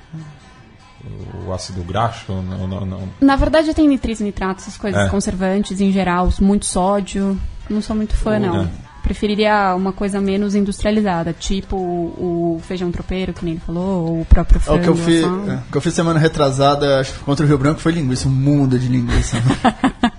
ácido 1.54 1.84
graxo? 1.84 2.32
Não, 2.34 2.68
não, 2.68 2.86
não. 2.86 3.02
Na 3.20 3.36
verdade, 3.36 3.74
tem 3.74 3.88
nitritos, 3.88 4.22
nitratos, 4.22 4.66
essas 4.68 4.78
coisas, 4.78 5.08
É. 5.08 5.10
conservantes 5.10 5.82
em 5.82 5.92
geral, 5.92 6.30
muito 6.42 6.66
sódio. 6.66 7.38
Não 7.70 7.82
sou 7.82 7.96
muito 7.96 8.16
fã, 8.16 8.38
não. 8.40 8.64
É. 8.64 8.68
Preferiria 9.04 9.74
uma 9.76 9.92
coisa 9.92 10.22
menos 10.22 10.54
industrializada, 10.56 11.34
tipo 11.34 11.76
o 11.76 12.62
feijão 12.66 12.92
tropeiro, 12.92 13.34
que 13.34 13.44
nem 13.44 13.56
ele 13.56 13.62
falou, 13.66 14.06
ou 14.06 14.22
o 14.22 14.26
próprio 14.26 14.58
É, 14.58 14.60
O 14.60 14.64
frango. 14.64 14.84
que 14.84 14.90
eu, 14.90 14.96
fiz, 14.96 15.24
é, 15.24 15.28
o 15.28 15.72
que 15.72 15.78
eu 15.78 15.82
fiz 15.82 15.94
semana 15.94 16.20
retrasada 16.20 17.00
acho 17.00 17.20
contra 17.22 17.46
o 17.46 17.48
Rio 17.48 17.58
Branco 17.58 17.80
foi 17.80 17.92
linguiça, 17.92 18.28
um 18.28 18.32
mundo 18.32 18.78
de 18.80 18.88
linguiça. 18.88 19.38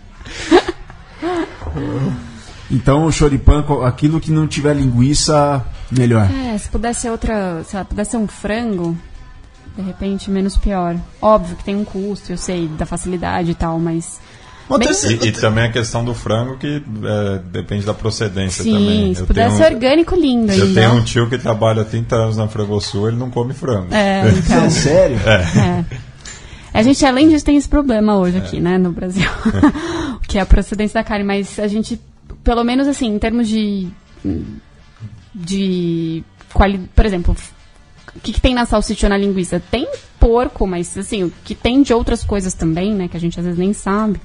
Então 2.71 3.05
o 3.05 3.13
choripan, 3.13 3.65
aquilo 3.87 4.19
que 4.19 4.31
não 4.31 4.49
tiver 4.49 4.75
linguiça, 4.75 5.63
melhor. 5.91 6.27
É, 6.31 6.57
se 6.57 6.71
pudesse 6.71 7.03
ser 7.03 7.11
outra, 7.11 7.63
se 7.65 7.77
pudesse 7.85 8.13
ser 8.13 8.17
um 8.17 8.27
frango, 8.27 8.97
de 9.77 9.83
repente 9.83 10.31
menos 10.31 10.57
pior. 10.57 10.97
Óbvio 11.21 11.55
que 11.57 11.65
tem 11.65 11.77
um 11.77 11.85
custo, 11.85 12.33
eu 12.33 12.39
sei, 12.39 12.67
da 12.69 12.87
facilidade 12.87 13.51
e 13.51 13.55
tal, 13.55 13.79
mas 13.79 14.19
E, 14.71 15.29
e 15.29 15.33
também 15.33 15.65
a 15.65 15.71
questão 15.73 16.05
do 16.05 16.15
frango 16.15 16.57
que 16.57 16.83
é, 17.05 17.39
depende 17.51 17.85
da 17.85 17.93
procedência 17.93 18.63
sim, 18.65 18.73
também. 18.73 19.15
se 19.15 19.21
Eu 19.21 19.27
pudesse 19.27 19.57
tenho- 19.57 19.69
ser 19.69 19.75
orgânico, 19.75 20.15
lindo 20.15 20.53
Eu 20.53 20.65
ainda. 20.67 20.81
tenho 20.81 20.95
um 20.95 21.03
tio 21.05 21.29
que 21.29 21.37
trabalha 21.37 21.83
há 21.83 21.85
30 21.85 22.17
anos 22.17 22.37
na 22.37 22.49
Frangosul, 22.49 23.09
ele 23.09 23.17
não 23.19 23.31
come 23.31 23.53
frango. 23.53 23.93
É, 23.95 24.23
então. 24.39 24.65
É 24.65 24.71
sério? 24.71 25.17
É. 25.19 25.85
A 26.73 26.83
gente, 26.83 27.05
além 27.05 27.29
disso, 27.29 27.45
tem 27.45 27.57
esse 27.57 27.69
problema 27.69 28.17
hoje 28.17 28.39
aqui, 28.39 28.61
né, 28.61 28.79
no 28.79 28.93
Brasil, 28.93 29.29
que 30.27 30.39
é 30.39 30.41
a 30.41 30.47
procedência 30.47 31.01
da 31.01 31.05
carne, 31.05 31.25
mas 31.25 31.59
a 31.59 31.67
gente, 31.67 32.01
pelo 32.43 32.65
menos 32.65 32.89
assim, 32.89 33.09
em 33.09 33.19
termos 33.19 33.47
de. 33.49 33.89
de 35.35 36.23
qualidade. 36.53 36.89
Por 36.95 37.07
exemplo, 37.07 37.37
o 38.17 38.21
que, 38.21 38.33
que 38.33 38.41
tem 38.41 38.55
na 38.55 38.65
salsicha 38.67 39.07
ou 39.07 39.11
na 39.11 39.17
linguiça? 39.17 39.61
Tem 39.71 39.87
porco, 40.19 40.67
mas 40.67 40.97
assim, 40.97 41.25
o 41.25 41.33
que 41.45 41.55
tem 41.55 41.83
de 41.83 41.93
outras 41.93 42.23
coisas 42.25 42.55
também, 42.55 42.95
né, 42.95 43.09
que 43.09 43.17
a 43.17 43.21
gente 43.21 43.39
às 43.39 43.45
vezes 43.45 43.59
nem 43.59 43.73
sabe. 43.73 44.21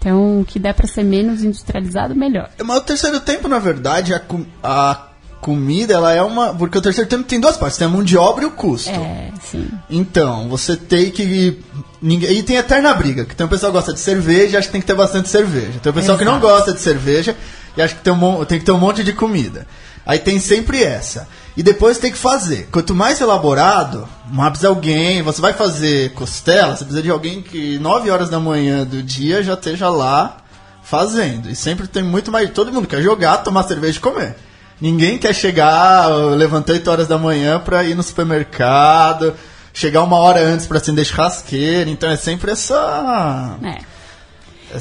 Então, 0.00 0.40
o 0.40 0.44
que 0.46 0.58
der 0.58 0.72
pra 0.72 0.86
ser 0.88 1.04
menos 1.04 1.44
industrializado, 1.44 2.16
melhor. 2.16 2.48
Mas 2.64 2.76
o 2.78 2.80
terceiro 2.80 3.20
tempo, 3.20 3.46
na 3.48 3.58
verdade, 3.58 4.14
a, 4.14 4.18
com- 4.18 4.46
a 4.64 5.08
comida, 5.42 5.92
ela 5.92 6.10
é 6.12 6.22
uma. 6.22 6.54
Porque 6.54 6.78
o 6.78 6.80
terceiro 6.80 7.08
tempo 7.08 7.24
tem 7.24 7.38
duas 7.38 7.58
partes: 7.58 7.76
tem 7.78 7.86
a 7.86 7.90
mão 7.90 8.02
de 8.02 8.16
obra 8.16 8.44
e 8.44 8.46
o 8.46 8.50
custo. 8.50 8.88
É, 8.88 9.30
sim. 9.42 9.68
Então, 9.90 10.48
você 10.48 10.74
tem 10.74 11.10
que. 11.10 11.60
Ninguém, 12.00 12.30
e 12.38 12.42
tem 12.42 12.56
eterna 12.56 12.94
briga, 12.94 13.26
que 13.26 13.36
tem 13.36 13.44
um 13.44 13.48
pessoal 13.50 13.70
que 13.70 13.76
gosta 13.76 13.92
de 13.92 14.00
cerveja 14.00 14.54
e 14.54 14.56
acha 14.56 14.68
que 14.68 14.72
tem 14.72 14.80
que 14.80 14.86
ter 14.86 14.94
bastante 14.94 15.28
cerveja. 15.28 15.78
Tem 15.82 15.90
o 15.90 15.94
pessoal 15.94 16.16
que 16.16 16.24
não 16.24 16.38
Exato. 16.38 16.46
gosta 16.48 16.72
de 16.72 16.80
cerveja 16.80 17.36
e 17.76 17.82
acha 17.82 17.94
que 17.94 18.00
tem, 18.00 18.10
um, 18.12 18.42
tem 18.46 18.58
que 18.58 18.64
ter 18.64 18.72
um 18.72 18.78
monte 18.78 19.04
de 19.04 19.12
comida. 19.12 19.66
Aí 20.06 20.18
tem 20.18 20.40
sempre 20.40 20.82
essa. 20.82 21.28
E 21.56 21.62
depois 21.62 21.98
tem 21.98 22.12
que 22.12 22.18
fazer. 22.18 22.68
Quanto 22.70 22.94
mais 22.94 23.20
elaborado, 23.20 24.08
mais 24.30 24.50
precisa 24.50 24.68
alguém. 24.68 25.22
Você 25.22 25.40
vai 25.40 25.52
fazer 25.52 26.12
costela, 26.14 26.76
você 26.76 26.84
precisa 26.84 27.02
de 27.02 27.10
alguém 27.10 27.42
que 27.42 27.78
9 27.78 28.10
horas 28.10 28.30
da 28.30 28.38
manhã 28.38 28.86
do 28.86 29.02
dia 29.02 29.42
já 29.42 29.54
esteja 29.54 29.88
lá 29.90 30.38
fazendo. 30.82 31.50
E 31.50 31.56
sempre 31.56 31.86
tem 31.86 32.02
muito 32.02 32.30
mais. 32.30 32.50
Todo 32.50 32.72
mundo 32.72 32.88
quer 32.88 33.02
jogar, 33.02 33.38
tomar 33.38 33.64
cerveja 33.64 33.98
e 33.98 34.00
comer. 34.00 34.36
Ninguém 34.80 35.18
quer 35.18 35.34
chegar, 35.34 36.06
levantar 36.08 36.72
8 36.72 36.90
horas 36.90 37.08
da 37.08 37.18
manhã 37.18 37.60
pra 37.60 37.84
ir 37.84 37.94
no 37.94 38.02
supermercado, 38.02 39.34
chegar 39.74 40.02
uma 40.02 40.16
hora 40.16 40.40
antes 40.40 40.66
pra 40.66 40.78
acender 40.78 41.04
churrasqueira. 41.04 41.90
Então 41.90 42.10
é 42.10 42.16
sempre 42.16 42.52
essa. 42.52 43.58
É. 43.62 43.90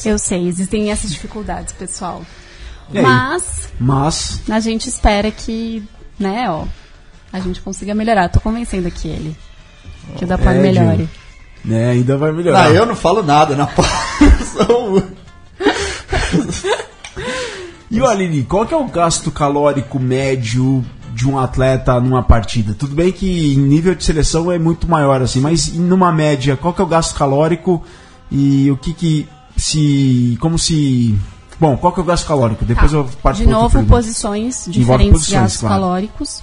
Eu 0.05 0.19
sei, 0.19 0.47
existem 0.47 0.91
essas 0.91 1.11
dificuldades, 1.11 1.73
pessoal. 1.73 2.21
Mas 2.93 3.69
Mas, 3.79 4.41
a 4.49 4.59
gente 4.59 4.89
espera 4.89 5.31
que, 5.31 5.83
né, 6.19 6.49
ó, 6.49 6.65
a 7.31 7.39
gente 7.39 7.61
consiga 7.61 7.95
melhorar. 7.95 8.29
Tô 8.29 8.39
convencendo 8.39 8.87
aqui 8.87 9.07
ele. 9.07 9.35
Que 10.17 10.25
o 10.25 10.27
da 10.27 10.37
Pag 10.37 10.57
É, 10.57 10.61
melhore. 10.61 11.07
né, 11.63 11.91
ainda 11.91 12.17
vai 12.17 12.31
melhorar. 12.31 12.65
Ah, 12.65 12.71
eu 12.71 12.85
não 12.85 12.95
falo 12.95 13.21
nada 13.23 13.55
na. 13.55 13.67
Sou- 14.55 15.03
E 17.91 17.99
o 18.01 18.05
Aline, 18.07 18.43
qual 18.43 18.65
que 18.65 18.73
é 18.73 18.77
o 18.77 18.87
gasto 18.87 19.31
calórico 19.31 19.99
médio 19.99 20.85
de 21.13 21.27
um 21.27 21.39
atleta 21.39 21.99
numa 21.99 22.21
partida? 22.21 22.73
Tudo 22.77 22.95
bem 22.95 23.11
que 23.11 23.53
em 23.53 23.57
nível 23.57 23.95
de 23.95 24.03
seleção 24.03 24.51
é 24.51 24.59
muito 24.59 24.87
maior 24.87 25.21
assim, 25.21 25.39
mas 25.39 25.73
numa 25.73 26.11
média, 26.11 26.55
qual 26.55 26.73
que 26.73 26.81
é 26.81 26.83
o 26.83 26.87
gasto 26.87 27.15
calórico 27.17 27.83
e 28.31 28.69
o 28.69 28.77
que 28.77 28.93
que 28.93 29.27
se 29.57 30.37
como 30.39 30.57
se 30.59 31.17
Bom, 31.59 31.75
qual 31.75 31.91
que 31.91 31.99
é 31.99 32.03
o 32.03 32.05
gasto 32.05 32.25
calórico? 32.25 32.63
Depois 32.63 32.93
eu 32.93 33.07
parto 33.21 33.37
De 33.37 33.47
novo, 33.47 33.83
posições, 33.85 34.65
diferentes 34.67 35.11
posições, 35.11 35.41
gastos 35.41 35.59
claro. 35.59 35.75
calóricos. 35.75 36.41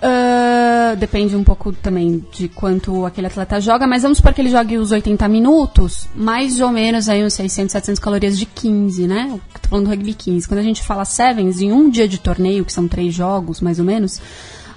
Ah, 0.00 0.94
depende 0.96 1.34
um 1.34 1.42
pouco 1.42 1.72
também 1.72 2.24
de 2.32 2.48
quanto 2.48 3.04
aquele 3.04 3.26
atleta 3.26 3.60
joga, 3.60 3.86
mas 3.86 4.02
vamos 4.02 4.18
supor 4.18 4.32
que 4.32 4.40
ele 4.40 4.50
jogue 4.50 4.78
os 4.78 4.92
80 4.92 5.26
minutos, 5.28 6.06
mais 6.14 6.60
ou 6.60 6.70
menos 6.70 7.08
aí 7.08 7.24
uns 7.24 7.34
600, 7.34 7.72
700 7.72 7.98
calorias 7.98 8.38
de 8.38 8.46
15, 8.46 9.06
né? 9.06 9.40
Tô 9.60 9.68
falando 9.68 9.86
do 9.86 9.90
rugby 9.90 10.14
15. 10.14 10.46
Quando 10.46 10.60
a 10.60 10.62
gente 10.62 10.82
fala 10.82 11.04
sevens, 11.04 11.60
em 11.60 11.72
um 11.72 11.90
dia 11.90 12.06
de 12.06 12.18
torneio, 12.18 12.64
que 12.64 12.72
são 12.72 12.86
três 12.86 13.12
jogos, 13.12 13.60
mais 13.60 13.78
ou 13.78 13.84
menos, 13.84 14.20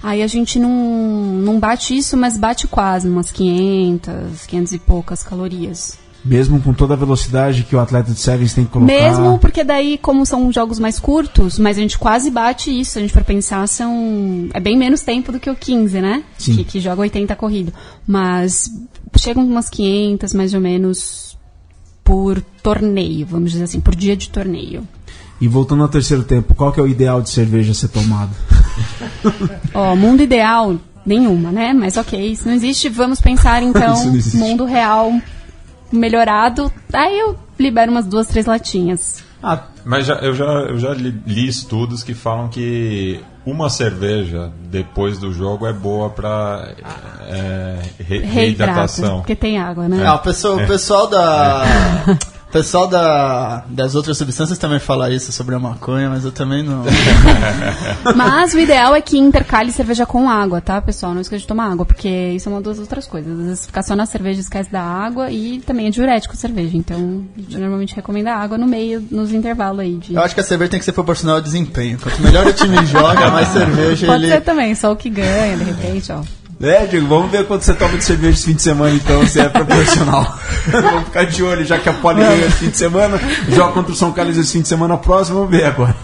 aí 0.02 0.22
a 0.22 0.26
gente 0.26 0.58
não, 0.58 0.70
não 0.70 1.60
bate 1.60 1.96
isso, 1.96 2.16
mas 2.16 2.36
bate 2.36 2.66
quase, 2.66 3.08
umas 3.08 3.30
500, 3.30 4.46
500 4.46 4.72
e 4.72 4.78
poucas 4.78 5.22
calorias. 5.22 6.01
Mesmo 6.24 6.60
com 6.60 6.72
toda 6.72 6.94
a 6.94 6.96
velocidade 6.96 7.64
que 7.64 7.74
o 7.74 7.80
atleta 7.80 8.12
de 8.12 8.18
Sevens 8.20 8.54
tem 8.54 8.64
que 8.64 8.70
colocar. 8.70 8.92
Mesmo 8.92 9.38
porque 9.38 9.64
daí, 9.64 9.98
como 9.98 10.24
são 10.24 10.52
jogos 10.52 10.78
mais 10.78 11.00
curtos, 11.00 11.58
mas 11.58 11.76
a 11.76 11.80
gente 11.80 11.98
quase 11.98 12.30
bate 12.30 12.70
isso, 12.70 12.98
a 12.98 13.00
gente 13.02 13.12
for 13.12 13.24
pensar, 13.24 13.66
são. 13.66 14.48
É 14.54 14.60
bem 14.60 14.78
menos 14.78 15.02
tempo 15.02 15.32
do 15.32 15.40
que 15.40 15.50
o 15.50 15.56
15, 15.56 16.00
né? 16.00 16.22
Sim. 16.38 16.56
Que, 16.56 16.64
que 16.64 16.80
joga 16.80 17.02
80 17.02 17.34
corrido. 17.34 17.72
Mas 18.06 18.70
chegam 19.16 19.44
umas 19.44 19.68
500, 19.68 20.32
mais 20.32 20.54
ou 20.54 20.60
menos, 20.60 21.36
por 22.04 22.40
torneio, 22.62 23.26
vamos 23.26 23.50
dizer 23.50 23.64
assim, 23.64 23.80
por 23.80 23.94
dia 23.94 24.16
de 24.16 24.28
torneio. 24.28 24.86
E 25.40 25.48
voltando 25.48 25.82
ao 25.82 25.88
terceiro 25.88 26.22
tempo, 26.22 26.54
qual 26.54 26.72
que 26.72 26.78
é 26.78 26.82
o 26.84 26.86
ideal 26.86 27.20
de 27.20 27.30
cerveja 27.30 27.74
ser 27.74 27.88
tomado? 27.88 28.30
Ó, 29.74 29.96
mundo 29.96 30.22
ideal, 30.22 30.76
nenhuma, 31.04 31.50
né? 31.50 31.72
Mas 31.72 31.96
ok, 31.96 32.30
isso 32.30 32.46
não 32.46 32.54
existe. 32.54 32.88
Vamos 32.88 33.20
pensar 33.20 33.60
então, 33.64 33.96
mundo 34.34 34.64
real 34.64 35.12
melhorado. 35.92 36.72
Aí 36.92 37.18
eu 37.20 37.36
libero 37.58 37.90
umas 37.92 38.06
duas, 38.06 38.26
três 38.26 38.46
latinhas. 38.46 39.22
Ah, 39.42 39.64
Mas 39.84 40.06
já, 40.06 40.14
eu 40.16 40.34
já, 40.34 40.44
eu 40.44 40.78
já 40.78 40.94
li, 40.94 41.10
li 41.26 41.48
estudos 41.48 42.02
que 42.04 42.14
falam 42.14 42.48
que 42.48 43.20
uma 43.44 43.68
cerveja 43.68 44.52
depois 44.70 45.18
do 45.18 45.32
jogo 45.32 45.66
é 45.66 45.72
boa 45.72 46.08
para 46.10 46.74
re, 47.98 48.18
Reidrata, 48.18 48.32
reidratação. 48.32 49.16
porque 49.18 49.34
tem 49.34 49.58
água, 49.58 49.88
né? 49.88 50.04
Ah, 50.06 50.14
o 50.14 50.18
pessoal, 50.20 50.56
o 50.58 50.66
pessoal 50.66 51.08
da. 51.08 51.64
O 52.52 52.58
pessoal 52.62 52.86
da, 52.86 53.64
das 53.66 53.94
outras 53.94 54.18
substâncias 54.18 54.58
também 54.58 54.78
fala 54.78 55.10
isso 55.10 55.32
sobre 55.32 55.54
a 55.54 55.58
maconha, 55.58 56.10
mas 56.10 56.22
eu 56.22 56.30
também 56.30 56.62
não. 56.62 56.84
Mas 58.14 58.52
o 58.52 58.58
ideal 58.58 58.94
é 58.94 59.00
que 59.00 59.16
intercale 59.16 59.72
cerveja 59.72 60.04
com 60.04 60.28
água, 60.28 60.60
tá, 60.60 60.78
pessoal? 60.78 61.14
Não 61.14 61.22
esqueça 61.22 61.40
de 61.40 61.46
tomar 61.46 61.72
água, 61.72 61.86
porque 61.86 62.10
isso 62.10 62.50
é 62.50 62.52
uma 62.52 62.60
das 62.60 62.78
outras 62.78 63.06
coisas. 63.06 63.40
Às 63.40 63.46
vezes 63.46 63.66
ficar 63.66 63.82
só 63.82 63.96
na 63.96 64.04
cerveja 64.04 64.38
esquece 64.38 64.70
da 64.70 64.82
água 64.82 65.30
e 65.30 65.60
também 65.60 65.86
é 65.86 65.90
diurético 65.90 66.34
a 66.34 66.36
cerveja. 66.36 66.76
Então, 66.76 67.24
a 67.34 67.40
gente 67.40 67.56
normalmente 67.56 67.96
recomenda 67.96 68.34
água 68.34 68.58
no 68.58 68.66
meio, 68.66 69.02
nos 69.10 69.32
intervalos 69.32 69.80
aí. 69.80 69.94
De... 69.94 70.14
Eu 70.14 70.20
acho 70.20 70.34
que 70.34 70.42
a 70.42 70.44
cerveja 70.44 70.72
tem 70.72 70.78
que 70.78 70.84
ser 70.84 70.92
proporcional 70.92 71.36
ao 71.36 71.42
desempenho. 71.42 71.98
Quanto 71.98 72.20
melhor 72.20 72.46
o 72.46 72.52
time 72.52 72.76
joga, 72.84 73.30
mais 73.30 73.48
cerveja 73.48 74.06
Pode 74.06 74.24
ele. 74.24 74.32
ser 74.32 74.42
também, 74.42 74.74
só 74.74 74.92
o 74.92 74.96
que 74.96 75.08
ganha, 75.08 75.56
de 75.56 75.64
repente, 75.64 76.12
ó. 76.12 76.22
É, 76.62 76.86
Diego, 76.86 77.08
vamos 77.08 77.30
ver 77.30 77.44
quanto 77.46 77.64
você 77.64 77.74
toma 77.74 77.98
de 77.98 78.04
cerveja 78.04 78.34
esse 78.34 78.44
fim 78.46 78.54
de 78.54 78.62
semana, 78.62 78.94
então, 78.94 79.26
se 79.26 79.40
é 79.40 79.48
proporcional. 79.48 80.38
vamos 80.70 81.04
ficar 81.10 81.24
de 81.24 81.42
olho, 81.42 81.64
já 81.64 81.76
que 81.78 81.88
a 81.88 81.92
Poli 81.92 82.20
ganhou 82.20 82.46
esse 82.46 82.56
fim 82.58 82.70
de 82.70 82.76
semana, 82.78 83.20
joga 83.48 83.72
contra 83.72 83.92
o 83.92 83.96
São 83.96 84.12
Carlos 84.12 84.36
esse 84.36 84.52
fim 84.52 84.60
de 84.62 84.68
semana 84.68 84.96
próximo, 84.96 85.38
vamos 85.38 85.50
ver 85.50 85.64
agora. 85.64 85.96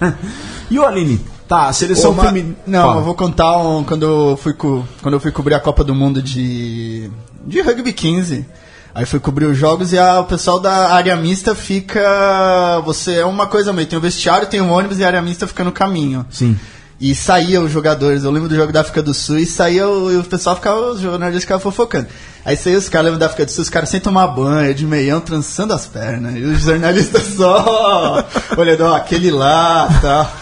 E 0.68 0.76
o 0.78 0.84
Aline? 0.84 1.20
Tá, 1.46 1.68
a 1.68 1.72
seleção 1.72 2.10
Ô, 2.10 2.14
ma- 2.14 2.24
feminina. 2.24 2.56
Não, 2.66 2.82
Fala. 2.82 3.00
eu 3.00 3.04
vou 3.04 3.14
contar 3.14 3.56
um, 3.58 3.82
quando, 3.84 4.02
eu 4.04 4.36
fui 4.36 4.52
co- 4.52 4.84
quando 5.00 5.14
eu 5.14 5.20
fui 5.20 5.30
cobrir 5.30 5.54
a 5.54 5.60
Copa 5.60 5.82
do 5.84 5.94
Mundo 5.94 6.20
de, 6.20 7.08
de 7.46 7.60
Rugby 7.62 7.92
15. 7.92 8.44
Aí 8.94 9.06
fui 9.06 9.20
cobrir 9.20 9.46
os 9.46 9.56
jogos 9.56 9.92
e 9.92 9.98
a- 9.98 10.20
o 10.20 10.24
pessoal 10.24 10.58
da 10.60 10.92
área 10.92 11.14
mista 11.16 11.54
fica. 11.54 12.82
Você 12.84 13.14
é 13.14 13.24
uma 13.24 13.46
coisa 13.46 13.72
meio. 13.72 13.86
Tem 13.88 13.98
o 13.98 14.02
vestiário, 14.02 14.46
tem 14.48 14.60
o 14.60 14.68
ônibus 14.68 14.98
e 14.98 15.04
a 15.04 15.06
área 15.06 15.22
mista 15.22 15.46
fica 15.46 15.62
no 15.64 15.72
caminho. 15.72 16.26
Sim. 16.30 16.58
E 17.00 17.14
saía 17.14 17.60
os 17.60 17.70
jogadores, 17.70 18.24
eu 18.24 18.30
lembro 18.30 18.48
do 18.48 18.56
jogo 18.56 18.72
da 18.72 18.80
África 18.80 19.00
do 19.00 19.14
Sul, 19.14 19.38
e 19.38 19.46
saía 19.46 19.86
o, 19.86 20.10
e 20.10 20.16
o 20.16 20.24
pessoal 20.24 20.56
ficava, 20.56 20.80
os 20.90 21.00
jornalistas 21.00 21.44
ficavam 21.44 21.62
fofocando. 21.62 22.08
Aí 22.44 22.56
saía 22.56 22.76
os 22.76 22.88
caras, 22.88 23.06
lembro 23.06 23.20
da 23.20 23.26
África 23.26 23.44
do 23.44 23.52
Sul, 23.52 23.62
os 23.62 23.70
caras 23.70 23.88
sem 23.88 24.00
tomar 24.00 24.26
banho, 24.28 24.74
de 24.74 24.84
meião, 24.84 25.20
trançando 25.20 25.72
as 25.72 25.86
pernas. 25.86 26.34
E 26.34 26.42
os 26.42 26.62
jornalistas 26.62 27.22
só 27.36 28.26
olhando, 28.56 28.80
ó, 28.84 28.96
aquele 28.96 29.30
lá, 29.30 29.88
tal. 30.02 30.32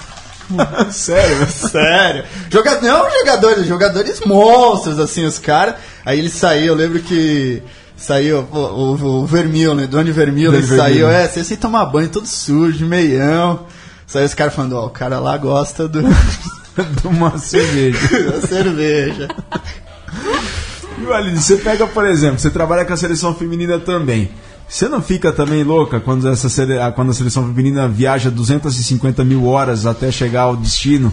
Sério, 0.93 1.47
sério. 1.49 2.25
Joga... 2.49 2.81
Não 2.81 3.11
jogadores, 3.11 3.67
jogadores 3.67 4.21
monstros, 4.25 4.99
assim, 5.01 5.25
os 5.25 5.41
caras. 5.41 5.75
Aí 6.05 6.21
ele 6.21 6.31
saiu, 6.31 6.67
eu 6.67 6.75
lembro 6.75 7.01
que 7.01 7.61
saiu 7.97 8.47
o, 8.53 8.57
o, 8.57 9.23
o 9.23 9.27
Vermil, 9.27 9.75
né? 9.75 9.89
Doni 9.89 10.13
Vermil, 10.13 10.55
ele 10.55 10.67
saiu, 10.67 11.09
é, 11.09 11.27
você 11.27 11.43
sem 11.43 11.57
tomar 11.57 11.87
banho, 11.87 12.09
todo 12.09 12.27
sujo, 12.29 12.79
de 12.79 12.85
meião. 12.85 13.67
Saiu 14.07 14.27
os 14.27 14.35
caras 14.35 14.55
falando, 14.55 14.75
ó, 14.77 14.87
o 14.87 14.91
cara 14.91 15.19
lá 15.19 15.37
gosta 15.37 15.89
do, 15.89 16.01
De 17.03 17.07
uma 17.07 17.37
cerveja. 17.39 17.99
da 18.31 18.47
cerveja. 18.47 19.29
E 20.99 21.07
olha, 21.07 21.35
você 21.37 21.57
pega, 21.57 21.87
por 21.87 22.07
exemplo, 22.07 22.39
você 22.39 22.51
trabalha 22.51 22.85
com 22.85 22.93
a 22.93 22.97
seleção 22.97 23.35
feminina 23.35 23.79
também. 23.79 24.31
Você 24.69 24.89
não 24.89 25.01
fica 25.01 25.31
também 25.33 25.63
louca 25.63 26.01
quando, 26.01 26.29
essa, 26.29 26.49
sele- 26.49 26.79
ah, 26.79 26.91
quando 26.91 27.11
a 27.11 27.15
seleção 27.15 27.47
feminina 27.47 27.87
viaja 27.89 28.31
250 28.31 29.25
mil 29.25 29.47
horas 29.47 29.87
até 29.87 30.11
chegar 30.11 30.43
ao 30.43 30.57
destino, 30.57 31.13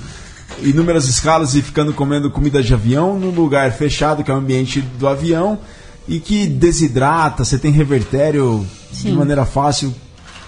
inúmeras 0.62 1.08
escalas 1.08 1.54
e 1.56 1.62
ficando 1.62 1.94
comendo 1.94 2.32
comida 2.32 2.64
de 2.64 2.74
avião 2.74 3.20
num 3.20 3.30
lugar 3.30 3.72
fechado, 3.72 4.24
que 4.24 4.32
é 4.32 4.34
o 4.34 4.38
ambiente 4.38 4.82
do 4.82 5.08
avião, 5.08 5.60
e 6.08 6.20
que 6.20 6.48
desidrata, 6.48 7.46
você 7.46 7.58
tem 7.58 7.72
revertério 7.72 8.66
de 8.92 8.98
Sim. 9.02 9.14
maneira 9.14 9.46
fácil. 9.46 9.94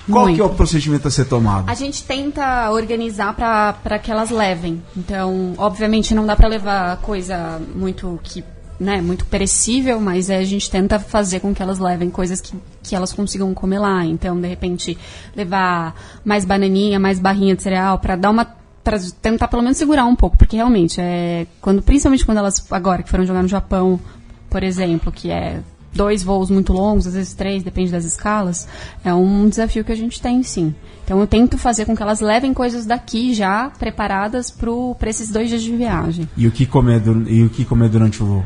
Qual 0.10 0.26
Muito. 0.26 0.36
que 0.36 0.42
é 0.42 0.46
o 0.46 0.50
procedimento 0.50 1.08
a 1.08 1.12
ser 1.12 1.26
tomado? 1.26 1.70
A 1.70 1.74
gente 1.74 2.04
tenta 2.04 2.70
organizar 2.72 3.34
para 3.34 4.00
que 4.00 4.12
elas 4.12 4.30
levem. 4.30 4.82
Então, 4.96 5.54
obviamente 5.58 6.14
não 6.14 6.26
dá 6.26 6.36
para 6.36 6.48
levar 6.48 6.98
coisa 6.98 7.60
muito 7.76 8.20
que, 8.24 8.44
né, 8.80 9.02
muito 9.02 9.26
perecível, 9.26 10.00
mas 10.00 10.30
é, 10.30 10.38
a 10.38 10.44
gente 10.44 10.70
tenta 10.70 11.00
fazer 11.00 11.40
com 11.40 11.54
que 11.56 11.62
elas 11.62 11.80
levem 11.80 12.10
coisas 12.10 12.40
que, 12.40 12.54
que 12.84 12.96
elas 12.96 13.12
consigam 13.12 13.52
comer 13.54 13.80
lá. 13.80 14.06
Então, 14.06 14.40
de 14.40 14.48
repente, 14.48 14.98
levar 15.36 15.96
mais 16.24 16.46
bananinha, 16.46 17.00
mais 17.00 17.20
barrinha 17.20 17.56
de 17.56 17.64
cereal 17.64 17.98
para 17.98 18.16
dar 18.16 18.30
uma 18.30 18.46
para 18.84 19.00
tentar 19.20 19.48
pelo 19.48 19.64
menos 19.64 19.80
segurar 19.80 20.06
um 20.06 20.16
pouco, 20.16 20.38
porque 20.38 20.58
realmente 20.58 21.02
é 21.02 21.48
quando 21.60 21.82
principalmente 21.82 22.24
quando 22.24 22.38
elas 22.38 22.64
agora 22.72 23.02
que 23.02 23.10
foram 23.10 23.26
jogar 23.26 23.42
no 23.42 23.48
Japão, 23.48 24.00
por 24.48 24.62
exemplo, 24.62 25.12
que 25.12 25.32
é 25.32 25.60
dois 25.96 26.22
voos 26.22 26.50
muito 26.52 26.74
longos, 26.74 27.08
às 27.08 27.14
vezes 27.14 27.34
três, 27.34 27.64
depende 27.64 27.92
das 27.92 28.06
escalas, 28.06 28.68
é 29.04 29.14
um 29.14 29.48
desafio 29.48 29.84
que 29.84 29.92
a 29.92 29.96
gente 29.96 30.22
tem, 30.22 30.44
sim. 30.44 30.76
Então 31.04 31.20
eu 31.20 31.28
tento 31.28 31.58
fazer 31.58 31.86
com 31.86 31.96
que 31.96 32.02
elas 32.02 32.20
levem 32.20 32.54
coisas 32.54 32.86
daqui 32.86 33.34
já 33.34 33.70
preparadas 33.70 34.52
para 34.52 35.10
esses 35.10 35.32
dois 35.32 35.50
dias 35.50 35.64
de 35.64 35.76
viagem. 35.76 36.28
E 36.36 36.48
o 36.48 36.52
que 36.52 36.66
comer, 36.66 37.02
e 37.28 37.44
o 37.44 37.50
que 37.50 37.64
comer 37.64 37.90
durante 37.90 38.22
o 38.22 38.26
voo? 38.26 38.44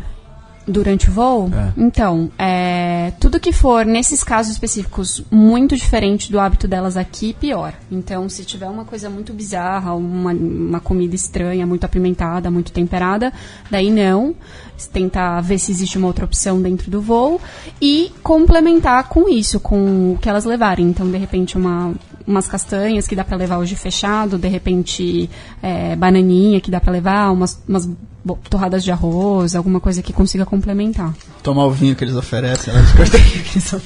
Durante 0.70 1.10
o 1.10 1.12
voo? 1.12 1.50
É. 1.52 1.74
Então, 1.76 2.32
é, 2.38 3.12
tudo 3.20 3.40
que 3.40 3.52
for, 3.52 3.86
nesses 3.86 4.24
casos 4.24 4.54
específicos, 4.54 5.24
muito 5.32 5.76
diferente 5.76 6.32
do 6.32 6.40
hábito 6.40 6.68
delas 6.68 6.96
aqui, 6.96 7.34
pior. 7.34 7.74
Então, 7.92 8.30
se 8.30 8.46
tiver 8.46 8.68
uma 8.68 8.86
coisa 8.86 9.10
muito 9.10 9.34
bizarra, 9.34 9.96
uma, 9.96 10.32
uma 10.32 10.80
comida 10.80 11.16
estranha, 11.16 11.66
muito 11.66 11.86
apimentada, 11.86 12.52
muito 12.52 12.72
temperada, 12.72 13.34
daí 13.70 13.90
não. 13.90 14.36
Tentar 14.94 15.42
ver 15.42 15.60
se 15.60 15.72
existe 15.72 15.98
uma 15.98 16.08
outra 16.08 16.24
opção 16.24 16.62
dentro 16.62 16.90
do 16.90 17.02
voo 17.02 17.42
e 17.82 18.14
complementar 18.24 19.10
com 19.10 19.28
isso, 19.28 19.60
com 19.60 20.14
o 20.14 20.18
que 20.22 20.30
elas 20.30 20.46
levarem. 20.46 20.88
Então, 20.88 21.10
de 21.10 21.18
repente, 21.18 21.58
uma, 21.58 21.94
umas 22.30 22.48
castanhas 22.48 23.08
que 23.08 23.16
dá 23.16 23.24
para 23.24 23.36
levar 23.38 23.58
hoje 23.58 23.76
fechado, 23.76 24.38
de 24.38 24.48
repente, 24.48 25.30
é, 25.62 25.96
bananinha 25.96 26.62
que 26.62 26.70
dá 26.72 26.80
para 26.80 26.92
levar, 26.94 27.32
umas, 27.32 27.62
umas 27.68 27.90
torradas 28.50 28.84
de 28.84 28.92
arroz, 28.92 29.56
alguma 29.56 29.80
coisa 29.80 30.02
que 30.04 30.14
consiga 30.14 30.46
complementar. 30.46 31.14
Tomar 31.42 31.66
o 31.66 31.72
vinho 31.72 31.96
que 31.96 32.04
eles 32.04 32.16
oferecem. 32.16 32.72
Elas 32.78 32.90
ficam- 32.92 33.82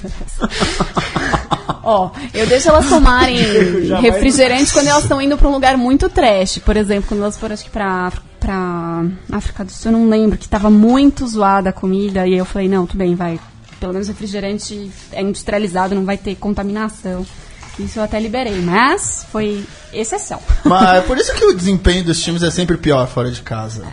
Ó, 1.85 2.11
eu 2.33 2.47
deixo 2.47 2.69
elas 2.69 2.87
tomarem 2.87 3.37
refrigerantes 4.01 4.71
quando 4.71 4.87
elas 4.87 5.03
estão 5.03 5.21
indo 5.21 5.37
pra 5.37 5.47
um 5.49 5.51
lugar 5.51 5.77
muito 5.77 6.09
trash. 6.09 6.59
Por 6.59 6.77
exemplo, 6.77 7.05
quando 7.09 7.21
elas 7.21 7.37
foram, 7.37 7.53
acho 7.53 7.65
que 7.65 7.69
pra, 7.71 8.11
pra 8.39 9.03
África 9.31 9.65
do 9.65 9.71
Sul, 9.71 9.91
eu 9.91 9.97
não 9.97 10.09
lembro, 10.09 10.37
que 10.37 10.47
tava 10.47 10.69
muito 10.69 11.27
zoada 11.27 11.69
a 11.71 11.73
comida. 11.73 12.25
E 12.27 12.35
eu 12.37 12.45
falei, 12.45 12.69
não, 12.69 12.85
tudo 12.85 12.99
bem, 12.99 13.15
vai. 13.15 13.37
Pelo 13.81 13.91
menos 13.91 14.07
refrigerante 14.07 14.89
é 15.11 15.21
industrializado, 15.21 15.93
não 15.93 16.05
vai 16.05 16.15
ter 16.17 16.35
contaminação. 16.35 17.25
Isso 17.79 17.99
eu 17.99 18.03
até 18.03 18.19
liberei, 18.19 18.61
mas 18.61 19.25
foi 19.31 19.65
exceção. 19.91 20.39
Mas 20.63 20.97
é 20.97 21.01
por 21.01 21.17
isso 21.17 21.33
que 21.33 21.43
o 21.45 21.53
desempenho 21.53 22.03
dos 22.03 22.21
times 22.21 22.43
é 22.43 22.51
sempre 22.51 22.77
pior 22.77 23.07
fora 23.07 23.31
de 23.31 23.41
casa. 23.41 23.85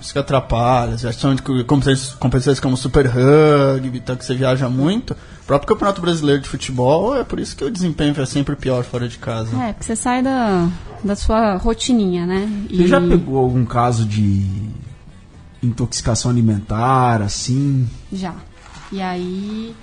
Isso 0.00 0.12
que 0.12 0.18
atrapalha, 0.18 0.96
já 0.96 1.12
são 1.12 1.34
de 1.34 1.42
competições, 1.42 2.60
como 2.60 2.76
Super 2.76 3.06
Rugby, 3.06 3.98
então 3.98 4.16
que 4.16 4.24
você 4.24 4.34
viaja 4.34 4.68
muito. 4.68 5.12
O 5.12 5.46
próprio 5.46 5.68
Campeonato 5.68 6.00
Brasileiro 6.00 6.40
de 6.40 6.48
Futebol 6.48 7.16
é 7.16 7.24
por 7.24 7.38
isso 7.38 7.56
que 7.56 7.64
o 7.64 7.70
desempenho 7.70 8.14
é 8.18 8.26
sempre 8.26 8.54
pior 8.56 8.84
fora 8.84 9.08
de 9.08 9.18
casa. 9.18 9.54
É, 9.62 9.72
porque 9.72 9.84
você 9.84 9.96
sai 9.96 10.22
da, 10.22 10.68
da 11.04 11.16
sua 11.16 11.56
rotininha, 11.56 12.24
né? 12.24 12.48
Você 12.70 12.86
já 12.86 13.00
pegou 13.00 13.38
algum 13.38 13.64
caso 13.64 14.06
de 14.06 14.46
intoxicação 15.62 16.30
alimentar, 16.30 17.20
assim? 17.20 17.88
Já. 18.12 18.34
E 18.92 19.02
aí 19.02 19.74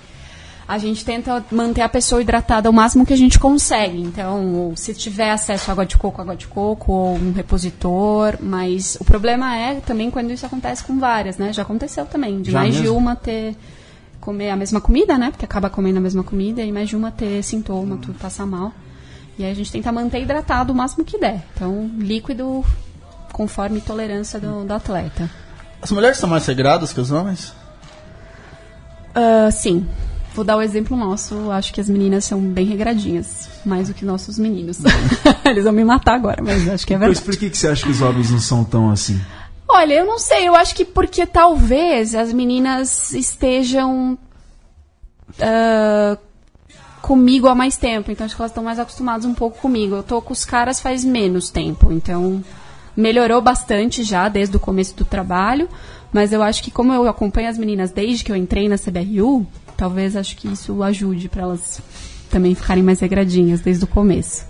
a 0.68 0.76
gente 0.76 1.02
tenta 1.02 1.42
manter 1.50 1.80
a 1.80 1.88
pessoa 1.88 2.20
hidratada 2.20 2.68
o 2.68 2.72
máximo 2.74 3.06
que 3.06 3.14
a 3.14 3.16
gente 3.16 3.38
consegue. 3.38 4.02
Então, 4.02 4.74
se 4.76 4.92
tiver 4.92 5.30
acesso 5.30 5.70
a 5.70 5.72
água 5.72 5.86
de 5.86 5.96
coco, 5.96 6.20
água 6.20 6.36
de 6.36 6.46
coco, 6.46 6.92
ou 6.92 7.14
um 7.16 7.32
repositor. 7.32 8.36
Mas 8.38 8.98
o 9.00 9.04
problema 9.04 9.56
é 9.56 9.76
também 9.76 10.10
quando 10.10 10.30
isso 10.30 10.44
acontece 10.44 10.84
com 10.84 10.98
várias, 10.98 11.38
né? 11.38 11.54
Já 11.54 11.62
aconteceu 11.62 12.04
também. 12.04 12.42
De 12.42 12.50
Já 12.50 12.58
mais 12.58 12.74
de 12.74 12.82
mesmo? 12.82 12.98
uma 12.98 13.16
ter. 13.16 13.56
comer 14.20 14.50
a 14.50 14.56
mesma 14.56 14.78
comida, 14.78 15.16
né? 15.16 15.30
Porque 15.30 15.46
acaba 15.46 15.70
comendo 15.70 15.96
a 15.98 16.02
mesma 16.02 16.22
comida 16.22 16.60
e 16.62 16.70
mais 16.70 16.90
de 16.90 16.96
uma 16.96 17.10
ter 17.10 17.42
sintoma, 17.42 17.96
tudo 17.96 18.18
passar 18.18 18.44
mal. 18.44 18.72
E 19.38 19.44
aí 19.44 19.50
a 19.50 19.54
gente 19.54 19.72
tenta 19.72 19.90
manter 19.90 20.20
hidratado 20.20 20.70
o 20.70 20.76
máximo 20.76 21.02
que 21.02 21.16
der. 21.18 21.42
Então, 21.54 21.90
líquido 21.96 22.62
conforme 23.32 23.80
tolerância 23.80 24.38
do, 24.38 24.64
do 24.64 24.74
atleta. 24.74 25.30
As 25.80 25.90
mulheres 25.92 26.18
são 26.18 26.28
mais 26.28 26.44
regradas 26.44 26.92
que 26.92 27.00
os 27.00 27.10
homens? 27.10 27.54
Ah, 29.14 29.50
sim. 29.50 29.86
Vou 30.38 30.44
dar 30.44 30.56
o 30.56 30.62
exemplo 30.62 30.96
nosso. 30.96 31.50
Acho 31.50 31.74
que 31.74 31.80
as 31.80 31.88
meninas 31.88 32.24
são 32.24 32.40
bem 32.40 32.64
regradinhas. 32.64 33.48
Mais 33.66 33.88
do 33.88 33.94
que 33.94 34.04
nossos 34.04 34.38
meninos. 34.38 34.78
Eles 35.44 35.64
vão 35.64 35.72
me 35.72 35.82
matar 35.82 36.14
agora, 36.14 36.40
mas 36.40 36.68
acho 36.68 36.86
que 36.86 36.94
é 36.94 36.96
verdade. 36.96 37.20
por 37.22 37.36
que, 37.36 37.50
que 37.50 37.58
você 37.58 37.66
acha 37.66 37.84
que 37.84 37.90
os 37.90 38.00
homens 38.00 38.30
não 38.30 38.38
são 38.38 38.62
tão 38.62 38.88
assim? 38.88 39.20
Olha, 39.68 39.94
eu 39.94 40.06
não 40.06 40.16
sei. 40.16 40.46
Eu 40.46 40.54
acho 40.54 40.76
que 40.76 40.84
porque 40.84 41.26
talvez 41.26 42.14
as 42.14 42.32
meninas 42.32 43.12
estejam 43.14 44.16
ah, 45.40 46.16
comigo 47.02 47.48
há 47.48 47.54
mais 47.56 47.76
tempo. 47.76 48.12
Então 48.12 48.24
acho 48.24 48.36
que 48.36 48.40
elas 48.40 48.52
estão 48.52 48.62
mais 48.62 48.78
acostumadas 48.78 49.24
um 49.24 49.34
pouco 49.34 49.58
comigo. 49.58 49.96
Eu 49.96 50.04
tô 50.04 50.22
com 50.22 50.32
os 50.32 50.44
caras 50.44 50.78
faz 50.78 51.04
menos 51.04 51.50
tempo. 51.50 51.92
Então 51.92 52.44
melhorou 52.96 53.42
bastante 53.42 54.04
já 54.04 54.28
desde 54.28 54.56
o 54.56 54.60
começo 54.60 54.94
do 54.94 55.04
trabalho. 55.04 55.68
Mas 56.12 56.32
eu 56.32 56.44
acho 56.44 56.62
que 56.62 56.70
como 56.70 56.92
eu 56.92 57.08
acompanho 57.08 57.48
as 57.48 57.58
meninas 57.58 57.90
desde 57.90 58.22
que 58.22 58.30
eu 58.30 58.36
entrei 58.36 58.68
na 58.68 58.78
CBRU, 58.78 59.44
talvez 59.78 60.16
acho 60.16 60.36
que 60.36 60.48
isso 60.48 60.82
ajude 60.82 61.28
para 61.28 61.42
elas 61.42 61.80
também 62.28 62.54
ficarem 62.54 62.82
mais 62.82 62.98
regradinhas 62.98 63.60
desde 63.60 63.84
o 63.84 63.86
começo. 63.86 64.44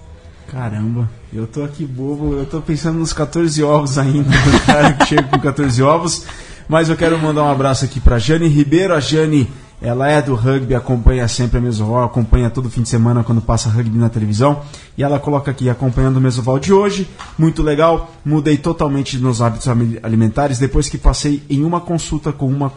Caramba, 0.50 1.08
eu 1.30 1.46
tô 1.46 1.62
aqui 1.62 1.84
bobo, 1.84 2.32
eu 2.32 2.46
tô 2.46 2.62
pensando 2.62 2.98
nos 2.98 3.12
14 3.12 3.62
ovos 3.62 3.98
ainda, 3.98 4.30
cara 4.64 4.94
que 4.94 5.06
chega 5.06 5.24
com 5.24 5.38
14 5.38 5.82
ovos. 5.82 6.24
Mas 6.66 6.88
eu 6.88 6.96
quero 6.96 7.18
mandar 7.18 7.44
um 7.44 7.50
abraço 7.50 7.84
aqui 7.84 8.00
pra 8.00 8.18
Jane 8.18 8.46
Ribeiro. 8.46 8.94
A 8.94 9.00
Jane, 9.00 9.48
ela 9.80 10.08
é 10.08 10.20
do 10.20 10.34
rugby, 10.34 10.74
acompanha 10.74 11.28
sempre 11.28 11.58
a 11.58 11.60
Mesoval, 11.60 12.04
acompanha 12.04 12.50
todo 12.50 12.68
fim 12.68 12.82
de 12.82 12.88
semana 12.88 13.22
quando 13.22 13.40
passa 13.40 13.68
rugby 13.68 13.96
na 13.96 14.08
televisão. 14.08 14.62
E 14.96 15.02
ela 15.02 15.20
coloca 15.20 15.50
aqui, 15.50 15.70
acompanhando 15.70 16.16
o 16.16 16.20
Mesoval 16.20 16.58
de 16.58 16.72
hoje. 16.72 17.08
Muito 17.38 17.62
legal, 17.62 18.10
mudei 18.24 18.56
totalmente 18.56 19.18
meus 19.18 19.40
hábitos 19.40 19.68
alimentares 20.02 20.58
depois 20.58 20.88
que 20.88 20.98
passei 20.98 21.42
em 21.48 21.64
uma 21.64 21.80
consulta 21.80 22.32
com 22.32 22.46
uma 22.48 22.72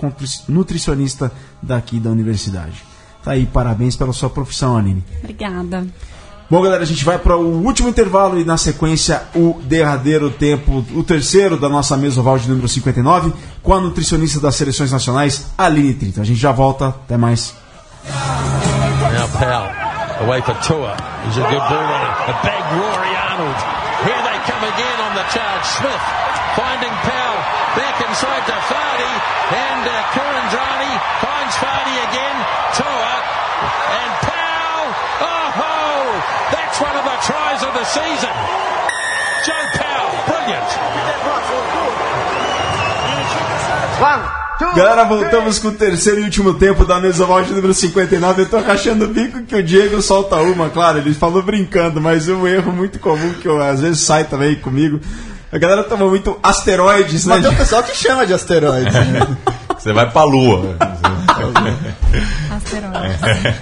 nutricionista 0.48 1.32
daqui 1.62 2.00
da 2.00 2.12
universidade. 2.12 2.84
Tá 3.24 3.32
aí, 3.32 3.46
parabéns 3.46 3.96
pela 3.96 4.14
sua 4.14 4.30
profissão, 4.30 4.78
Aline. 4.78 5.04
Obrigada. 5.20 5.88
Bom, 6.52 6.62
galera, 6.62 6.84
a 6.84 6.86
gente 6.86 7.06
vai 7.06 7.18
para 7.18 7.38
o 7.38 7.64
último 7.64 7.88
intervalo 7.88 8.38
e 8.38 8.44
na 8.44 8.58
sequência 8.58 9.24
o 9.34 9.62
derradeiro 9.64 10.30
tempo, 10.30 10.86
o 10.94 11.02
terceiro 11.02 11.56
da 11.56 11.70
nossa 11.70 11.96
mesa 11.96 12.20
oval 12.20 12.38
de 12.38 12.50
número 12.50 12.68
59, 12.68 13.32
com 13.64 13.74
a 13.74 13.80
nutricionista 13.80 14.38
das 14.38 14.56
seleções 14.56 14.92
nacionais, 14.92 15.48
Aline 15.58 15.94
Trito. 15.94 16.20
A 16.20 16.26
gente 16.26 16.42
já 16.42 16.52
volta, 16.52 16.90
até 16.90 17.16
mais. 17.16 17.56
Now 18.04 19.30
Powell 19.30 19.72
away 20.28 20.42
for 20.42 20.56
Tua. 20.60 20.96
He's 21.26 21.38
a 21.38 21.48
good 21.48 21.64
ball 21.72 21.88
runner. 21.88 22.12
A 22.28 22.36
big 22.44 22.64
Rory 22.76 23.14
Arnold. 23.16 23.58
Here 24.04 24.22
they 24.22 24.38
come 24.44 24.64
again 24.68 24.98
on 25.08 25.16
the 25.16 25.26
charge. 25.32 25.66
Smith 25.80 26.04
finding 26.56 26.94
Powell 27.08 27.40
back 27.80 27.96
inside 28.04 28.44
to 28.50 28.58
Fardy 28.68 29.14
and 29.56 29.84
uh, 29.88 29.96
Kurandrani 30.12 30.92
finds 31.24 31.56
Fardy 31.64 31.96
again. 32.12 32.38
Tua 32.76 33.14
and 34.04 34.14
Powell. 34.28 34.90
Oh 35.22 35.48
ho! 35.58 35.72
That's 36.52 36.71
one 36.82 36.96
of 36.98 37.04
the 37.06 37.18
tries 37.22 37.62
of 37.64 37.74
the 37.74 37.86
season. 37.86 38.34
Joe 39.46 39.66
Powell, 39.78 40.12
brilliant. 40.28 40.70
Galera, 44.76 45.04
voltamos 45.06 45.58
com 45.60 45.70
o 45.70 45.72
terceiro 45.72 46.22
e 46.22 46.24
último 46.24 46.54
tempo 46.54 46.86
da 46.86 47.00
mesa 47.00 47.24
oval 47.24 47.44
de 47.44 47.52
número 47.54 47.74
59. 47.74 48.44
Eu 48.44 48.50
tô 48.50 48.60
rachando 48.60 49.06
o 49.06 49.08
bico 49.08 49.42
que 49.44 49.56
o 49.56 49.64
Diego 49.64 50.02
solta 50.02 50.36
uma, 50.38 50.70
claro, 50.70 51.00
ele 51.00 51.14
falou 51.14 51.42
brincando, 51.42 52.00
mas 52.00 52.30
um 52.30 52.48
erro 52.48 52.72
muito 52.72 53.00
comum 53.00 53.34
que 53.34 53.48
eu, 53.48 53.62
às 53.62 53.82
vezes 53.82 54.02
sai 54.02 54.24
também 54.26 54.56
comigo. 54.56 55.00
A 55.52 55.58
galera 55.58 55.84
toma 55.84 56.08
muito 56.08 56.40
asteroides, 56.44 57.26
né? 57.26 57.36
Mas 57.36 57.44
tem 57.46 57.54
o 57.54 57.58
pessoal 57.58 57.84
que 57.84 57.96
chama 57.98 58.26
de 58.26 58.34
asteroides. 58.34 58.94
né? 58.94 59.38
Você 59.78 59.92
vai 59.92 60.10
pra 60.10 60.24
lua. 60.24 60.78
Asteroides. 62.56 63.62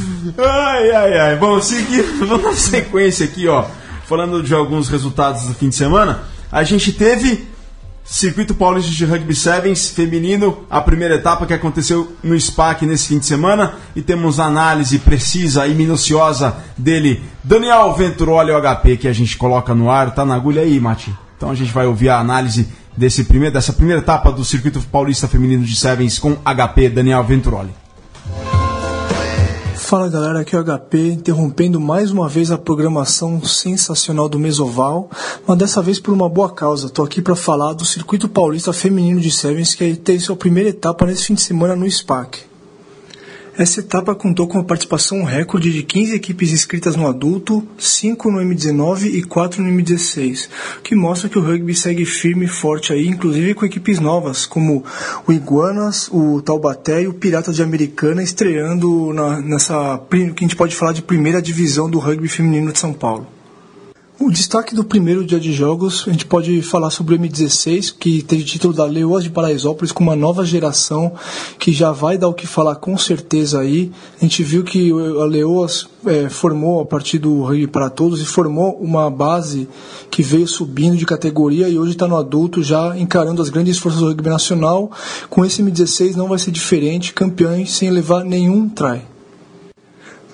Ai, 0.38 0.90
ai, 0.90 1.18
ai. 1.18 1.36
Bom, 1.36 1.60
seguindo, 1.60 2.18
vamos 2.26 2.44
na 2.44 2.54
sequência 2.54 3.24
aqui, 3.24 3.48
ó. 3.48 3.64
Falando 4.06 4.42
de 4.42 4.54
alguns 4.54 4.88
resultados 4.88 5.42
do 5.44 5.54
fim 5.54 5.68
de 5.68 5.76
semana, 5.76 6.24
a 6.50 6.64
gente 6.64 6.92
teve 6.92 7.48
Circuito 8.04 8.54
Paulista 8.54 8.90
de 8.90 9.04
Rugby 9.04 9.36
Sevens 9.36 9.90
feminino, 9.90 10.64
a 10.68 10.80
primeira 10.80 11.14
etapa 11.14 11.46
que 11.46 11.54
aconteceu 11.54 12.16
no 12.24 12.38
SPAC 12.38 12.84
nesse 12.84 13.06
fim 13.06 13.20
de 13.20 13.26
semana 13.26 13.74
e 13.94 14.02
temos 14.02 14.40
análise 14.40 14.98
precisa 14.98 15.66
e 15.68 15.74
minuciosa 15.74 16.56
dele, 16.76 17.22
Daniel 17.44 17.94
Venturoli, 17.94 18.50
HP, 18.50 18.96
que 18.96 19.08
a 19.08 19.12
gente 19.12 19.36
coloca 19.36 19.74
no 19.74 19.88
ar. 19.88 20.12
Tá 20.12 20.24
na 20.24 20.34
agulha 20.34 20.62
aí, 20.62 20.80
Mati? 20.80 21.14
Então 21.36 21.50
a 21.50 21.54
gente 21.54 21.72
vai 21.72 21.86
ouvir 21.86 22.08
a 22.08 22.18
análise 22.18 22.68
desse 22.96 23.22
primeiro, 23.24 23.54
dessa 23.54 23.72
primeira 23.72 24.00
etapa 24.00 24.32
do 24.32 24.44
Circuito 24.44 24.80
Paulista 24.80 25.28
Feminino 25.28 25.64
de 25.64 25.76
Sevens 25.76 26.18
com 26.18 26.36
HP, 26.44 26.88
Daniel 26.88 27.22
Venturoli. 27.22 27.70
Fala 29.90 30.08
galera, 30.08 30.38
aqui 30.38 30.54
é 30.54 30.60
o 30.60 30.62
HP, 30.62 31.14
interrompendo 31.14 31.80
mais 31.80 32.12
uma 32.12 32.28
vez 32.28 32.52
a 32.52 32.56
programação 32.56 33.42
sensacional 33.42 34.28
do 34.28 34.38
Mesoval, 34.38 35.10
mas 35.44 35.58
dessa 35.58 35.82
vez 35.82 35.98
por 35.98 36.14
uma 36.14 36.28
boa 36.28 36.48
causa. 36.48 36.88
Tô 36.88 37.02
aqui 37.02 37.20
para 37.20 37.34
falar 37.34 37.72
do 37.72 37.84
Circuito 37.84 38.28
Paulista 38.28 38.72
Feminino 38.72 39.20
de 39.20 39.32
Sevens, 39.32 39.74
que 39.74 39.96
teve 39.96 40.20
sua 40.20 40.36
primeira 40.36 40.68
etapa 40.68 41.04
nesse 41.04 41.24
fim 41.24 41.34
de 41.34 41.42
semana 41.42 41.74
no 41.74 41.90
SPAC. 41.90 42.49
Essa 43.60 43.80
etapa 43.80 44.14
contou 44.14 44.48
com 44.48 44.58
a 44.58 44.64
participação 44.64 45.22
recorde 45.22 45.70
de 45.70 45.82
15 45.82 46.14
equipes 46.14 46.50
inscritas 46.50 46.96
no 46.96 47.06
adulto, 47.06 47.62
5 47.76 48.30
no 48.30 48.38
M19 48.38 49.04
e 49.12 49.22
4 49.22 49.62
no 49.62 49.70
M16, 49.70 50.48
o 50.78 50.80
que 50.80 50.94
mostra 50.94 51.28
que 51.28 51.38
o 51.38 51.42
rugby 51.42 51.74
segue 51.74 52.06
firme 52.06 52.46
e 52.46 52.48
forte 52.48 52.90
aí, 52.90 53.06
inclusive 53.06 53.52
com 53.52 53.66
equipes 53.66 54.00
novas, 54.00 54.46
como 54.46 54.82
o 55.26 55.30
Iguanas, 55.30 56.08
o 56.10 56.40
Taubaté 56.40 57.02
e 57.02 57.06
o 57.06 57.12
Piratas 57.12 57.56
de 57.56 57.62
Americana, 57.62 58.22
estreando 58.22 59.12
na, 59.12 59.42
nessa 59.42 60.00
que 60.08 60.16
a 60.16 60.40
gente 60.40 60.56
pode 60.56 60.74
falar 60.74 60.92
de 60.92 61.02
primeira 61.02 61.42
divisão 61.42 61.90
do 61.90 61.98
rugby 61.98 62.28
feminino 62.28 62.72
de 62.72 62.78
São 62.78 62.94
Paulo. 62.94 63.26
O 64.22 64.30
destaque 64.30 64.74
do 64.74 64.84
primeiro 64.84 65.24
dia 65.24 65.40
de 65.40 65.50
jogos, 65.50 66.04
a 66.06 66.10
gente 66.12 66.26
pode 66.26 66.60
falar 66.60 66.90
sobre 66.90 67.14
o 67.14 67.18
M16, 67.18 67.94
que 67.98 68.20
teve 68.20 68.44
título 68.44 68.74
da 68.74 68.84
Leoas 68.84 69.24
de 69.24 69.30
Paraisópolis 69.30 69.92
com 69.92 70.04
uma 70.04 70.14
nova 70.14 70.44
geração 70.44 71.14
que 71.58 71.72
já 71.72 71.90
vai 71.90 72.18
dar 72.18 72.28
o 72.28 72.34
que 72.34 72.46
falar 72.46 72.74
com 72.74 72.98
certeza 72.98 73.60
aí. 73.60 73.90
A 74.18 74.20
gente 74.22 74.42
viu 74.42 74.62
que 74.62 74.92
a 74.92 75.24
Leoas 75.24 75.88
é, 76.04 76.28
formou 76.28 76.82
a 76.82 76.84
partir 76.84 77.16
do 77.16 77.44
Rugby 77.44 77.66
para 77.66 77.88
Todos 77.88 78.20
e 78.20 78.26
formou 78.26 78.76
uma 78.78 79.10
base 79.10 79.66
que 80.10 80.22
veio 80.22 80.46
subindo 80.46 80.98
de 80.98 81.06
categoria 81.06 81.70
e 81.70 81.78
hoje 81.78 81.92
está 81.92 82.06
no 82.06 82.18
adulto 82.18 82.62
já 82.62 82.94
encarando 82.98 83.40
as 83.40 83.48
grandes 83.48 83.78
forças 83.78 84.02
do 84.02 84.08
rugby 84.08 84.28
nacional. 84.28 84.92
Com 85.30 85.46
esse 85.46 85.62
M16 85.62 86.14
não 86.14 86.28
vai 86.28 86.38
ser 86.38 86.50
diferente, 86.50 87.14
campeões 87.14 87.72
sem 87.72 87.88
levar 87.88 88.22
nenhum 88.22 88.68
try. 88.68 89.00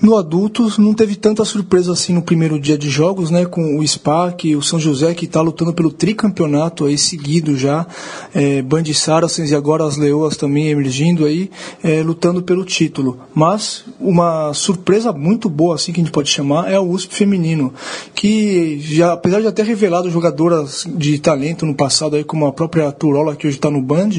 No 0.01 0.16
adultos 0.16 0.76
não 0.76 0.92
teve 0.92 1.16
tanta 1.16 1.44
surpresa 1.44 1.92
assim 1.92 2.12
no 2.12 2.20
primeiro 2.20 2.61
dia 2.61 2.76
de 2.76 2.90
jogos, 2.90 3.30
né? 3.30 3.47
Com 3.47 3.78
o 3.78 3.86
SPAC, 3.86 4.55
o 4.55 4.62
São 4.62 4.78
José 4.78 5.14
que 5.14 5.24
está 5.24 5.40
lutando 5.40 5.72
pelo 5.72 5.90
tricampeonato 5.90 6.84
aí 6.84 6.99
seguido 6.99 7.57
já, 7.57 7.86
é, 8.34 8.61
Band 8.61 8.84
Saracens 8.92 9.51
e 9.51 9.55
agora 9.55 9.84
as 9.84 9.97
Leoas 9.97 10.36
também 10.36 10.68
emergindo 10.68 11.24
aí, 11.24 11.51
é, 11.82 12.03
lutando 12.03 12.42
pelo 12.42 12.64
título. 12.64 13.18
Mas 13.34 13.84
uma 13.99 14.53
surpresa 14.53 15.12
muito 15.12 15.49
boa 15.49 15.76
assim 15.76 15.92
que 15.92 16.01
a 16.01 16.05
gente 16.05 16.12
pode 16.12 16.28
chamar 16.28 16.70
é 16.70 16.78
o 16.78 16.88
USP 16.88 17.14
feminino, 17.14 17.72
que 18.14 18.78
já 18.80 19.14
apesar 19.14 19.40
de 19.40 19.51
ter 19.51 19.64
revelado 19.64 20.11
jogadoras 20.11 20.86
de 20.86 21.18
talento 21.18 21.64
no 21.64 21.74
passado 21.74 22.16
aí 22.16 22.24
como 22.24 22.47
a 22.47 22.53
própria 22.53 22.92
Turola 22.92 23.34
que 23.34 23.47
hoje 23.47 23.57
está 23.57 23.70
no 23.70 23.80
Band, 23.80 24.11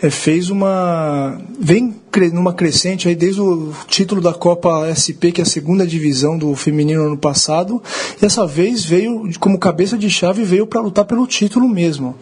é, 0.00 0.08
fez 0.08 0.50
uma 0.50 1.38
vem 1.58 1.94
numa 2.32 2.52
crescente 2.52 3.08
aí 3.08 3.14
desde 3.14 3.40
o 3.40 3.72
título 3.86 4.20
da 4.20 4.32
Copa 4.32 4.86
SP, 4.88 5.32
que 5.32 5.40
é 5.40 5.44
a 5.44 5.46
segunda 5.46 5.86
divisão 5.86 6.36
do 6.36 6.54
feminino 6.54 7.04
ano 7.04 7.16
passado, 7.16 7.82
e 8.16 8.20
dessa 8.20 8.46
vez 8.46 8.84
veio 8.84 9.30
como 9.38 9.58
cabeça 9.58 9.96
de 9.96 10.08
chave 10.08 10.42
veio 10.42 10.66
para 10.66 10.80
lutar 10.80 11.04
pelo 11.04 11.26
título 11.26 11.68
mesmo. 11.68 12.14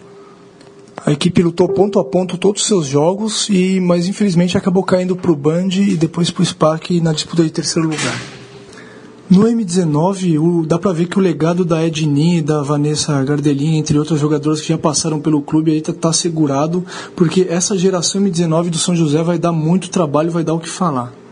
A 1.06 1.12
equipe 1.12 1.42
lutou 1.42 1.68
ponto 1.68 1.98
a 1.98 2.04
ponto 2.04 2.38
todos 2.38 2.62
os 2.62 2.68
seus 2.68 2.86
jogos, 2.86 3.48
e 3.50 3.78
mas 3.78 4.08
infelizmente 4.08 4.56
acabou 4.56 4.82
caindo 4.82 5.14
para 5.14 5.30
o 5.30 5.36
Band 5.36 5.68
e 5.72 5.96
depois 5.96 6.30
para 6.30 6.42
o 6.42 6.46
SPAC 6.46 7.00
na 7.00 7.12
disputa 7.12 7.42
de 7.42 7.50
terceiro 7.50 7.88
lugar. 7.88 8.33
No 9.28 9.44
M19, 9.44 10.38
o, 10.38 10.66
dá 10.66 10.78
para 10.78 10.92
ver 10.92 11.06
que 11.06 11.18
o 11.18 11.22
legado 11.22 11.64
da 11.64 11.82
Edni, 11.82 12.42
da 12.42 12.62
Vanessa 12.62 13.22
Gardelin, 13.24 13.78
entre 13.78 13.98
outras 13.98 14.20
jogadoras 14.20 14.60
que 14.60 14.68
já 14.68 14.76
passaram 14.76 15.18
pelo 15.18 15.40
clube, 15.40 15.72
aí 15.72 15.80
tá, 15.80 15.94
tá 15.94 16.12
segurado, 16.12 16.84
porque 17.16 17.46
essa 17.48 17.76
geração 17.76 18.20
M19 18.20 18.68
do 18.68 18.76
São 18.78 18.94
José 18.94 19.22
vai 19.22 19.38
dar 19.38 19.52
muito 19.52 19.88
trabalho, 19.88 20.30
vai 20.30 20.44
dar 20.44 20.52
o 20.52 20.60
que 20.60 20.68
falar. 20.68 21.23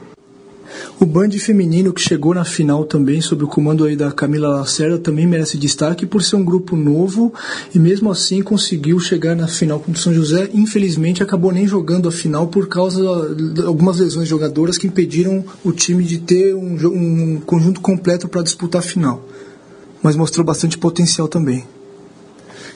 O 1.00 1.06
band 1.06 1.30
feminino 1.32 1.92
que 1.92 2.00
chegou 2.00 2.34
na 2.34 2.44
final 2.44 2.84
também, 2.84 3.20
sob 3.20 3.44
o 3.44 3.48
comando 3.48 3.84
aí 3.84 3.96
da 3.96 4.12
Camila 4.12 4.48
Lacerda, 4.48 4.98
também 4.98 5.26
merece 5.26 5.58
destaque 5.58 6.06
por 6.06 6.22
ser 6.22 6.36
um 6.36 6.44
grupo 6.44 6.76
novo 6.76 7.32
e 7.74 7.78
mesmo 7.78 8.10
assim 8.10 8.42
conseguiu 8.42 8.98
chegar 9.00 9.34
na 9.34 9.48
final 9.48 9.80
com 9.80 9.92
o 9.92 9.96
São 9.96 10.12
José. 10.12 10.48
Infelizmente 10.54 11.22
acabou 11.22 11.52
nem 11.52 11.66
jogando 11.66 12.08
a 12.08 12.12
final 12.12 12.46
por 12.46 12.68
causa 12.68 13.34
de 13.34 13.62
algumas 13.62 13.98
lesões 13.98 14.28
jogadoras 14.28 14.78
que 14.78 14.86
impediram 14.86 15.44
o 15.64 15.72
time 15.72 16.04
de 16.04 16.18
ter 16.18 16.54
um, 16.54 16.76
um 16.86 17.40
conjunto 17.40 17.80
completo 17.80 18.28
para 18.28 18.42
disputar 18.42 18.80
a 18.80 18.84
final. 18.84 19.26
Mas 20.02 20.16
mostrou 20.16 20.44
bastante 20.44 20.78
potencial 20.78 21.28
também. 21.28 21.64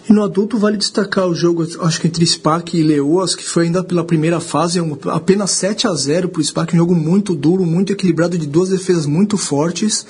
E 0.09 0.13
no 0.13 0.23
adulto 0.23 0.57
vale 0.57 0.77
destacar 0.77 1.27
o 1.27 1.35
jogo, 1.35 1.67
acho 1.81 2.01
que 2.01 2.07
entre 2.07 2.25
SPAC 2.25 2.79
e 2.79 2.83
Leoas, 2.83 3.35
que 3.35 3.43
foi 3.43 3.65
ainda 3.65 3.83
pela 3.83 4.05
primeira 4.05 4.39
fase, 4.39 4.81
apenas 5.07 5.51
7 5.51 5.89
a 5.89 5.95
0 5.95 6.29
para 6.29 6.41
o 6.41 6.45
SPAC, 6.45 6.75
um 6.75 6.79
jogo 6.79 6.95
muito 6.95 7.35
duro, 7.35 7.67
muito 7.67 7.93
equilibrado, 7.93 8.39
de 8.39 8.47
duas 8.47 8.69
defesas 8.69 9.05
muito 9.05 9.37
fortes. 9.37 10.07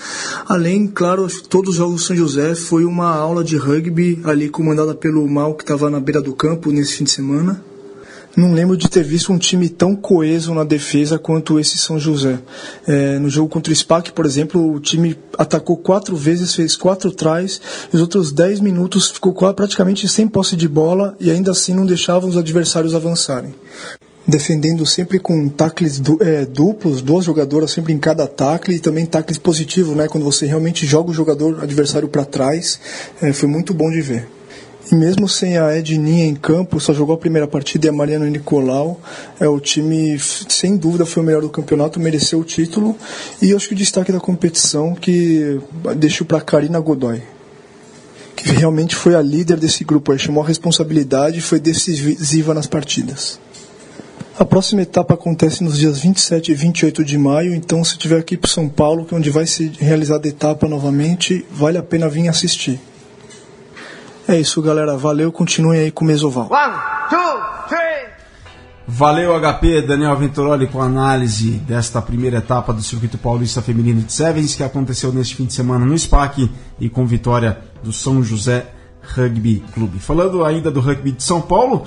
Além, 0.46 0.86
claro, 0.86 1.26
todos 1.48 1.70
os 1.70 1.76
jogos 1.76 2.02
do 2.02 2.06
São 2.06 2.16
José 2.16 2.54
foi 2.54 2.84
uma 2.84 3.08
aula 3.08 3.42
de 3.42 3.56
rugby 3.56 4.20
ali 4.24 4.50
comandada 4.50 4.94
pelo 4.94 5.26
Mal, 5.26 5.54
que 5.54 5.62
estava 5.62 5.88
na 5.88 5.98
beira 5.98 6.20
do 6.20 6.34
campo 6.34 6.70
nesse 6.70 6.92
fim 6.92 7.04
de 7.04 7.10
semana 7.10 7.64
não 8.36 8.52
lembro 8.52 8.76
de 8.76 8.88
ter 8.88 9.02
visto 9.02 9.32
um 9.32 9.38
time 9.38 9.68
tão 9.68 9.96
coeso 9.96 10.52
na 10.52 10.62
defesa 10.62 11.18
quanto 11.18 11.58
esse 11.58 11.78
São 11.78 11.98
José. 11.98 12.38
É, 12.86 13.18
no 13.18 13.30
jogo 13.30 13.48
contra 13.48 13.72
o 13.72 13.76
SPAC, 13.76 14.12
por 14.12 14.26
exemplo, 14.26 14.74
o 14.74 14.78
time 14.78 15.16
atacou 15.38 15.76
quatro 15.76 16.14
vezes, 16.14 16.54
fez 16.54 16.76
quatro 16.76 17.10
trás, 17.10 17.60
os 17.92 18.00
outros 18.00 18.32
dez 18.32 18.60
minutos 18.60 19.10
ficou 19.10 19.32
praticamente 19.54 20.06
sem 20.06 20.28
posse 20.28 20.54
de 20.54 20.68
bola 20.68 21.16
e 21.18 21.30
ainda 21.30 21.52
assim 21.52 21.72
não 21.72 21.86
deixavam 21.86 22.28
os 22.28 22.36
adversários 22.36 22.94
avançarem 22.94 23.54
defendendo 24.28 24.84
sempre 24.84 25.20
com 25.20 25.48
tacles 25.48 26.00
du 26.00 26.18
é, 26.20 26.44
duplos, 26.44 27.00
duas 27.00 27.24
jogadoras 27.24 27.70
sempre 27.70 27.92
em 27.92 27.98
cada 27.98 28.26
tacle 28.26 28.74
e 28.74 28.80
também 28.80 29.06
tacles 29.06 29.38
positivos, 29.38 29.94
né? 29.94 30.08
Quando 30.08 30.24
você 30.24 30.46
realmente 30.46 30.84
joga 30.84 31.10
o 31.10 31.14
jogador 31.14 31.62
adversário 31.62 32.08
para 32.08 32.24
trás, 32.24 32.80
é, 33.22 33.32
foi 33.32 33.48
muito 33.48 33.72
bom 33.72 33.88
de 33.88 34.00
ver. 34.00 34.35
E 34.90 34.94
mesmo 34.94 35.28
sem 35.28 35.58
a 35.58 35.76
Edninha 35.76 36.26
em 36.26 36.34
campo, 36.34 36.78
só 36.78 36.94
jogou 36.94 37.16
a 37.16 37.18
primeira 37.18 37.48
partida 37.48 37.86
e 37.86 37.88
a 37.88 37.92
Mariana 37.92 38.30
Nicolau. 38.30 39.00
É, 39.40 39.48
o 39.48 39.58
time, 39.58 40.16
sem 40.20 40.76
dúvida, 40.76 41.04
foi 41.04 41.22
o 41.22 41.26
melhor 41.26 41.42
do 41.42 41.48
campeonato, 41.48 41.98
mereceu 41.98 42.38
o 42.38 42.44
título. 42.44 42.96
E 43.42 43.52
acho 43.52 43.66
que 43.68 43.74
o 43.74 43.76
destaque 43.76 44.12
da 44.12 44.20
competição 44.20 44.94
que 44.94 45.60
deixou 45.96 46.24
para 46.24 46.40
Karina 46.40 46.78
Godoy, 46.78 47.20
que 48.36 48.48
realmente 48.50 48.94
foi 48.94 49.16
a 49.16 49.22
líder 49.22 49.58
desse 49.58 49.82
grupo, 49.82 50.12
aí, 50.12 50.18
chamou 50.20 50.44
a 50.44 50.46
responsabilidade 50.46 51.38
e 51.38 51.42
foi 51.42 51.58
decisiva 51.58 52.54
nas 52.54 52.68
partidas. 52.68 53.40
A 54.38 54.44
próxima 54.44 54.82
etapa 54.82 55.14
acontece 55.14 55.64
nos 55.64 55.78
dias 55.78 55.98
27 55.98 56.52
e 56.52 56.54
28 56.54 57.02
de 57.02 57.18
maio, 57.18 57.54
então 57.54 57.82
se 57.82 57.96
tiver 57.96 58.18
aqui 58.18 58.36
para 58.36 58.50
São 58.50 58.68
Paulo, 58.68 59.04
que 59.04 59.14
é 59.14 59.16
onde 59.16 59.30
vai 59.30 59.46
ser 59.46 59.72
realizada 59.78 60.28
a 60.28 60.30
etapa 60.30 60.68
novamente, 60.68 61.44
vale 61.50 61.78
a 61.78 61.82
pena 61.82 62.08
vir 62.08 62.28
assistir. 62.28 62.78
É 64.28 64.38
isso, 64.40 64.60
galera. 64.60 64.96
Valeu. 64.96 65.30
Continuem 65.30 65.80
aí 65.80 65.90
com 65.90 66.04
o 66.04 66.08
Mesoval. 66.08 66.48
One, 66.50 66.74
two, 67.08 67.68
three. 67.68 68.06
Valeu, 68.88 69.34
HP. 69.40 69.82
Daniel 69.82 70.16
Venturoli 70.16 70.66
com 70.66 70.80
a 70.80 70.86
análise 70.86 71.52
desta 71.52 72.00
primeira 72.02 72.38
etapa 72.38 72.72
do 72.72 72.82
Circuito 72.82 73.18
Paulista 73.18 73.62
Feminino 73.62 74.02
de 74.02 74.12
Sevens, 74.12 74.54
que 74.54 74.62
aconteceu 74.62 75.12
neste 75.12 75.34
fim 75.36 75.44
de 75.44 75.52
semana 75.52 75.84
no 75.84 75.96
SPAC 75.98 76.50
e 76.80 76.88
com 76.88 77.06
vitória 77.06 77.58
do 77.82 77.92
São 77.92 78.22
José 78.22 78.66
Rugby 79.14 79.62
Clube. 79.72 79.98
Falando 79.98 80.44
ainda 80.44 80.70
do 80.70 80.80
rugby 80.80 81.12
de 81.12 81.22
São 81.22 81.40
Paulo, 81.40 81.86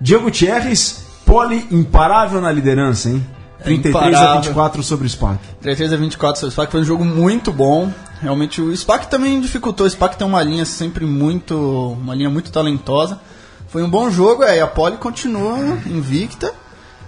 Diego 0.00 0.24
Gutierrez, 0.24 1.04
pole 1.24 1.66
imparável 1.70 2.40
na 2.40 2.50
liderança, 2.50 3.10
hein? 3.10 3.24
33 3.62 4.06
Imparável. 4.06 4.28
a 4.28 4.40
24 4.40 4.82
sobre 4.82 5.06
o 5.06 5.10
SPAC. 5.10 5.38
33 5.60 5.92
a 5.92 5.96
24 5.96 6.40
sobre 6.40 6.50
o 6.50 6.52
SPAC 6.52 6.70
foi 6.72 6.80
um 6.80 6.84
jogo 6.84 7.04
muito 7.04 7.52
bom. 7.52 7.90
Realmente 8.20 8.60
o 8.60 8.74
SPAC 8.74 9.08
também 9.08 9.40
dificultou. 9.40 9.86
O 9.86 9.90
SPAC 9.90 10.16
tem 10.16 10.26
uma 10.26 10.42
linha 10.42 10.64
sempre 10.64 11.04
muito. 11.04 11.56
uma 12.00 12.14
linha 12.14 12.30
muito 12.30 12.50
talentosa. 12.50 13.20
Foi 13.68 13.82
um 13.82 13.90
bom 13.90 14.10
jogo, 14.10 14.42
é, 14.42 14.58
e 14.58 14.60
a 14.60 14.66
Poli 14.66 14.96
continua 14.96 15.58
invicta. 15.86 16.52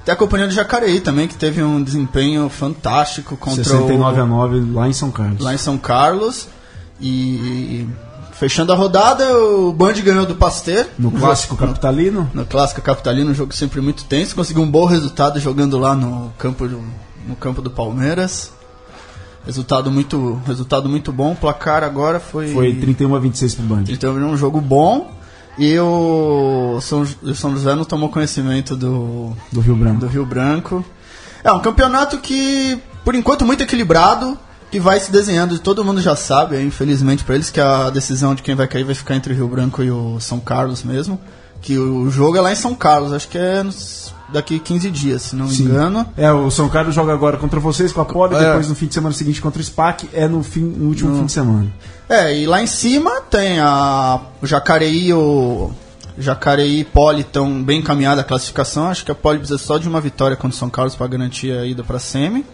Tem 0.04 0.12
a 0.12 0.16
companhia 0.16 0.46
do 0.46 0.52
Jacareí 0.52 1.00
também, 1.00 1.28
que 1.28 1.34
teve 1.34 1.62
um 1.62 1.82
desempenho 1.82 2.48
fantástico 2.48 3.36
contra 3.36 3.62
69 3.62 4.20
o, 4.20 4.22
a 4.22 4.26
9 4.26 4.72
lá 4.72 4.88
em 4.88 4.92
São 4.92 5.10
Carlos. 5.10 5.40
Lá 5.40 5.54
em 5.54 5.58
São 5.58 5.78
Carlos. 5.78 6.48
E 7.00 7.86
fechando 8.32 8.72
a 8.72 8.76
rodada, 8.76 9.36
o 9.36 9.72
Band 9.72 9.94
ganhou 9.94 10.24
do 10.24 10.34
Pasteur. 10.34 10.86
No 10.98 11.10
clássico 11.10 11.54
jogo, 11.54 11.68
capitalino? 11.68 12.30
No, 12.32 12.40
no, 12.40 12.46
clássico 12.46 12.80
capitalino, 12.80 13.30
um 13.30 13.34
jogo 13.34 13.52
sempre 13.52 13.80
muito 13.80 14.04
tenso. 14.04 14.34
Conseguiu 14.34 14.62
um 14.62 14.70
bom 14.70 14.84
resultado 14.84 15.38
jogando 15.40 15.78
lá 15.78 15.94
no 15.94 16.32
campo 16.38 16.66
do, 16.66 16.82
no 17.26 17.36
campo 17.36 17.60
do 17.60 17.70
Palmeiras. 17.70 18.52
Resultado 19.48 19.90
muito, 19.90 20.42
resultado 20.46 20.90
muito 20.90 21.10
bom. 21.10 21.32
O 21.32 21.34
placar 21.34 21.82
agora 21.82 22.20
foi. 22.20 22.52
Foi 22.52 22.74
31 22.74 23.14
a 23.14 23.18
26 23.18 23.54
pro 23.54 23.64
Band. 23.64 23.84
31 23.84 24.26
um 24.26 24.36
jogo 24.36 24.60
bom. 24.60 25.10
E 25.56 25.78
o 25.78 26.78
São, 26.82 27.00
o 27.22 27.34
São 27.34 27.52
José 27.52 27.74
não 27.74 27.82
tomou 27.82 28.10
conhecimento 28.10 28.76
do, 28.76 29.32
Do 29.50 29.60
Rio 29.60 29.74
Branco. 29.74 30.00
do 30.00 30.06
Rio 30.06 30.26
Branco. 30.26 30.84
É 31.42 31.50
um 31.50 31.60
campeonato 31.60 32.18
que, 32.18 32.78
por 33.02 33.14
enquanto, 33.14 33.46
muito 33.46 33.62
equilibrado, 33.62 34.38
que 34.70 34.78
vai 34.78 35.00
se 35.00 35.10
desenhando. 35.10 35.58
Todo 35.58 35.82
mundo 35.82 36.02
já 36.02 36.14
sabe, 36.14 36.62
infelizmente 36.62 37.24
para 37.24 37.34
eles, 37.34 37.48
que 37.48 37.58
a 37.58 37.88
decisão 37.88 38.34
de 38.34 38.42
quem 38.42 38.54
vai 38.54 38.68
cair 38.68 38.84
vai 38.84 38.94
ficar 38.94 39.16
entre 39.16 39.32
o 39.32 39.36
Rio 39.36 39.48
Branco 39.48 39.82
e 39.82 39.90
o 39.90 40.20
São 40.20 40.38
Carlos 40.38 40.82
mesmo. 40.84 41.18
Que 41.62 41.78
o 41.78 42.10
jogo 42.10 42.36
é 42.36 42.40
lá 42.42 42.52
em 42.52 42.56
São 42.56 42.74
Carlos, 42.74 43.14
acho 43.14 43.28
que 43.28 43.38
é 43.38 43.64
daqui 44.28 44.58
15 44.58 44.90
dias, 44.90 45.22
se 45.22 45.36
não 45.36 45.46
me 45.46 45.54
Sim. 45.54 45.64
engano. 45.64 46.06
É, 46.16 46.30
o 46.30 46.50
São 46.50 46.68
Carlos 46.68 46.94
joga 46.94 47.12
agora 47.12 47.36
contra 47.36 47.58
vocês, 47.58 47.92
com 47.92 48.00
a 48.00 48.04
Poli, 48.04 48.34
É. 48.34 48.38
depois 48.38 48.68
no 48.68 48.74
fim 48.74 48.86
de 48.86 48.94
semana 48.94 49.14
seguinte 49.14 49.40
contra 49.40 49.60
o 49.60 49.64
SPAC, 49.64 50.08
é 50.12 50.28
no, 50.28 50.42
fim, 50.42 50.60
no 50.60 50.88
último 50.88 51.16
fim 51.16 51.26
de 51.26 51.32
semana. 51.32 51.66
É, 52.08 52.36
e 52.38 52.46
lá 52.46 52.62
em 52.62 52.66
cima 52.66 53.20
tem 53.30 53.58
a 53.60 54.20
o 54.40 54.46
Jacareí, 54.46 55.12
o 55.12 55.70
Jacareí 56.18 56.80
e 56.80 56.84
Poli 56.84 57.20
estão 57.20 57.62
bem 57.62 57.80
encaminhada 57.80 58.20
a 58.20 58.24
classificação. 58.24 58.88
Acho 58.88 59.04
que 59.04 59.10
a 59.12 59.14
Poli 59.14 59.38
precisa 59.38 59.58
só 59.58 59.78
de 59.78 59.88
uma 59.88 60.00
vitória 60.00 60.36
contra 60.36 60.54
o 60.54 60.58
São 60.58 60.70
Carlos 60.70 60.94
para 60.94 61.06
garantir 61.06 61.52
a 61.52 61.64
ida 61.64 61.84
para 61.84 61.98
semi. 61.98 62.44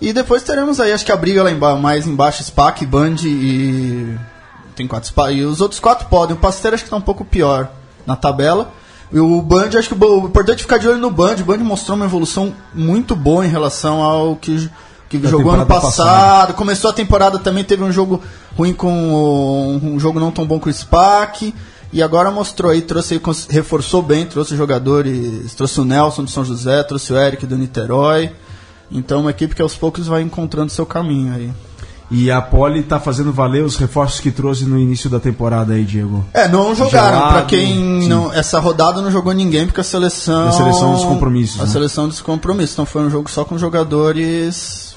E 0.00 0.12
depois 0.12 0.42
teremos 0.42 0.78
aí, 0.78 0.92
acho 0.92 1.06
que 1.06 1.12
a 1.12 1.16
briga 1.16 1.42
lá 1.42 1.76
mais 1.76 2.06
embaixo, 2.06 2.42
SPAC, 2.44 2.84
Band 2.84 3.16
e. 3.24 4.14
Tem 4.74 4.86
quatro. 4.86 5.10
E 5.32 5.42
os 5.42 5.62
outros 5.62 5.80
quatro 5.80 6.06
podem. 6.08 6.36
O 6.36 6.38
Pasteiro 6.38 6.74
acho 6.74 6.84
que 6.84 6.90
tá 6.90 6.96
um 6.96 7.00
pouco 7.00 7.24
pior 7.24 7.70
na 8.06 8.14
tabela. 8.14 8.70
O 9.12 9.40
Band, 9.40 9.70
acho 9.78 9.88
que 9.88 10.04
o 10.04 10.26
importante 10.26 10.58
é 10.58 10.62
ficar 10.62 10.78
de 10.78 10.88
olho 10.88 10.98
no 10.98 11.10
Band. 11.10 11.36
O 11.40 11.44
Band 11.44 11.58
mostrou 11.58 11.96
uma 11.96 12.06
evolução 12.06 12.52
muito 12.74 13.14
boa 13.14 13.46
em 13.46 13.48
relação 13.48 14.02
ao 14.02 14.36
que, 14.36 14.68
que 15.08 15.18
Da 15.18 15.28
jogou 15.28 15.52
ano 15.52 15.64
passado. 15.64 16.06
passada. 16.06 16.52
Começou 16.54 16.90
a 16.90 16.92
temporada 16.92 17.38
também, 17.38 17.62
teve 17.62 17.84
um 17.84 17.92
jogo 17.92 18.20
ruim 18.56 18.72
com 18.72 19.80
um 19.82 19.98
jogo 20.00 20.18
não 20.18 20.32
tão 20.32 20.44
bom 20.44 20.58
com 20.58 20.68
o 20.68 20.72
SPAC. 20.72 21.54
E 21.92 22.02
agora 22.02 22.30
mostrou 22.30 22.72
aí, 22.72 22.82
trouxe 22.82 23.20
reforçou 23.48 24.02
bem, 24.02 24.26
trouxe 24.26 24.56
jogadores, 24.56 25.54
trouxe 25.54 25.80
o 25.80 25.84
Nelson 25.84 26.24
do 26.24 26.30
São 26.30 26.44
José, 26.44 26.82
trouxe 26.82 27.12
o 27.12 27.16
Eric 27.16 27.46
do 27.46 27.56
Niterói. 27.56 28.32
Então 28.90 29.20
uma 29.20 29.30
equipe 29.30 29.54
que 29.54 29.62
aos 29.62 29.76
poucos 29.76 30.06
vai 30.06 30.22
encontrando 30.22 30.70
seu 30.70 30.84
caminho 30.84 31.34
aí. 31.34 31.52
E 32.08 32.30
a 32.30 32.40
Poli 32.40 32.84
tá 32.84 33.00
fazendo 33.00 33.32
valer 33.32 33.64
os 33.64 33.76
reforços 33.76 34.20
que 34.20 34.30
trouxe 34.30 34.64
no 34.64 34.78
início 34.78 35.10
da 35.10 35.18
temporada 35.18 35.72
aí, 35.74 35.84
Diego. 35.84 36.24
É, 36.32 36.46
não 36.46 36.72
jogaram. 36.72 37.32
Pra 37.32 37.42
quem 37.42 38.02
sim. 38.02 38.08
não, 38.08 38.32
essa 38.32 38.60
rodada 38.60 39.02
não 39.02 39.10
jogou 39.10 39.32
ninguém 39.32 39.66
porque 39.66 39.80
a 39.80 39.84
seleção. 39.84 40.48
A 40.48 40.52
seleção 40.52 40.92
dos 40.94 41.04
compromissos, 41.04 41.60
A 41.60 41.64
né? 41.64 41.70
seleção 41.70 42.06
dos 42.06 42.20
compromissos. 42.20 42.74
Então 42.74 42.86
foi 42.86 43.02
um 43.02 43.10
jogo 43.10 43.28
só 43.28 43.44
com 43.44 43.58
jogadores. 43.58 44.94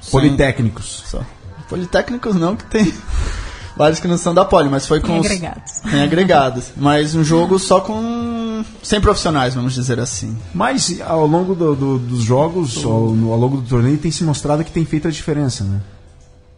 sem- 0.00 0.10
Politécnicos. 0.12 1.02
Só. 1.06 1.20
Politécnicos 1.68 2.36
não, 2.36 2.54
que 2.54 2.64
tem 2.66 2.92
vários 3.76 3.98
que 3.98 4.06
não 4.06 4.16
são 4.16 4.32
da 4.32 4.44
Poli, 4.44 4.68
mas 4.68 4.86
foi 4.86 5.00
com. 5.00 5.08
Tem 5.08 5.20
os- 5.20 5.26
agregados. 5.26 5.72
Tem 5.90 6.02
agregados. 6.02 6.64
Mas 6.76 7.14
um 7.16 7.24
jogo 7.24 7.58
só 7.58 7.80
com. 7.80 8.62
sem 8.84 9.00
profissionais, 9.00 9.54
vamos 9.54 9.74
dizer 9.74 9.98
assim. 9.98 10.36
Mas 10.54 10.96
ao 11.04 11.26
longo 11.26 11.56
do- 11.56 11.74
do- 11.74 11.98
dos 11.98 12.22
jogos, 12.22 12.84
ao, 12.84 12.92
ao 12.92 13.36
longo 13.38 13.56
do 13.56 13.68
torneio, 13.68 13.98
tem 13.98 14.12
se 14.12 14.22
mostrado 14.22 14.62
que 14.62 14.70
tem 14.70 14.84
feito 14.84 15.08
a 15.08 15.10
diferença, 15.10 15.64
né? 15.64 15.80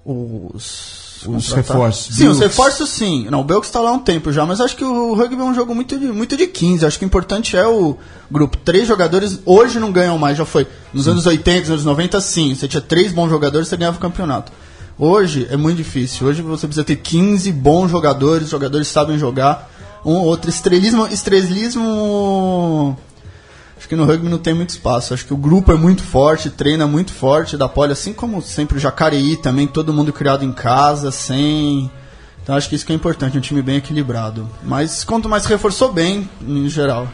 Os. 0.05 1.05
Os 1.26 1.52
reforços. 1.52 2.16
Sim, 2.16 2.28
os 2.28 2.38
Bilks. 2.38 2.40
reforços 2.40 2.90
sim. 2.90 3.26
Não, 3.30 3.40
o 3.40 3.44
Belks 3.44 3.68
está 3.68 3.80
lá 3.80 3.90
há 3.90 3.92
um 3.92 3.98
tempo 3.98 4.30
já, 4.30 4.44
mas 4.44 4.61
acho 4.61 4.76
que 4.76 4.84
o 4.84 5.14
rugby 5.14 5.40
é 5.40 5.44
um 5.44 5.55
jogo 5.55 5.74
muito 5.74 5.98
de, 5.98 6.07
muito 6.09 6.36
de 6.36 6.46
15. 6.46 6.84
Acho 6.84 6.98
que 6.98 7.05
o 7.05 7.07
importante 7.07 7.57
é 7.57 7.66
o 7.66 7.96
grupo. 8.30 8.59
Três 8.59 8.86
jogadores 8.86 9.40
hoje 9.46 9.78
não 9.78 9.90
ganham 9.90 10.18
mais, 10.18 10.36
já 10.36 10.44
foi. 10.44 10.66
Nos 10.92 11.09
anos 11.09 11.24
80, 11.24 11.61
nos 11.61 11.70
anos 11.70 11.84
90, 11.84 12.20
sim. 12.20 12.55
Você 12.55 12.68
tinha 12.68 12.80
três 12.80 13.12
bons 13.12 13.30
jogadores, 13.30 13.68
você 13.68 13.76
ganhava 13.76 13.96
o 13.96 14.00
campeonato. 14.00 14.52
Hoje 14.98 15.46
é 15.50 15.57
muito 15.57 15.78
difícil. 15.78 16.26
Hoje 16.26 16.42
você 16.42 16.66
precisa 16.66 16.84
ter 16.84 16.96
15 16.96 17.50
bons 17.52 17.90
jogadores, 17.90 18.50
jogadores 18.50 18.88
que 18.88 18.92
sabem 18.92 19.18
jogar. 19.18 19.70
Um 20.05 20.12
ou 20.12 20.26
outro 20.26 20.50
estrelismo, 20.50 21.07
estrelismo 21.07 22.98
Acho 23.85 23.89
que 23.91 23.97
no 23.97 24.07
rugby 24.07 24.30
não 24.30 24.39
tem 24.39 24.55
muito 24.55 24.70
espaço. 24.70 25.12
Acho 25.12 25.26
que 25.26 25.35
o 25.35 25.37
grupo 25.37 25.70
é 25.70 25.74
muito 25.76 26.03
forte, 26.03 26.49
treina 26.49 26.87
muito 26.87 27.12
forte 27.12 27.55
da 27.55 27.68
Poli, 27.68 27.93
assim 27.93 28.14
como 28.14 28.41
sempre 28.41 28.78
o 28.78 28.80
Jacareí 28.80 29.37
também, 29.37 29.66
todo 29.66 29.93
mundo 29.93 30.11
criado 30.11 30.43
em 30.43 30.53
casa, 30.53 31.11
sem. 31.11 31.91
Então 32.43 32.57
acho 32.57 32.66
que 32.66 32.76
isso 32.76 32.87
que 32.87 32.93
é 32.93 32.97
importante, 32.97 33.37
um 33.37 33.43
time 33.43 33.61
bem 33.61 33.76
equilibrado. 33.76 34.49
Mas 34.62 35.05
quanto 35.05 35.28
mais 35.28 35.45
reforçou 35.45 35.93
bem, 35.93 36.26
em 36.41 36.66
geral. 36.66 37.07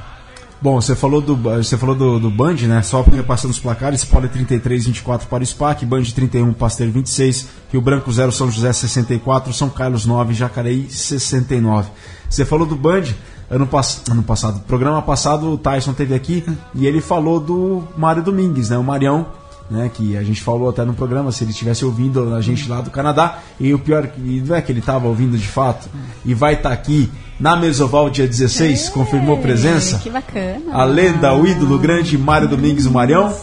Bom, 0.62 0.80
você 0.80 0.94
falou 0.94 1.20
do 1.20 1.34
você 1.34 1.76
falou 1.76 1.96
do, 1.96 2.20
do 2.20 2.30
Band, 2.30 2.54
né? 2.68 2.82
Só 2.82 3.02
repassando 3.02 3.52
os 3.52 3.58
placares, 3.58 4.04
Poli 4.04 4.28
33, 4.28 4.86
24 4.86 5.26
para 5.26 5.42
o 5.42 5.46
SPAC, 5.46 5.84
Band 5.84 6.04
31, 6.04 6.52
Pasteiro 6.52 6.92
26, 6.92 7.48
Rio 7.72 7.80
Branco 7.80 8.12
0, 8.12 8.30
São 8.30 8.48
José 8.48 8.72
64, 8.72 9.52
São 9.52 9.68
Carlos 9.68 10.06
9, 10.06 10.34
Jacareí 10.34 10.88
69. 10.88 11.90
Você 12.28 12.44
falou 12.44 12.64
do 12.64 12.76
Band, 12.76 13.06
ano, 13.50 13.66
pass 13.66 14.02
ano 14.08 14.22
passado, 14.22 14.60
programa 14.60 15.02
passado 15.02 15.52
o 15.52 15.58
Tyson 15.58 15.92
teve 15.92 16.14
aqui 16.14 16.44
e 16.74 16.86
ele 16.86 17.00
falou 17.00 17.40
do 17.40 17.82
Mário 17.96 18.22
Domingues, 18.22 18.70
né? 18.70 18.78
O 18.78 18.84
Marião, 18.84 19.26
né? 19.70 19.90
Que 19.92 20.16
a 20.16 20.22
gente 20.22 20.40
falou 20.40 20.68
até 20.68 20.84
no 20.84 20.94
programa, 20.94 21.32
se 21.32 21.44
ele 21.44 21.50
estivesse 21.50 21.84
ouvindo 21.84 22.34
a 22.34 22.40
gente 22.40 22.68
lá 22.68 22.80
do 22.80 22.90
Canadá, 22.90 23.38
e 23.58 23.74
o 23.74 23.78
pior, 23.78 24.08
não 24.16 24.54
é 24.54 24.62
que 24.62 24.72
ele 24.72 24.80
estava 24.80 25.06
ouvindo 25.08 25.36
de 25.36 25.46
fato, 25.46 25.88
e 26.24 26.32
vai 26.32 26.54
estar 26.54 26.72
aqui 26.72 27.10
na 27.38 27.56
Mesoval 27.56 28.10
dia 28.10 28.26
16, 28.26 28.90
confirmou 28.90 29.38
presença. 29.38 29.98
Que 29.98 30.10
bacana. 30.10 30.72
A 30.72 30.84
lenda, 30.84 31.34
o 31.34 31.46
ídolo 31.46 31.78
grande 31.78 32.18
Mário 32.18 32.48
Domingues 32.48 32.86
o 32.86 32.90
Marião 32.90 33.34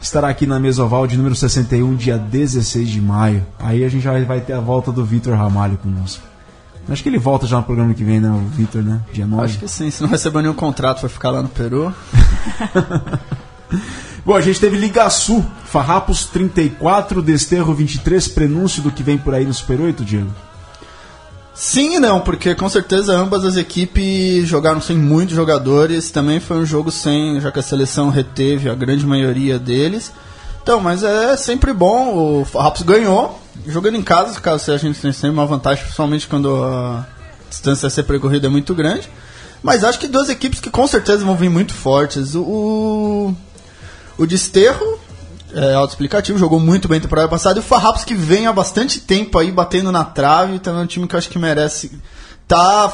estará 0.00 0.28
aqui 0.28 0.46
na 0.46 0.60
Mesoval 0.60 1.06
de 1.06 1.16
número 1.16 1.34
61, 1.34 1.94
dia 1.94 2.18
16 2.18 2.88
de 2.88 3.00
maio. 3.00 3.44
Aí 3.58 3.84
a 3.84 3.88
gente 3.88 4.02
já 4.02 4.12
vai 4.24 4.40
ter 4.40 4.52
a 4.52 4.60
volta 4.60 4.92
do 4.92 5.04
Vitor 5.04 5.34
Ramalho 5.34 5.78
conosco. 5.78 6.22
Acho 6.88 7.02
que 7.02 7.08
ele 7.08 7.18
volta 7.18 7.46
já 7.46 7.56
no 7.56 7.64
programa 7.64 7.92
que 7.94 8.04
vem, 8.04 8.20
né, 8.20 8.30
o 8.30 8.48
Vitor, 8.56 8.82
né? 8.82 9.00
Dia 9.12 9.26
9. 9.26 9.44
Acho 9.44 9.58
que 9.58 9.68
sim, 9.68 9.90
se 9.90 10.02
não 10.02 10.08
recebeu 10.08 10.40
nenhum 10.40 10.54
contrato 10.54 11.00
vai 11.00 11.10
ficar 11.10 11.30
lá 11.30 11.42
no 11.42 11.48
Peru. 11.48 11.92
Bom, 14.24 14.34
a 14.34 14.40
gente 14.40 14.58
teve 14.58 14.76
Liga 14.76 15.08
Sul, 15.10 15.44
Farrapos 15.66 16.26
34, 16.26 17.22
Desterro 17.22 17.74
23, 17.74 18.28
prenúncio 18.28 18.82
do 18.82 18.90
que 18.90 19.02
vem 19.02 19.18
por 19.18 19.34
aí 19.34 19.44
no 19.44 19.54
Super 19.54 19.80
8, 19.80 20.04
Diego. 20.04 20.30
Sim 21.54 21.96
e 21.96 21.98
não, 21.98 22.20
porque 22.20 22.54
com 22.54 22.68
certeza 22.68 23.16
ambas 23.16 23.44
as 23.44 23.56
equipes 23.56 24.46
jogaram 24.46 24.80
sem 24.80 24.96
muitos 24.96 25.34
jogadores. 25.34 26.10
Também 26.10 26.38
foi 26.38 26.58
um 26.58 26.66
jogo 26.66 26.90
sem, 26.90 27.40
já 27.40 27.50
que 27.50 27.58
a 27.58 27.62
seleção 27.62 28.10
reteve 28.10 28.68
a 28.68 28.74
grande 28.74 29.06
maioria 29.06 29.58
deles. 29.58 30.12
Então, 30.62 30.80
mas 30.80 31.02
é 31.02 31.36
sempre 31.36 31.72
bom. 31.72 32.40
O 32.40 32.44
Farrapos 32.44 32.82
ganhou, 32.82 33.40
jogando 33.66 33.96
em 33.96 34.02
casa, 34.02 34.40
caso 34.40 34.72
a 34.72 34.76
gente 34.76 35.00
tenha 35.00 35.12
sempre 35.12 35.30
uma 35.30 35.46
vantagem, 35.46 35.82
principalmente 35.82 36.26
quando 36.26 36.64
a 36.64 37.06
distância 37.48 37.86
a 37.86 37.90
ser 37.90 38.02
percorrida 38.02 38.46
é 38.46 38.50
muito 38.50 38.74
grande. 38.74 39.08
Mas 39.62 39.82
acho 39.84 39.98
que 39.98 40.06
duas 40.06 40.28
equipes 40.28 40.60
que 40.60 40.70
com 40.70 40.86
certeza 40.86 41.24
vão 41.24 41.36
vir 41.36 41.48
muito 41.48 41.74
fortes. 41.74 42.34
O, 42.34 43.34
o, 44.16 44.26
Desterro 44.26 45.00
é 45.52 45.74
autoexplicativo, 45.74 46.38
jogou 46.38 46.60
muito 46.60 46.86
bem 46.86 47.00
temporada 47.00 47.28
passada. 47.28 47.58
E 47.58 47.60
o 47.60 47.64
Farrapos 47.64 48.04
que 48.04 48.14
vem 48.14 48.46
há 48.46 48.52
bastante 48.52 49.00
tempo 49.00 49.38
aí 49.38 49.50
batendo 49.50 49.90
na 49.90 50.04
trave, 50.04 50.58
também 50.58 50.82
é 50.82 50.84
um 50.84 50.86
time 50.86 51.08
que 51.08 51.14
eu 51.14 51.18
acho 51.18 51.28
que 51.28 51.38
merece. 51.38 51.98
Tá, 52.46 52.92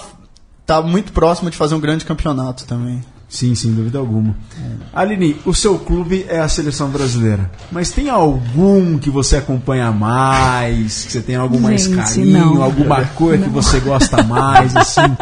tá 0.64 0.80
muito 0.80 1.12
próximo 1.12 1.50
de 1.50 1.56
fazer 1.56 1.74
um 1.74 1.80
grande 1.80 2.04
campeonato 2.04 2.64
também. 2.64 3.04
Sim, 3.32 3.54
sem 3.54 3.72
dúvida 3.72 3.98
alguma. 3.98 4.36
Aline, 4.92 5.40
o 5.46 5.54
seu 5.54 5.78
clube 5.78 6.26
é 6.28 6.38
a 6.38 6.48
seleção 6.48 6.90
brasileira. 6.90 7.50
Mas 7.70 7.90
tem 7.90 8.10
algum 8.10 8.98
que 8.98 9.08
você 9.08 9.36
acompanha 9.38 9.90
mais? 9.90 11.04
Que 11.06 11.12
você 11.12 11.20
tem 11.22 11.36
algum 11.36 11.58
mais 11.58 11.84
Gente, 11.84 11.96
carinho? 11.96 12.38
não. 12.56 12.62
Alguma 12.62 13.02
cor 13.06 13.38
que 13.38 13.48
você 13.48 13.80
gosta 13.80 14.22
mais? 14.22 14.76
Assim? 14.76 15.00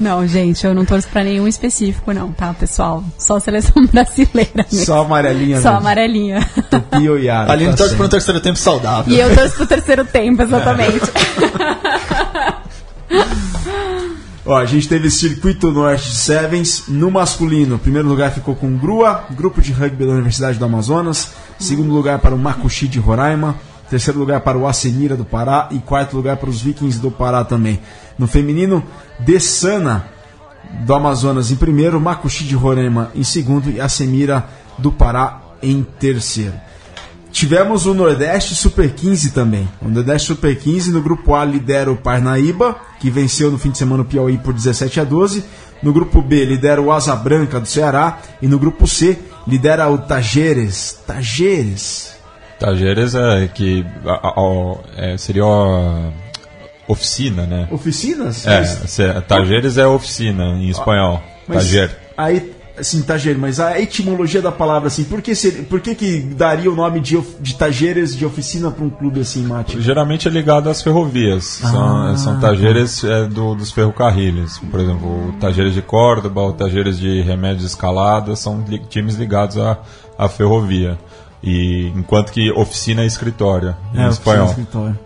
Não, 0.00 0.26
gente, 0.26 0.64
eu 0.64 0.74
não 0.74 0.84
torço 0.84 1.08
pra 1.08 1.22
nenhum 1.24 1.46
específico, 1.46 2.12
não, 2.12 2.32
tá, 2.32 2.54
pessoal? 2.54 3.02
Só 3.18 3.36
a 3.36 3.40
seleção 3.40 3.84
brasileira 3.92 4.64
mesmo. 4.70 4.86
Só 4.86 5.02
amarelinha 5.02 5.60
Só 5.60 5.70
mesmo. 5.72 5.80
amarelinha. 5.80 6.48
Tupi 6.70 7.08
ou 7.08 7.18
Yara, 7.18 7.52
Ali 7.52 7.66
tá 7.66 7.74
torce 7.74 7.94
para 7.96 8.06
um 8.06 8.08
terceiro 8.08 8.40
tempo 8.40 8.58
saudável. 8.58 9.12
E 9.12 9.18
eu 9.20 9.34
torço 9.34 9.56
pro 9.56 9.66
terceiro 9.66 10.04
tempo, 10.04 10.40
exatamente. 10.42 11.00
Ó, 14.44 14.56
a 14.56 14.64
gente 14.64 14.88
teve 14.88 15.08
Circuito 15.08 15.70
Norte 15.70 16.10
de 16.10 16.16
Sevens 16.16 16.84
no 16.88 17.12
masculino. 17.12 17.78
Primeiro 17.78 18.08
lugar 18.08 18.32
ficou 18.32 18.56
com 18.56 18.76
Grua, 18.76 19.24
grupo 19.30 19.62
de 19.62 19.72
rugby 19.72 20.04
da 20.04 20.12
Universidade 20.12 20.58
do 20.58 20.64
Amazonas. 20.64 21.30
Segundo 21.60 21.92
lugar 21.92 22.18
para 22.18 22.34
o 22.34 22.38
Makushi 22.38 22.88
de 22.88 22.98
Roraima. 22.98 23.54
Terceiro 23.88 24.18
lugar 24.18 24.40
para 24.40 24.58
o 24.58 24.66
Acenira 24.66 25.16
do 25.16 25.24
Pará. 25.24 25.68
E 25.70 25.78
quarto 25.78 26.16
lugar 26.16 26.38
para 26.38 26.50
os 26.50 26.60
Vikings 26.60 26.98
do 26.98 27.08
Pará 27.08 27.44
também. 27.44 27.80
No 28.18 28.26
feminino, 28.26 28.82
Dessana 29.20 30.06
do 30.84 30.92
Amazonas 30.92 31.52
em 31.52 31.56
primeiro, 31.56 32.00
Makushi 32.00 32.42
de 32.42 32.56
Roraima 32.56 33.12
em 33.14 33.22
segundo 33.22 33.70
e 33.70 33.80
Acenira 33.80 34.44
do 34.76 34.90
Pará 34.90 35.40
em 35.62 35.84
terceiro. 36.00 36.54
Tivemos 37.32 37.86
o 37.86 37.94
Nordeste 37.94 38.54
Super 38.54 38.90
15 38.92 39.30
também. 39.32 39.66
O 39.80 39.88
Nordeste 39.88 40.28
Super 40.28 40.54
15 40.54 40.92
no 40.92 41.00
grupo 41.02 41.34
A 41.34 41.44
lidera 41.44 41.90
o 41.90 41.96
Parnaíba, 41.96 42.76
que 43.00 43.10
venceu 43.10 43.50
no 43.50 43.58
fim 43.58 43.70
de 43.70 43.78
semana 43.78 44.02
o 44.02 44.04
Piauí 44.04 44.36
por 44.38 44.52
17 44.52 45.00
a 45.00 45.04
12. 45.04 45.42
No 45.82 45.92
grupo 45.92 46.20
B 46.22 46.44
lidera 46.44 46.80
o 46.80 46.92
Asa 46.92 47.16
Branca 47.16 47.58
do 47.58 47.66
Ceará 47.66 48.18
e 48.40 48.46
no 48.46 48.58
grupo 48.58 48.86
C 48.86 49.18
lidera 49.48 49.88
o 49.90 49.98
Tajeres. 49.98 50.98
Tajeres. 51.06 52.12
Tajeres 52.60 53.14
é 53.14 53.48
que 53.48 53.84
a- 54.06 54.28
a- 54.28 54.76
é, 54.96 55.16
seria 55.16 55.42
a 55.42 56.10
oficina, 56.86 57.46
né? 57.46 57.66
Oficinas? 57.70 58.46
É, 58.46 58.62
cê- 58.64 59.20
Tajeres 59.22 59.78
é 59.78 59.86
oficina 59.86 60.44
em 60.50 60.68
espanhol. 60.68 61.20
mas 61.48 61.64
Tajer. 61.64 61.96
Aí, 62.16 62.52
assim, 62.78 63.02
Tajer, 63.02 63.36
mas 63.38 63.60
a 63.60 63.78
etimologia 63.80 64.40
da 64.42 64.50
palavra, 64.52 64.88
assim, 64.88 65.04
por 65.04 65.20
que, 65.22 65.34
seria- 65.34 65.62
por 65.64 65.80
que, 65.80 65.94
que 65.94 66.20
daria 66.20 66.70
o 66.70 66.74
nome 66.74 67.00
de, 67.00 67.20
de 67.40 67.54
Tajeres 67.56 68.16
de 68.16 68.24
oficina 68.24 68.70
para 68.70 68.84
um 68.84 68.90
clube 68.90 69.20
assim, 69.20 69.42
Mate? 69.44 69.80
Geralmente 69.80 70.26
é 70.26 70.30
ligado 70.30 70.68
às 70.70 70.82
ferrovias. 70.82 71.44
São, 71.44 71.96
Ah. 72.08 72.16
são 72.16 72.40
tajeres 72.40 73.04
é, 73.04 73.26
do- 73.26 73.54
dos 73.54 73.70
ferrocarriles. 73.70 74.58
Por 74.70 74.80
exemplo, 74.80 75.28
o 75.28 75.32
Tajeres 75.40 75.74
de 75.74 75.82
Córdoba, 75.82 76.40
o 76.42 76.52
Tajeres 76.52 76.98
de 76.98 77.20
Remédios 77.22 77.64
Escalada, 77.64 78.34
são 78.36 78.64
li- 78.68 78.82
times 78.88 79.14
ligados 79.16 79.58
à, 79.58 79.78
à 80.18 80.28
ferrovia. 80.28 80.98
E, 81.42 81.92
enquanto 81.96 82.30
que 82.32 82.50
oficina 82.52 83.02
é 83.02 83.06
escritório, 83.06 83.70
em 83.94 83.98
É, 84.02 84.06
oficina 84.06 84.08
espanhol. 84.10 84.46
escritório. 84.46 84.98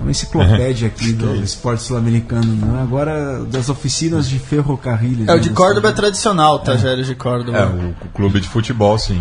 Uma 0.00 0.10
enciclopédia 0.10 0.88
aqui 0.88 1.12
do 1.12 1.34
esporte 1.42 1.82
sul-americano, 1.82 2.44
né? 2.54 2.80
agora 2.82 3.44
das 3.44 3.68
oficinas 3.68 4.28
de 4.28 4.38
ferrocarriles. 4.38 5.26
É, 5.26 5.32
o 5.32 5.36
né, 5.36 5.40
de 5.40 5.48
você- 5.48 5.54
Córdoba 5.54 5.88
é 5.88 5.92
tradicional, 5.92 6.58
Tajeres 6.60 7.06
de 7.06 7.14
Córdoba. 7.14 7.58
É, 7.58 7.64
o, 7.66 7.90
o 7.90 8.08
clube 8.14 8.40
de 8.40 8.48
futebol, 8.48 8.98
sim. 8.98 9.20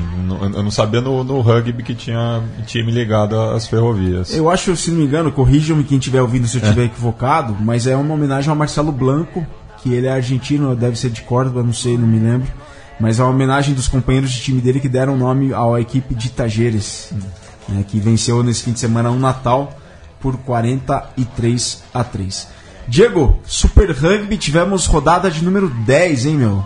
Eu 0.53 0.63
não- 0.63 0.71
sabia 0.71 1.01
no, 1.01 1.23
no 1.23 1.39
rugby 1.41 1.82
que 1.82 1.95
tinha 1.95 2.43
time 2.65 2.91
ligado 2.91 3.39
às 3.39 3.65
ferrovias. 3.67 4.34
Eu 4.36 4.49
acho, 4.49 4.76
se 4.76 4.91
não 4.91 4.99
me 4.99 5.05
engano, 5.05 5.32
corrijam-me 5.32 5.84
quem 5.84 5.97
estiver 5.97 6.21
ouvindo 6.21 6.47
se 6.47 6.57
eu 6.57 6.61
estiver 6.61 6.86
equivocado, 6.86 7.55
mas 7.59 7.88
é 7.88 7.95
uma 7.95 8.13
homenagem 8.13 8.49
ao 8.49 8.55
Marcelo 8.55 8.91
Blanco, 8.91 9.45
que 9.82 9.93
ele 9.93 10.07
é 10.07 10.11
argentino, 10.11 10.76
deve 10.76 10.97
ser 10.97 11.09
de 11.09 11.21
Córdoba, 11.21 11.63
não 11.63 11.73
sei, 11.73 11.97
não 11.97 12.07
me 12.07 12.19
lembro. 12.19 12.47
Mas 12.99 13.19
é 13.19 13.23
uma 13.23 13.32
homenagem 13.32 13.73
dos 13.73 13.88
companheiros 13.88 14.32
de 14.32 14.41
time 14.41 14.61
dele 14.61 14.80
que 14.80 14.89
deram 14.89 15.17
nome 15.17 15.53
à 15.53 15.80
equipe 15.80 16.13
de 16.15 16.30
Tajeres, 16.30 17.11
né, 17.67 17.84
que 17.88 17.99
venceu 17.99 18.41
nesse 18.43 18.63
fim 18.63 18.71
de 18.71 18.80
semana 18.80 19.09
um 19.09 19.19
Natal 19.19 19.76
por 20.26 20.38
43 20.38 21.84
a 21.93 22.03
3. 22.03 22.47
Diego, 22.88 23.39
Super 23.45 23.91
Rugby, 23.91 24.38
tivemos 24.38 24.88
rodada 24.88 25.30
de 25.30 25.43
número 25.43 25.69
10, 25.69 26.26
hein, 26.26 26.34
meu? 26.34 26.65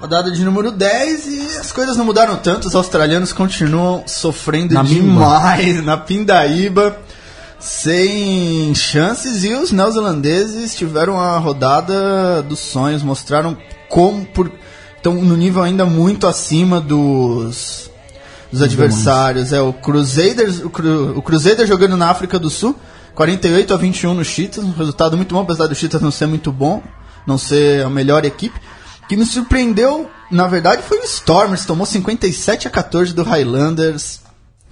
Rodada 0.00 0.30
de 0.30 0.42
número 0.42 0.70
10 0.72 1.26
e 1.26 1.58
as 1.58 1.70
coisas 1.70 1.98
não 1.98 2.06
mudaram 2.06 2.36
tanto. 2.36 2.66
Os 2.66 2.74
australianos 2.74 3.30
continuam 3.30 4.04
sofrendo 4.06 4.72
Na 4.72 4.82
mimba. 4.82 5.02
demais 5.02 5.84
na 5.84 5.98
pindaíba, 5.98 6.98
sem 7.60 8.74
chances. 8.74 9.44
E 9.44 9.52
os 9.52 9.70
neozelandeses 9.70 10.74
tiveram 10.74 11.20
a 11.20 11.36
rodada 11.36 12.42
dos 12.42 12.58
sonhos, 12.58 13.02
mostraram 13.02 13.54
como 13.90 14.24
por, 14.24 14.50
estão 14.96 15.12
no 15.12 15.36
nível 15.36 15.62
ainda 15.62 15.84
muito 15.84 16.26
acima 16.26 16.80
dos, 16.80 17.90
dos 18.50 18.62
adversários. 18.62 19.52
É 19.52 19.60
o 19.60 19.72
Crusaders, 19.72 20.60
o, 20.60 20.70
Cru, 20.70 21.18
o 21.18 21.22
Crusader 21.22 21.66
jogando 21.66 21.96
na 21.96 22.10
África 22.10 22.38
do 22.38 22.50
Sul, 22.50 22.76
48 23.14 23.74
a 23.74 23.76
21 23.76 24.14
no 24.14 24.24
Cheetahs, 24.24 24.66
um 24.66 24.72
resultado 24.72 25.16
muito 25.16 25.34
bom, 25.34 25.42
apesar 25.42 25.66
do 25.66 25.74
Cheetahs 25.74 26.02
não 26.02 26.10
ser 26.10 26.26
muito 26.26 26.52
bom, 26.52 26.82
não 27.26 27.38
ser 27.38 27.84
a 27.84 27.90
melhor 27.90 28.24
equipe. 28.24 28.58
O 29.04 29.08
que 29.08 29.16
me 29.16 29.24
surpreendeu, 29.24 30.08
na 30.30 30.46
verdade, 30.46 30.82
foi 30.82 30.98
o 30.98 31.04
Stormers, 31.04 31.64
tomou 31.64 31.86
57 31.86 32.68
a 32.68 32.70
14 32.70 33.14
do 33.14 33.22
Highlanders. 33.22 34.20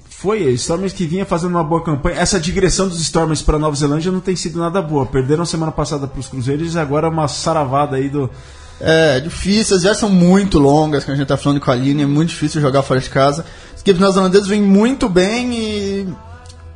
Foi, 0.09 0.41
Stormers 0.53 0.93
que 0.93 1.07
vinha 1.07 1.27
fazendo 1.27 1.51
uma 1.51 1.65
boa 1.65 1.83
campanha. 1.83 2.19
Essa 2.19 2.41
digressão 2.41 2.89
dos 2.89 3.01
Stormers 3.01 3.43
para 3.43 3.59
Nova 3.59 3.77
Zelândia 3.77 4.11
não 4.11 4.21
tem 4.21 4.35
sido 4.35 4.59
nada 4.59 4.81
boa. 4.81 5.07
Perderam 5.07 5.45
semana 5.45 5.71
passada 5.71 6.07
para 6.07 6.19
os 6.19 6.27
Cruzeiros 6.27 6.75
e 6.75 6.79
agora 6.79 7.09
uma 7.09 7.29
saravada 7.29 7.97
aí 7.97 8.09
do. 8.09 8.31
É, 8.81 9.21
difícil, 9.21 9.77
as 9.77 9.83
viagens 9.83 10.01
são 10.01 10.11
muito 10.11 10.59
longas, 10.59 11.05
que 11.05 11.11
a 11.11 11.15
gente 11.15 11.27
tá 11.27 11.37
falando 11.37 11.61
com 11.61 11.71
a 11.71 11.75
linha, 11.75 12.05
é 12.05 12.07
muito 12.07 12.29
difícil 12.29 12.61
jogar 12.61 12.83
fora 12.83 13.01
de 13.01 13.09
casa. 13.09 13.45
As 13.75 13.81
equipes 13.81 14.01
neozelandesas 14.01 14.47
vêm 14.47 14.61
muito 14.61 15.09
bem 15.09 15.55
e 15.55 16.09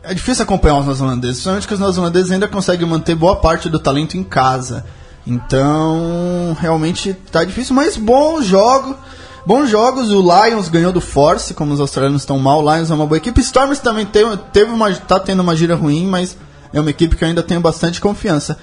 é 0.03 0.15
difícil 0.15 0.43
acompanhar 0.43 0.79
os 0.79 0.87
neozelandeses, 0.87 1.37
principalmente 1.37 1.69
que 1.69 1.75
os 1.75 1.81
neozelandeses 1.81 2.31
ainda 2.31 2.49
conseguem 2.49 2.87
manter 2.87 3.15
boa 3.15 3.37
parte 3.37 3.69
do 3.69 3.79
talento 3.79 4.17
em 4.17 4.25
casa. 4.25 4.85
Então, 5.27 6.57
realmente 6.59 7.13
tá 7.31 7.45
difícil, 7.45 7.75
mas 7.75 7.97
bons 7.97 8.47
jogos. 8.47 8.97
Bons 9.45 9.71
jogos, 9.71 10.11
o 10.11 10.21
Lions 10.21 10.69
ganhou 10.69 10.93
do 10.93 11.01
Force, 11.01 11.55
como 11.55 11.73
os 11.73 11.81
australianos 11.81 12.23
estão 12.23 12.39
mal, 12.39 12.63
o 12.63 12.75
Lions 12.75 12.91
é 12.91 12.95
uma 12.95 13.07
boa 13.07 13.17
equipe. 13.17 13.41
Stormers 13.41 13.79
também 13.79 14.05
teve, 14.07 14.37
teve 14.53 14.71
uma, 14.71 14.95
tá 14.95 15.19
tendo 15.19 15.41
uma 15.41 15.57
gira 15.57 15.75
ruim, 15.75 16.07
mas 16.07 16.37
é 16.73 16.81
uma 16.81 16.91
equipe 16.91 17.17
que 17.17 17.25
eu 17.25 17.29
ainda 17.29 17.43
tenho 17.43 17.61
bastante 17.61 18.01
confiança. 18.01 18.59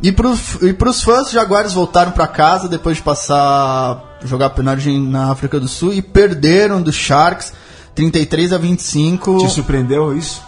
E 0.00 0.12
pros, 0.12 0.62
e 0.62 0.72
pros 0.72 1.02
fãs, 1.02 1.26
os 1.26 1.32
Jaguares 1.32 1.72
voltaram 1.72 2.12
para 2.12 2.26
casa 2.26 2.68
depois 2.68 2.98
de 2.98 3.02
passar 3.02 4.18
jogar 4.24 4.50
penalidade 4.50 4.98
na 4.98 5.30
África 5.30 5.58
do 5.58 5.68
Sul 5.68 5.92
e 5.92 6.02
perderam 6.02 6.80
do 6.82 6.92
Sharks 6.92 7.52
33 7.94 8.52
a 8.52 8.58
25. 8.58 9.38
Te 9.38 9.50
surpreendeu 9.50 10.16
isso? 10.16 10.40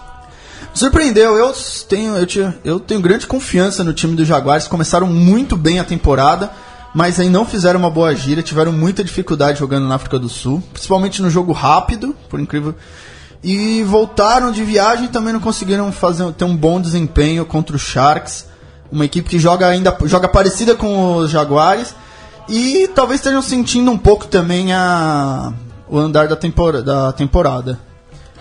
Surpreendeu, 0.72 1.36
eu 1.36 1.53
tenho, 1.88 2.16
eu, 2.16 2.26
tinha, 2.26 2.59
eu 2.64 2.78
tenho 2.78 3.01
grande 3.01 3.26
confiança 3.26 3.82
no 3.82 3.92
time 3.92 4.14
dos 4.14 4.26
Jaguares. 4.26 4.68
Começaram 4.68 5.09
muito 5.09 5.57
bem 5.57 5.80
a 5.80 5.84
temporada, 5.84 6.51
mas 6.94 7.18
aí 7.18 7.28
não 7.28 7.44
fizeram 7.44 7.80
uma 7.80 7.90
boa 7.90 8.14
gira, 8.14 8.42
tiveram 8.42 8.70
muita 8.70 9.03
dificuldade 9.03 9.59
jogando 9.59 9.88
na 9.88 9.96
África 9.96 10.16
do 10.16 10.28
Sul, 10.28 10.62
principalmente 10.72 11.20
no 11.20 11.28
jogo 11.28 11.53
rápido, 11.53 12.14
por 12.28 12.38
incrível. 12.38 12.74
E 13.42 13.82
voltaram 13.82 14.53
de 14.53 14.62
viagem 14.62 15.07
e 15.07 15.09
também 15.09 15.32
não 15.32 15.40
conseguiram 15.40 15.90
fazer 15.90 16.30
ter 16.34 16.44
um 16.44 16.57
bom 16.57 16.80
desempenho 16.80 17.44
contra 17.44 17.74
o 17.74 17.78
Sharks, 17.78 18.46
uma 18.91 19.05
equipe 19.05 19.28
que 19.28 19.38
joga 19.38 19.66
ainda 19.66 19.97
joga 20.05 20.28
parecida 20.28 20.74
com 20.74 21.16
os 21.16 21.30
Jaguares 21.30 21.95
e 22.49 22.88
talvez 22.88 23.20
estejam 23.20 23.43
sentindo 23.43 23.91
um 23.91 23.99
pouco 23.99 24.26
também 24.26 24.72
a 24.72 25.53
o 25.88 25.99
andar 25.99 26.28
da, 26.28 26.36
tempora, 26.36 26.82
da 26.82 27.12
temporada. 27.12 27.78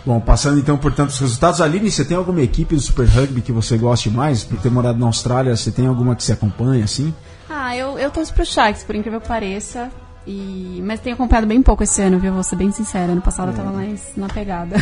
Bom, 0.06 0.20
passando 0.20 0.60
então 0.60 0.78
por 0.78 0.94
tantos 0.94 1.20
resultados. 1.20 1.60
Aline, 1.60 1.92
você 1.92 2.06
tem 2.06 2.16
alguma 2.16 2.42
equipe 2.42 2.76
do 2.76 2.82
Super 2.82 3.08
Rugby 3.08 3.42
que 3.42 3.52
você 3.52 3.78
goste 3.78 4.10
mais? 4.10 4.44
Por 4.44 4.60
ter 4.60 4.70
morado 4.70 4.98
na 5.00 5.08
Austrália, 5.08 5.56
você 5.56 5.72
tem 5.72 5.88
alguma 5.88 6.16
que 6.16 6.24
se 6.24 6.32
acompanha, 6.32 6.86
assim? 6.86 7.14
Ah, 7.50 7.76
eu, 7.76 7.98
eu 7.98 8.10
torço 8.12 8.34
pro 8.34 8.46
Sharks, 8.46 8.84
por 8.84 8.96
incrível 8.96 9.20
que 9.20 9.28
pareça. 9.28 9.90
E... 10.26 10.82
Mas 10.86 11.00
tenho 11.00 11.16
acompanhado 11.16 11.48
bem 11.48 11.62
pouco 11.62 11.84
esse 11.84 12.02
ano, 12.02 12.20
viu? 12.20 12.32
Vou 12.34 12.44
ser 12.44 12.56
bem 12.56 12.72
sincera. 12.72 13.12
Ano 13.12 13.22
passado 13.22 13.52
eu 13.52 13.56
tava 13.56 13.72
mais 13.72 14.12
na 14.16 14.28
pegada. 14.28 14.76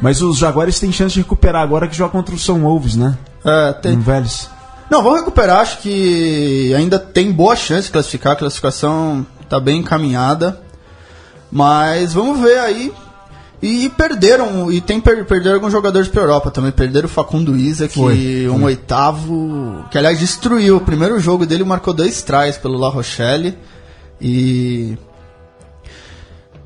Mas 0.00 0.22
os 0.22 0.38
Jaguares 0.38 0.78
têm 0.78 0.92
chance 0.92 1.14
de 1.14 1.20
recuperar 1.20 1.62
agora 1.62 1.88
que 1.88 1.96
joga 1.96 2.12
contra 2.12 2.34
o 2.34 2.38
São 2.38 2.60
Wolves, 2.60 2.96
né? 2.96 3.18
É, 3.44 3.72
tem, 3.72 3.94
Em 3.94 4.00
Vélez. 4.00 4.48
Não, 4.90 5.02
vão 5.02 5.14
recuperar, 5.14 5.60
acho 5.60 5.78
que 5.78 6.74
ainda 6.74 6.98
tem 6.98 7.30
boa 7.30 7.54
chance 7.54 7.86
de 7.86 7.92
classificar, 7.92 8.32
a 8.32 8.36
classificação 8.36 9.24
tá 9.48 9.60
bem 9.60 9.78
encaminhada. 9.78 10.60
Mas 11.50 12.12
vamos 12.12 12.40
ver 12.40 12.58
aí. 12.58 12.92
E 13.62 13.90
perderam, 13.90 14.72
e 14.72 14.80
tem 14.80 15.00
per, 15.00 15.24
perderam 15.26 15.56
alguns 15.56 15.72
jogadores 15.72 16.08
pra 16.08 16.22
Europa 16.22 16.50
também. 16.50 16.72
Perderam 16.72 17.06
o 17.06 17.10
Facundo 17.10 17.56
Isa, 17.56 17.86
que 17.86 17.94
Foi, 17.94 18.48
um 18.48 18.64
oitavo. 18.64 19.84
Que 19.90 19.98
aliás 19.98 20.18
destruiu. 20.18 20.78
O 20.78 20.80
primeiro 20.80 21.20
jogo 21.20 21.44
dele 21.44 21.62
marcou 21.62 21.92
dois 21.92 22.22
tries 22.22 22.56
pelo 22.56 22.78
La 22.78 22.88
Rochelle. 22.88 23.56
E. 24.20 24.96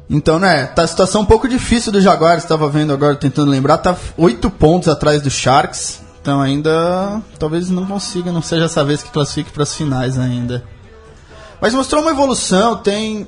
Então, 0.09 0.39
né, 0.39 0.67
tá 0.67 0.83
a 0.83 0.87
situação 0.87 1.23
um 1.23 1.27
pouco 1.27 1.49
difícil 1.49 1.91
do 1.91 2.01
Jaguares, 2.01 2.45
estava 2.45 2.69
vendo 2.69 2.93
agora, 2.93 3.17
tentando 3.17 3.51
lembrar, 3.51 3.79
tá 3.79 3.97
oito 4.19 4.51
pontos 4.51 4.89
atrás 4.89 5.21
do 5.23 5.31
Sharks. 5.31 6.04
Então 6.25 6.41
ainda 6.41 7.21
talvez 7.39 7.69
não 7.69 7.85
consiga, 7.85 8.33
não 8.33 8.41
seja 8.41 8.65
essa 8.65 8.83
vez 8.83 9.03
que 9.03 9.11
classifique 9.11 9.51
para 9.51 9.63
as 9.63 9.75
finais 9.75 10.19
ainda. 10.19 10.65
Mas 11.61 11.75
mostrou 11.75 12.01
uma 12.01 12.13
evolução, 12.13 12.77
tem 12.77 13.27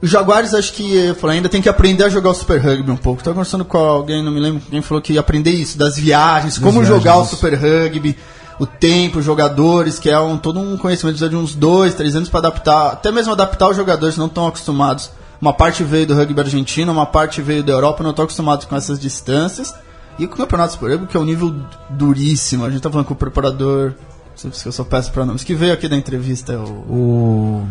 os 0.00 0.08
Jaguares 0.08 0.54
acho 0.54 0.72
que 0.72 0.94
eu 0.94 1.16
falei, 1.16 1.38
ainda 1.38 1.48
tem 1.48 1.60
que 1.60 1.68
aprender 1.68 2.04
a 2.04 2.08
jogar 2.08 2.30
o 2.30 2.34
Super 2.34 2.60
Rugby 2.60 2.92
um 2.92 2.96
pouco. 2.96 3.24
Tava 3.24 3.34
conversando 3.34 3.64
com 3.64 3.76
alguém, 3.76 4.22
não 4.22 4.30
me 4.30 4.38
lembro, 4.38 4.62
quem 4.70 4.80
falou 4.80 5.02
que 5.02 5.18
aprender 5.18 5.50
isso, 5.50 5.76
das 5.76 5.96
viagens, 5.96 6.58
como 6.58 6.80
viagens, 6.80 6.88
jogar 6.88 7.18
o. 7.18 7.24
Super 7.24 7.54
Rugby, 7.54 8.16
o 8.56 8.66
tempo, 8.66 9.18
os 9.18 9.24
jogadores, 9.24 9.98
que 9.98 10.08
é 10.08 10.16
um, 10.20 10.38
todo 10.38 10.60
um 10.60 10.76
conhecimento 10.76 11.16
precisa 11.16 11.28
de 11.28 11.34
uns 11.34 11.56
dois, 11.56 11.92
três 11.92 12.14
anos 12.14 12.28
para 12.28 12.38
adaptar, 12.38 12.92
até 12.92 13.10
mesmo 13.10 13.32
adaptar 13.32 13.68
os 13.68 13.76
jogadores 13.76 14.16
não 14.16 14.26
estão 14.26 14.46
acostumados. 14.46 15.10
Uma 15.40 15.52
parte 15.52 15.82
veio 15.82 16.06
do 16.06 16.14
rugby 16.14 16.38
argentino, 16.38 16.92
uma 16.92 17.04
parte 17.04 17.42
veio 17.42 17.64
da 17.64 17.72
Europa, 17.72 18.04
não 18.04 18.10
estão 18.10 18.24
acostumados 18.24 18.64
com 18.64 18.76
essas 18.76 19.00
distâncias. 19.00 19.74
E 20.18 20.26
com 20.26 20.34
o 20.34 20.36
Campeonato 20.36 20.74
Super 20.74 20.90
Rugby, 20.92 21.06
que 21.06 21.16
é 21.16 21.20
um 21.20 21.24
nível 21.24 21.54
duríssimo. 21.90 22.64
A 22.64 22.70
gente 22.70 22.82
tá 22.82 22.90
falando 22.90 23.06
com 23.06 23.14
o 23.14 23.16
preparador, 23.16 23.94
se 24.34 24.66
eu 24.66 24.72
só 24.72 24.84
peço 24.84 25.10
para 25.12 25.24
nomes, 25.24 25.42
que 25.44 25.54
veio 25.54 25.72
aqui 25.72 25.88
da 25.88 25.96
entrevista, 25.96 26.58
o 26.58 26.92
O. 26.92 27.68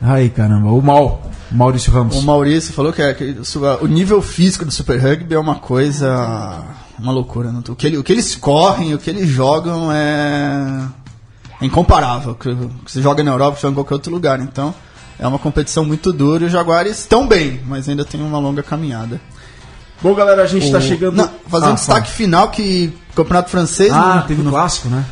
Ai, 0.00 0.28
caramba, 0.28 0.70
o 0.70 0.80
Mal. 0.82 1.22
Maurício 1.50 1.92
Ramos. 1.92 2.16
O 2.16 2.22
Maurício 2.22 2.72
falou 2.74 2.92
que, 2.92 3.00
é, 3.02 3.14
que 3.14 3.36
o 3.80 3.86
nível 3.86 4.20
físico 4.20 4.64
do 4.64 4.70
Super 4.70 4.98
Rugby 5.00 5.34
é 5.34 5.38
uma 5.38 5.54
coisa. 5.56 6.64
uma 6.98 7.12
loucura. 7.12 7.50
Não? 7.52 7.60
O, 7.60 7.76
que 7.76 7.86
ele- 7.86 7.96
o 7.98 8.02
que 8.04 8.12
eles 8.12 8.34
correm, 8.34 8.94
o 8.94 8.98
que 8.98 9.08
eles 9.08 9.28
jogam 9.28 9.90
é. 9.92 10.88
é 11.60 11.64
incomparável. 11.66 12.32
O 12.32 12.34
que, 12.34 12.54
que 12.84 12.92
se 12.92 13.00
joga 13.00 13.22
na 13.22 13.30
Europa, 13.30 13.58
joga 13.60 13.72
em 13.72 13.74
qualquer 13.74 13.94
outro 13.94 14.12
lugar. 14.12 14.40
Então 14.40 14.74
é 15.18 15.26
uma 15.26 15.38
competição 15.38 15.84
muito 15.84 16.12
dura 16.12 16.42
e 16.44 16.46
os 16.46 16.52
Jaguares 16.52 16.98
estão 16.98 17.26
bem, 17.26 17.60
mas 17.66 17.88
ainda 17.88 18.04
tem 18.04 18.20
uma 18.20 18.38
longa 18.38 18.62
caminhada. 18.62 19.20
Bom, 20.02 20.14
galera, 20.14 20.42
a 20.42 20.46
gente 20.46 20.70
tá 20.70 20.80
chegando. 20.80 21.16
Não, 21.16 21.30
fazer 21.48 21.66
um 21.66 21.70
Ah, 21.70 21.74
destaque 21.74 22.10
final 22.10 22.50
que 22.50 22.92
Campeonato 23.14 23.50
Francês. 23.50 23.92
Ah, 23.92 24.16
no- 24.16 24.22
teve 24.28 24.42
um 24.42 24.50
clássico, 24.50 24.88
né? 24.88 25.04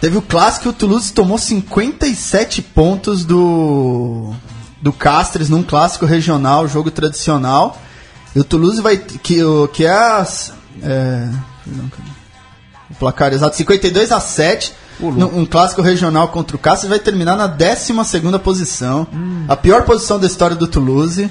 Teve 0.00 0.16
o 0.18 0.22
clássico, 0.22 0.68
o 0.68 0.72
Toulouse 0.72 1.12
tomou 1.12 1.38
57 1.38 2.60
pontos 2.62 3.24
do 3.24 4.32
do 4.80 4.92
Castres 4.92 5.48
num 5.48 5.62
clássico 5.62 6.04
regional, 6.06 6.66
jogo 6.66 6.90
tradicional. 6.90 7.80
E 8.34 8.40
o 8.40 8.44
Toulouse 8.44 8.80
vai 8.80 8.96
que 8.96 9.42
o 9.44 9.68
que 9.68 9.84
é, 9.86 9.92
as, 9.92 10.52
é 10.82 11.28
o 12.90 12.94
placar 12.94 13.32
exato, 13.32 13.56
52 13.56 14.10
a 14.10 14.18
7 14.20 14.72
num- 14.98 15.40
um 15.40 15.46
clássico 15.46 15.82
regional 15.82 16.28
contra 16.28 16.56
o 16.56 16.58
Cáceres 16.58 16.90
vai 16.90 16.98
terminar 16.98 17.36
na 17.36 17.46
12 17.46 17.92
segunda 18.04 18.38
posição, 18.38 19.06
a 19.48 19.54
pior 19.56 19.82
posição 19.84 20.18
da 20.18 20.26
história 20.26 20.56
do 20.56 20.66
Toulouse. 20.66 21.30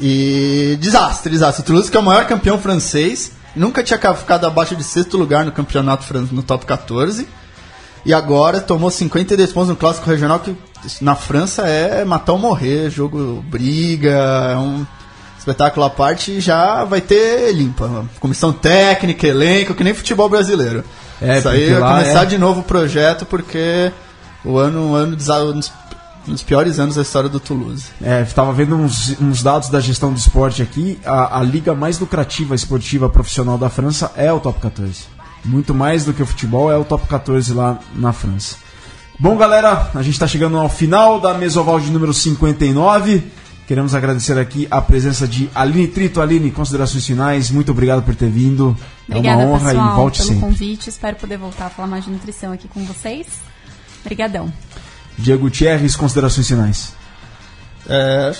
E 0.00 0.76
desastre, 0.80 1.30
desastre. 1.32 1.62
O 1.62 1.66
Toulouse 1.66 1.90
que 1.90 1.96
é 1.96 2.00
o 2.00 2.02
maior 2.02 2.26
campeão 2.26 2.58
francês, 2.58 3.32
nunca 3.56 3.82
tinha 3.82 3.98
ca- 3.98 4.14
ficado 4.14 4.46
abaixo 4.46 4.76
de 4.76 4.84
sexto 4.84 5.16
lugar 5.16 5.44
no 5.44 5.52
campeonato 5.52 6.04
fran- 6.04 6.28
no 6.30 6.42
top 6.42 6.64
14. 6.66 7.26
E 8.06 8.14
agora 8.14 8.60
tomou 8.60 8.90
52 8.90 9.52
pontos 9.52 9.70
no 9.70 9.76
clássico 9.76 10.08
regional 10.08 10.38
que 10.38 10.56
na 11.00 11.16
França 11.16 11.66
é 11.66 12.04
matar 12.04 12.32
ou 12.32 12.38
morrer, 12.38 12.88
jogo 12.90 13.44
briga, 13.48 14.10
é 14.52 14.56
um 14.56 14.86
espetáculo 15.36 15.84
à 15.84 15.90
parte 15.90 16.30
e 16.32 16.40
já 16.40 16.84
vai 16.84 17.00
ter 17.00 17.52
limpa. 17.52 18.04
Comissão 18.20 18.52
técnica, 18.52 19.26
elenco, 19.26 19.74
que 19.74 19.82
nem 19.82 19.92
futebol 19.94 20.28
brasileiro. 20.28 20.84
É, 21.20 21.38
Isso 21.38 21.48
aí 21.48 21.72
vai 21.74 21.92
começar 22.02 22.22
é- 22.22 22.26
de 22.26 22.38
novo 22.38 22.60
o 22.60 22.64
projeto 22.64 23.26
porque 23.26 23.90
o 24.44 24.56
ano, 24.58 24.92
o 24.92 24.94
ano 24.94 25.16
um 26.26 26.32
dos, 26.32 26.42
piores 26.42 26.78
anos 26.78 26.96
da 26.96 27.02
história 27.02 27.28
do 27.28 27.38
Toulouse. 27.38 27.86
É, 28.02 28.22
estava 28.22 28.52
vendo 28.52 28.76
uns, 28.76 29.20
uns 29.20 29.42
dados 29.42 29.68
da 29.68 29.80
gestão 29.80 30.12
do 30.12 30.18
esporte 30.18 30.62
aqui. 30.62 30.98
A, 31.04 31.38
a 31.38 31.42
liga 31.42 31.74
mais 31.74 31.98
lucrativa 31.98 32.54
esportiva 32.54 33.08
profissional 33.08 33.56
da 33.56 33.68
França 33.68 34.12
é 34.16 34.32
o 34.32 34.40
Top 34.40 34.60
14. 34.60 35.04
Muito 35.44 35.74
mais 35.74 36.04
do 36.04 36.12
que 36.12 36.22
o 36.22 36.26
futebol 36.26 36.70
é 36.70 36.76
o 36.76 36.84
Top 36.84 37.06
14 37.06 37.52
lá 37.52 37.78
na 37.94 38.12
França. 38.12 38.56
Bom, 39.18 39.36
galera, 39.36 39.90
a 39.94 40.02
gente 40.02 40.14
está 40.14 40.28
chegando 40.28 40.56
ao 40.56 40.68
final 40.68 41.20
da 41.20 41.34
Mesoval 41.34 41.80
de 41.80 41.90
número 41.90 42.14
59. 42.14 43.24
Queremos 43.66 43.94
agradecer 43.94 44.38
aqui 44.38 44.66
a 44.70 44.80
presença 44.80 45.28
de 45.28 45.50
Aline 45.54 45.88
Trito. 45.88 46.22
Aline, 46.22 46.50
considerações 46.50 47.04
finais. 47.04 47.50
Muito 47.50 47.70
obrigado 47.70 48.02
por 48.02 48.14
ter 48.14 48.30
vindo. 48.30 48.76
Obrigada, 49.06 49.42
é 49.42 49.44
uma 49.44 49.54
honra 49.54 49.70
pessoal, 49.72 49.92
e 49.92 49.96
volte 49.96 50.18
pelo 50.18 50.28
sempre. 50.28 50.48
convite. 50.48 50.88
Espero 50.88 51.16
poder 51.16 51.36
voltar 51.36 51.66
a 51.66 51.70
falar 51.70 51.88
mais 51.88 52.04
de 52.04 52.10
nutrição 52.10 52.52
aqui 52.52 52.66
com 52.66 52.82
vocês. 52.84 53.26
Obrigadão. 54.00 54.50
Diego 55.18 55.42
Gutierrez, 55.42 55.96
considerações 55.96 56.46
finais. 56.48 56.92
É, 57.88 58.32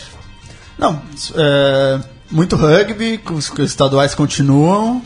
não, 0.78 1.00
é, 1.34 2.00
muito 2.30 2.56
rugby, 2.56 3.20
os, 3.32 3.50
os 3.50 3.58
estaduais 3.70 4.14
continuam. 4.14 5.02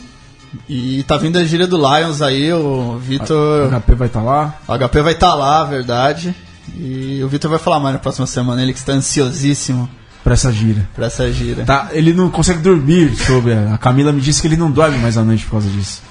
E 0.69 1.01
tá 1.03 1.17
vindo 1.17 1.37
a 1.39 1.43
gíria 1.43 1.65
do 1.65 1.77
Lions 1.77 2.21
aí, 2.21 2.53
o 2.53 2.93
O 2.95 2.99
Vitor. 2.99 3.69
HP 3.71 3.95
vai 3.95 4.07
estar 4.07 4.21
lá. 4.21 4.55
O 4.67 4.77
HP 4.77 5.01
vai 5.01 5.13
estar 5.13 5.33
lá, 5.33 5.63
verdade. 5.63 6.35
E 6.77 7.21
o 7.23 7.27
Vitor 7.27 7.49
vai 7.49 7.59
falar 7.59 7.79
mais 7.79 7.93
na 7.93 7.99
próxima 7.99 8.27
semana, 8.27 8.61
ele 8.61 8.71
que 8.71 8.79
está 8.79 8.93
ansiosíssimo 8.93 9.89
Pra 10.23 10.33
essa 10.33 10.51
gira. 10.53 10.87
pra 10.95 11.07
essa 11.07 11.29
gira. 11.33 11.65
Tá, 11.65 11.89
ele 11.91 12.13
não 12.13 12.29
consegue 12.29 12.59
dormir 12.61 13.13
sobre. 13.17 13.53
A 13.53 13.77
Camila 13.77 14.11
me 14.13 14.21
disse 14.21 14.41
que 14.41 14.47
ele 14.47 14.55
não 14.55 14.71
dorme 14.71 14.97
mais 14.99 15.17
à 15.17 15.23
noite 15.23 15.43
por 15.45 15.51
causa 15.53 15.69
disso. 15.69 16.01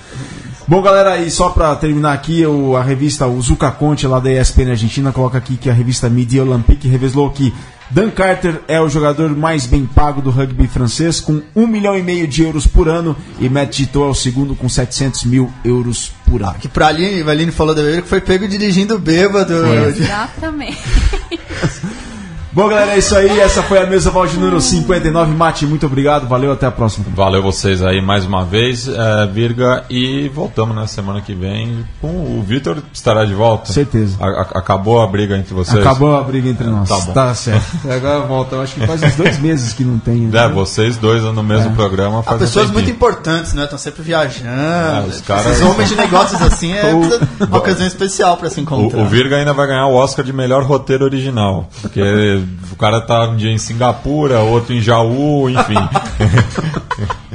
Bom, 0.67 0.81
galera, 0.81 1.19
e 1.19 1.31
só 1.31 1.51
pra 1.51 1.75
terminar 1.75 2.13
aqui, 2.13 2.47
o, 2.47 2.77
a 2.77 2.83
revista, 2.83 3.27
o 3.27 3.41
Zuka 3.41 3.71
Conte, 3.71 4.07
lá 4.07 4.21
da 4.21 4.31
ESPN 4.31 4.71
Argentina, 4.71 5.13
coloca 5.13 5.37
aqui 5.37 5.57
que 5.57 5.69
a 5.69 5.73
revista 5.73 6.09
Media 6.09 6.43
Olympique 6.43 6.87
revelou 6.89 7.31
que 7.31 7.53
Dan 7.91 8.11
Carter 8.11 8.61
é 8.69 8.81
o 8.81 8.89
jogador 8.89 9.37
mais 9.37 9.67
bem 9.67 9.85
pago 9.85 10.23
do 10.23 10.31
rugby 10.31 10.67
francês, 10.67 11.21
com 11.21 11.43
um 11.55 11.67
milhão 11.67 11.99
e 11.99 12.03
meio 12.03 12.27
de 12.27 12.43
euros 12.43 12.67
por 12.67 12.89
ano, 12.89 13.15
e 13.39 13.49
Matt 13.49 13.77
Tito 13.77 14.03
é 14.03 14.07
o 14.07 14.15
segundo 14.15 14.55
com 14.55 14.69
700 14.69 15.25
mil 15.25 15.53
euros 15.65 16.11
por 16.27 16.43
ano. 16.43 16.55
Que 16.61 16.69
pra 16.69 16.87
Aline, 16.87 17.23
a 17.23 17.31
Aline 17.31 17.53
falou 17.53 17.75
da 17.75 17.83
que 17.83 18.09
foi 18.09 18.21
pego 18.21 18.49
dirigindo 18.49 18.99
bêbado. 18.99 19.53
Exatamente. 19.89 20.79
Bom, 22.55 22.69
galera, 22.69 22.93
é 22.93 22.99
isso 22.99 23.17
aí. 23.17 23.41
Essa 23.41 23.63
foi 23.63 23.79
a 23.79 23.87
mesa 23.87 24.11
Val 24.11 24.27
de 24.27 24.37
número 24.37 24.61
59. 24.61 25.35
Mate, 25.35 25.65
muito 25.67 25.87
obrigado. 25.87 26.29
Valeu, 26.29 26.53
até 26.53 26.67
a 26.67 26.71
próxima. 26.71 27.07
Valeu 27.15 27.43
vocês 27.43 27.83
aí 27.83 28.03
mais 28.03 28.27
uma 28.27 28.45
vez, 28.45 28.87
é, 28.89 29.27
Virga, 29.27 29.85
e 29.89 30.29
voltamos 30.29 30.77
na 30.77 30.87
semana 30.87 31.23
que 31.23 31.35
vem 31.35 31.83
com 31.99 32.09
o 32.09 32.45
Vitor 32.47 32.83
estará 32.93 33.25
de 33.25 33.33
volta. 33.33 33.73
Certeza. 33.73 34.19
A- 34.21 34.27
a- 34.27 34.59
acabou 34.59 35.01
a 35.01 35.07
briga 35.07 35.35
entre 35.39 35.55
vocês? 35.55 35.79
Acabou 35.81 36.15
a 36.15 36.23
briga 36.23 36.47
entre 36.51 36.67
nós. 36.67 36.91
Tá 36.91 36.99
bom. 37.29 37.35
certo. 37.35 37.65
Agora 37.91 38.21
volta. 38.27 38.57
Eu 38.57 38.61
acho 38.63 38.75
que 38.75 38.87
faz 38.87 39.03
uns 39.03 39.15
dois 39.15 39.39
meses 39.41 39.73
que 39.73 39.83
não 39.83 39.99
tem. 39.99 40.17
né? 40.27 40.45
É, 40.45 40.49
vocês 40.49 40.99
dois 40.99 41.23
no 41.23 41.43
mesmo 41.43 41.71
É. 41.71 41.75
programa 41.75 42.21
Há 42.21 42.23
faz 42.23 42.37
um 42.37 42.41
pessoas 42.45 42.67
muito 42.67 42.85
tempinho. 42.85 42.97
importantes, 42.97 43.55
né? 43.55 43.65
Estão 43.65 43.79
sempre 43.79 44.03
viajando. 44.03 45.09
os 45.09 45.23
caras- 45.23 45.47
Esses 45.47 45.63
homens 45.65 45.89
de 45.89 45.97
negócios 45.97 46.43
assim 46.43 46.75
é 46.75 46.93
O- 46.93 47.47
uma 47.47 47.57
ocasião 47.59 47.87
especial 47.87 48.37
pra 48.37 48.51
se 48.51 48.61
encontrar. 48.61 48.99
O, 48.99 49.05
o 49.05 49.09
Virga 49.09 49.37
ainda 49.37 49.55
vai 49.55 49.67
ganhar 49.69 49.87
o 49.87 49.95
Oscar 49.95 50.23
de 50.23 50.35
melhor 50.35 50.63
roteiro 50.65 51.03
original. 51.07 51.67
Porque 51.81 52.42
o 52.71 52.77
cara 52.77 53.01
tá 53.01 53.29
um 53.29 53.37
dia 53.37 53.51
em 53.51 53.59
Singapura, 53.59 54.41
outro 54.41 54.75
em 54.75 54.81
Jaú, 54.81 55.49
enfim. 55.49 55.75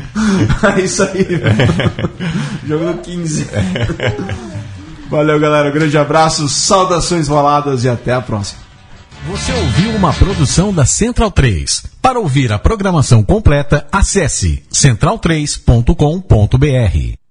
É 0.78 0.82
isso 0.82 1.04
aí. 1.04 1.26
Jogo 2.68 2.94
do 2.94 3.02
15. 3.02 3.48
Valeu, 5.10 5.40
galera. 5.40 5.70
Um 5.70 5.74
grande 5.74 5.98
abraço, 5.98 6.48
saudações 6.50 7.28
valadas 7.28 7.84
e 7.84 7.90
até 7.90 8.14
a 8.14 8.22
próxima. 8.22 8.60
Você 9.28 9.52
ouviu 9.52 9.92
uma 9.92 10.14
produção 10.14 10.74
da 10.74 10.86
Central 10.86 11.32
3. 11.32 11.84
Para 12.02 12.20
ouvir 12.20 12.52
a 12.52 12.60
programação 12.60 13.24
completa, 13.24 13.88
acesse 13.92 14.64
central3.com.br. 14.72 17.27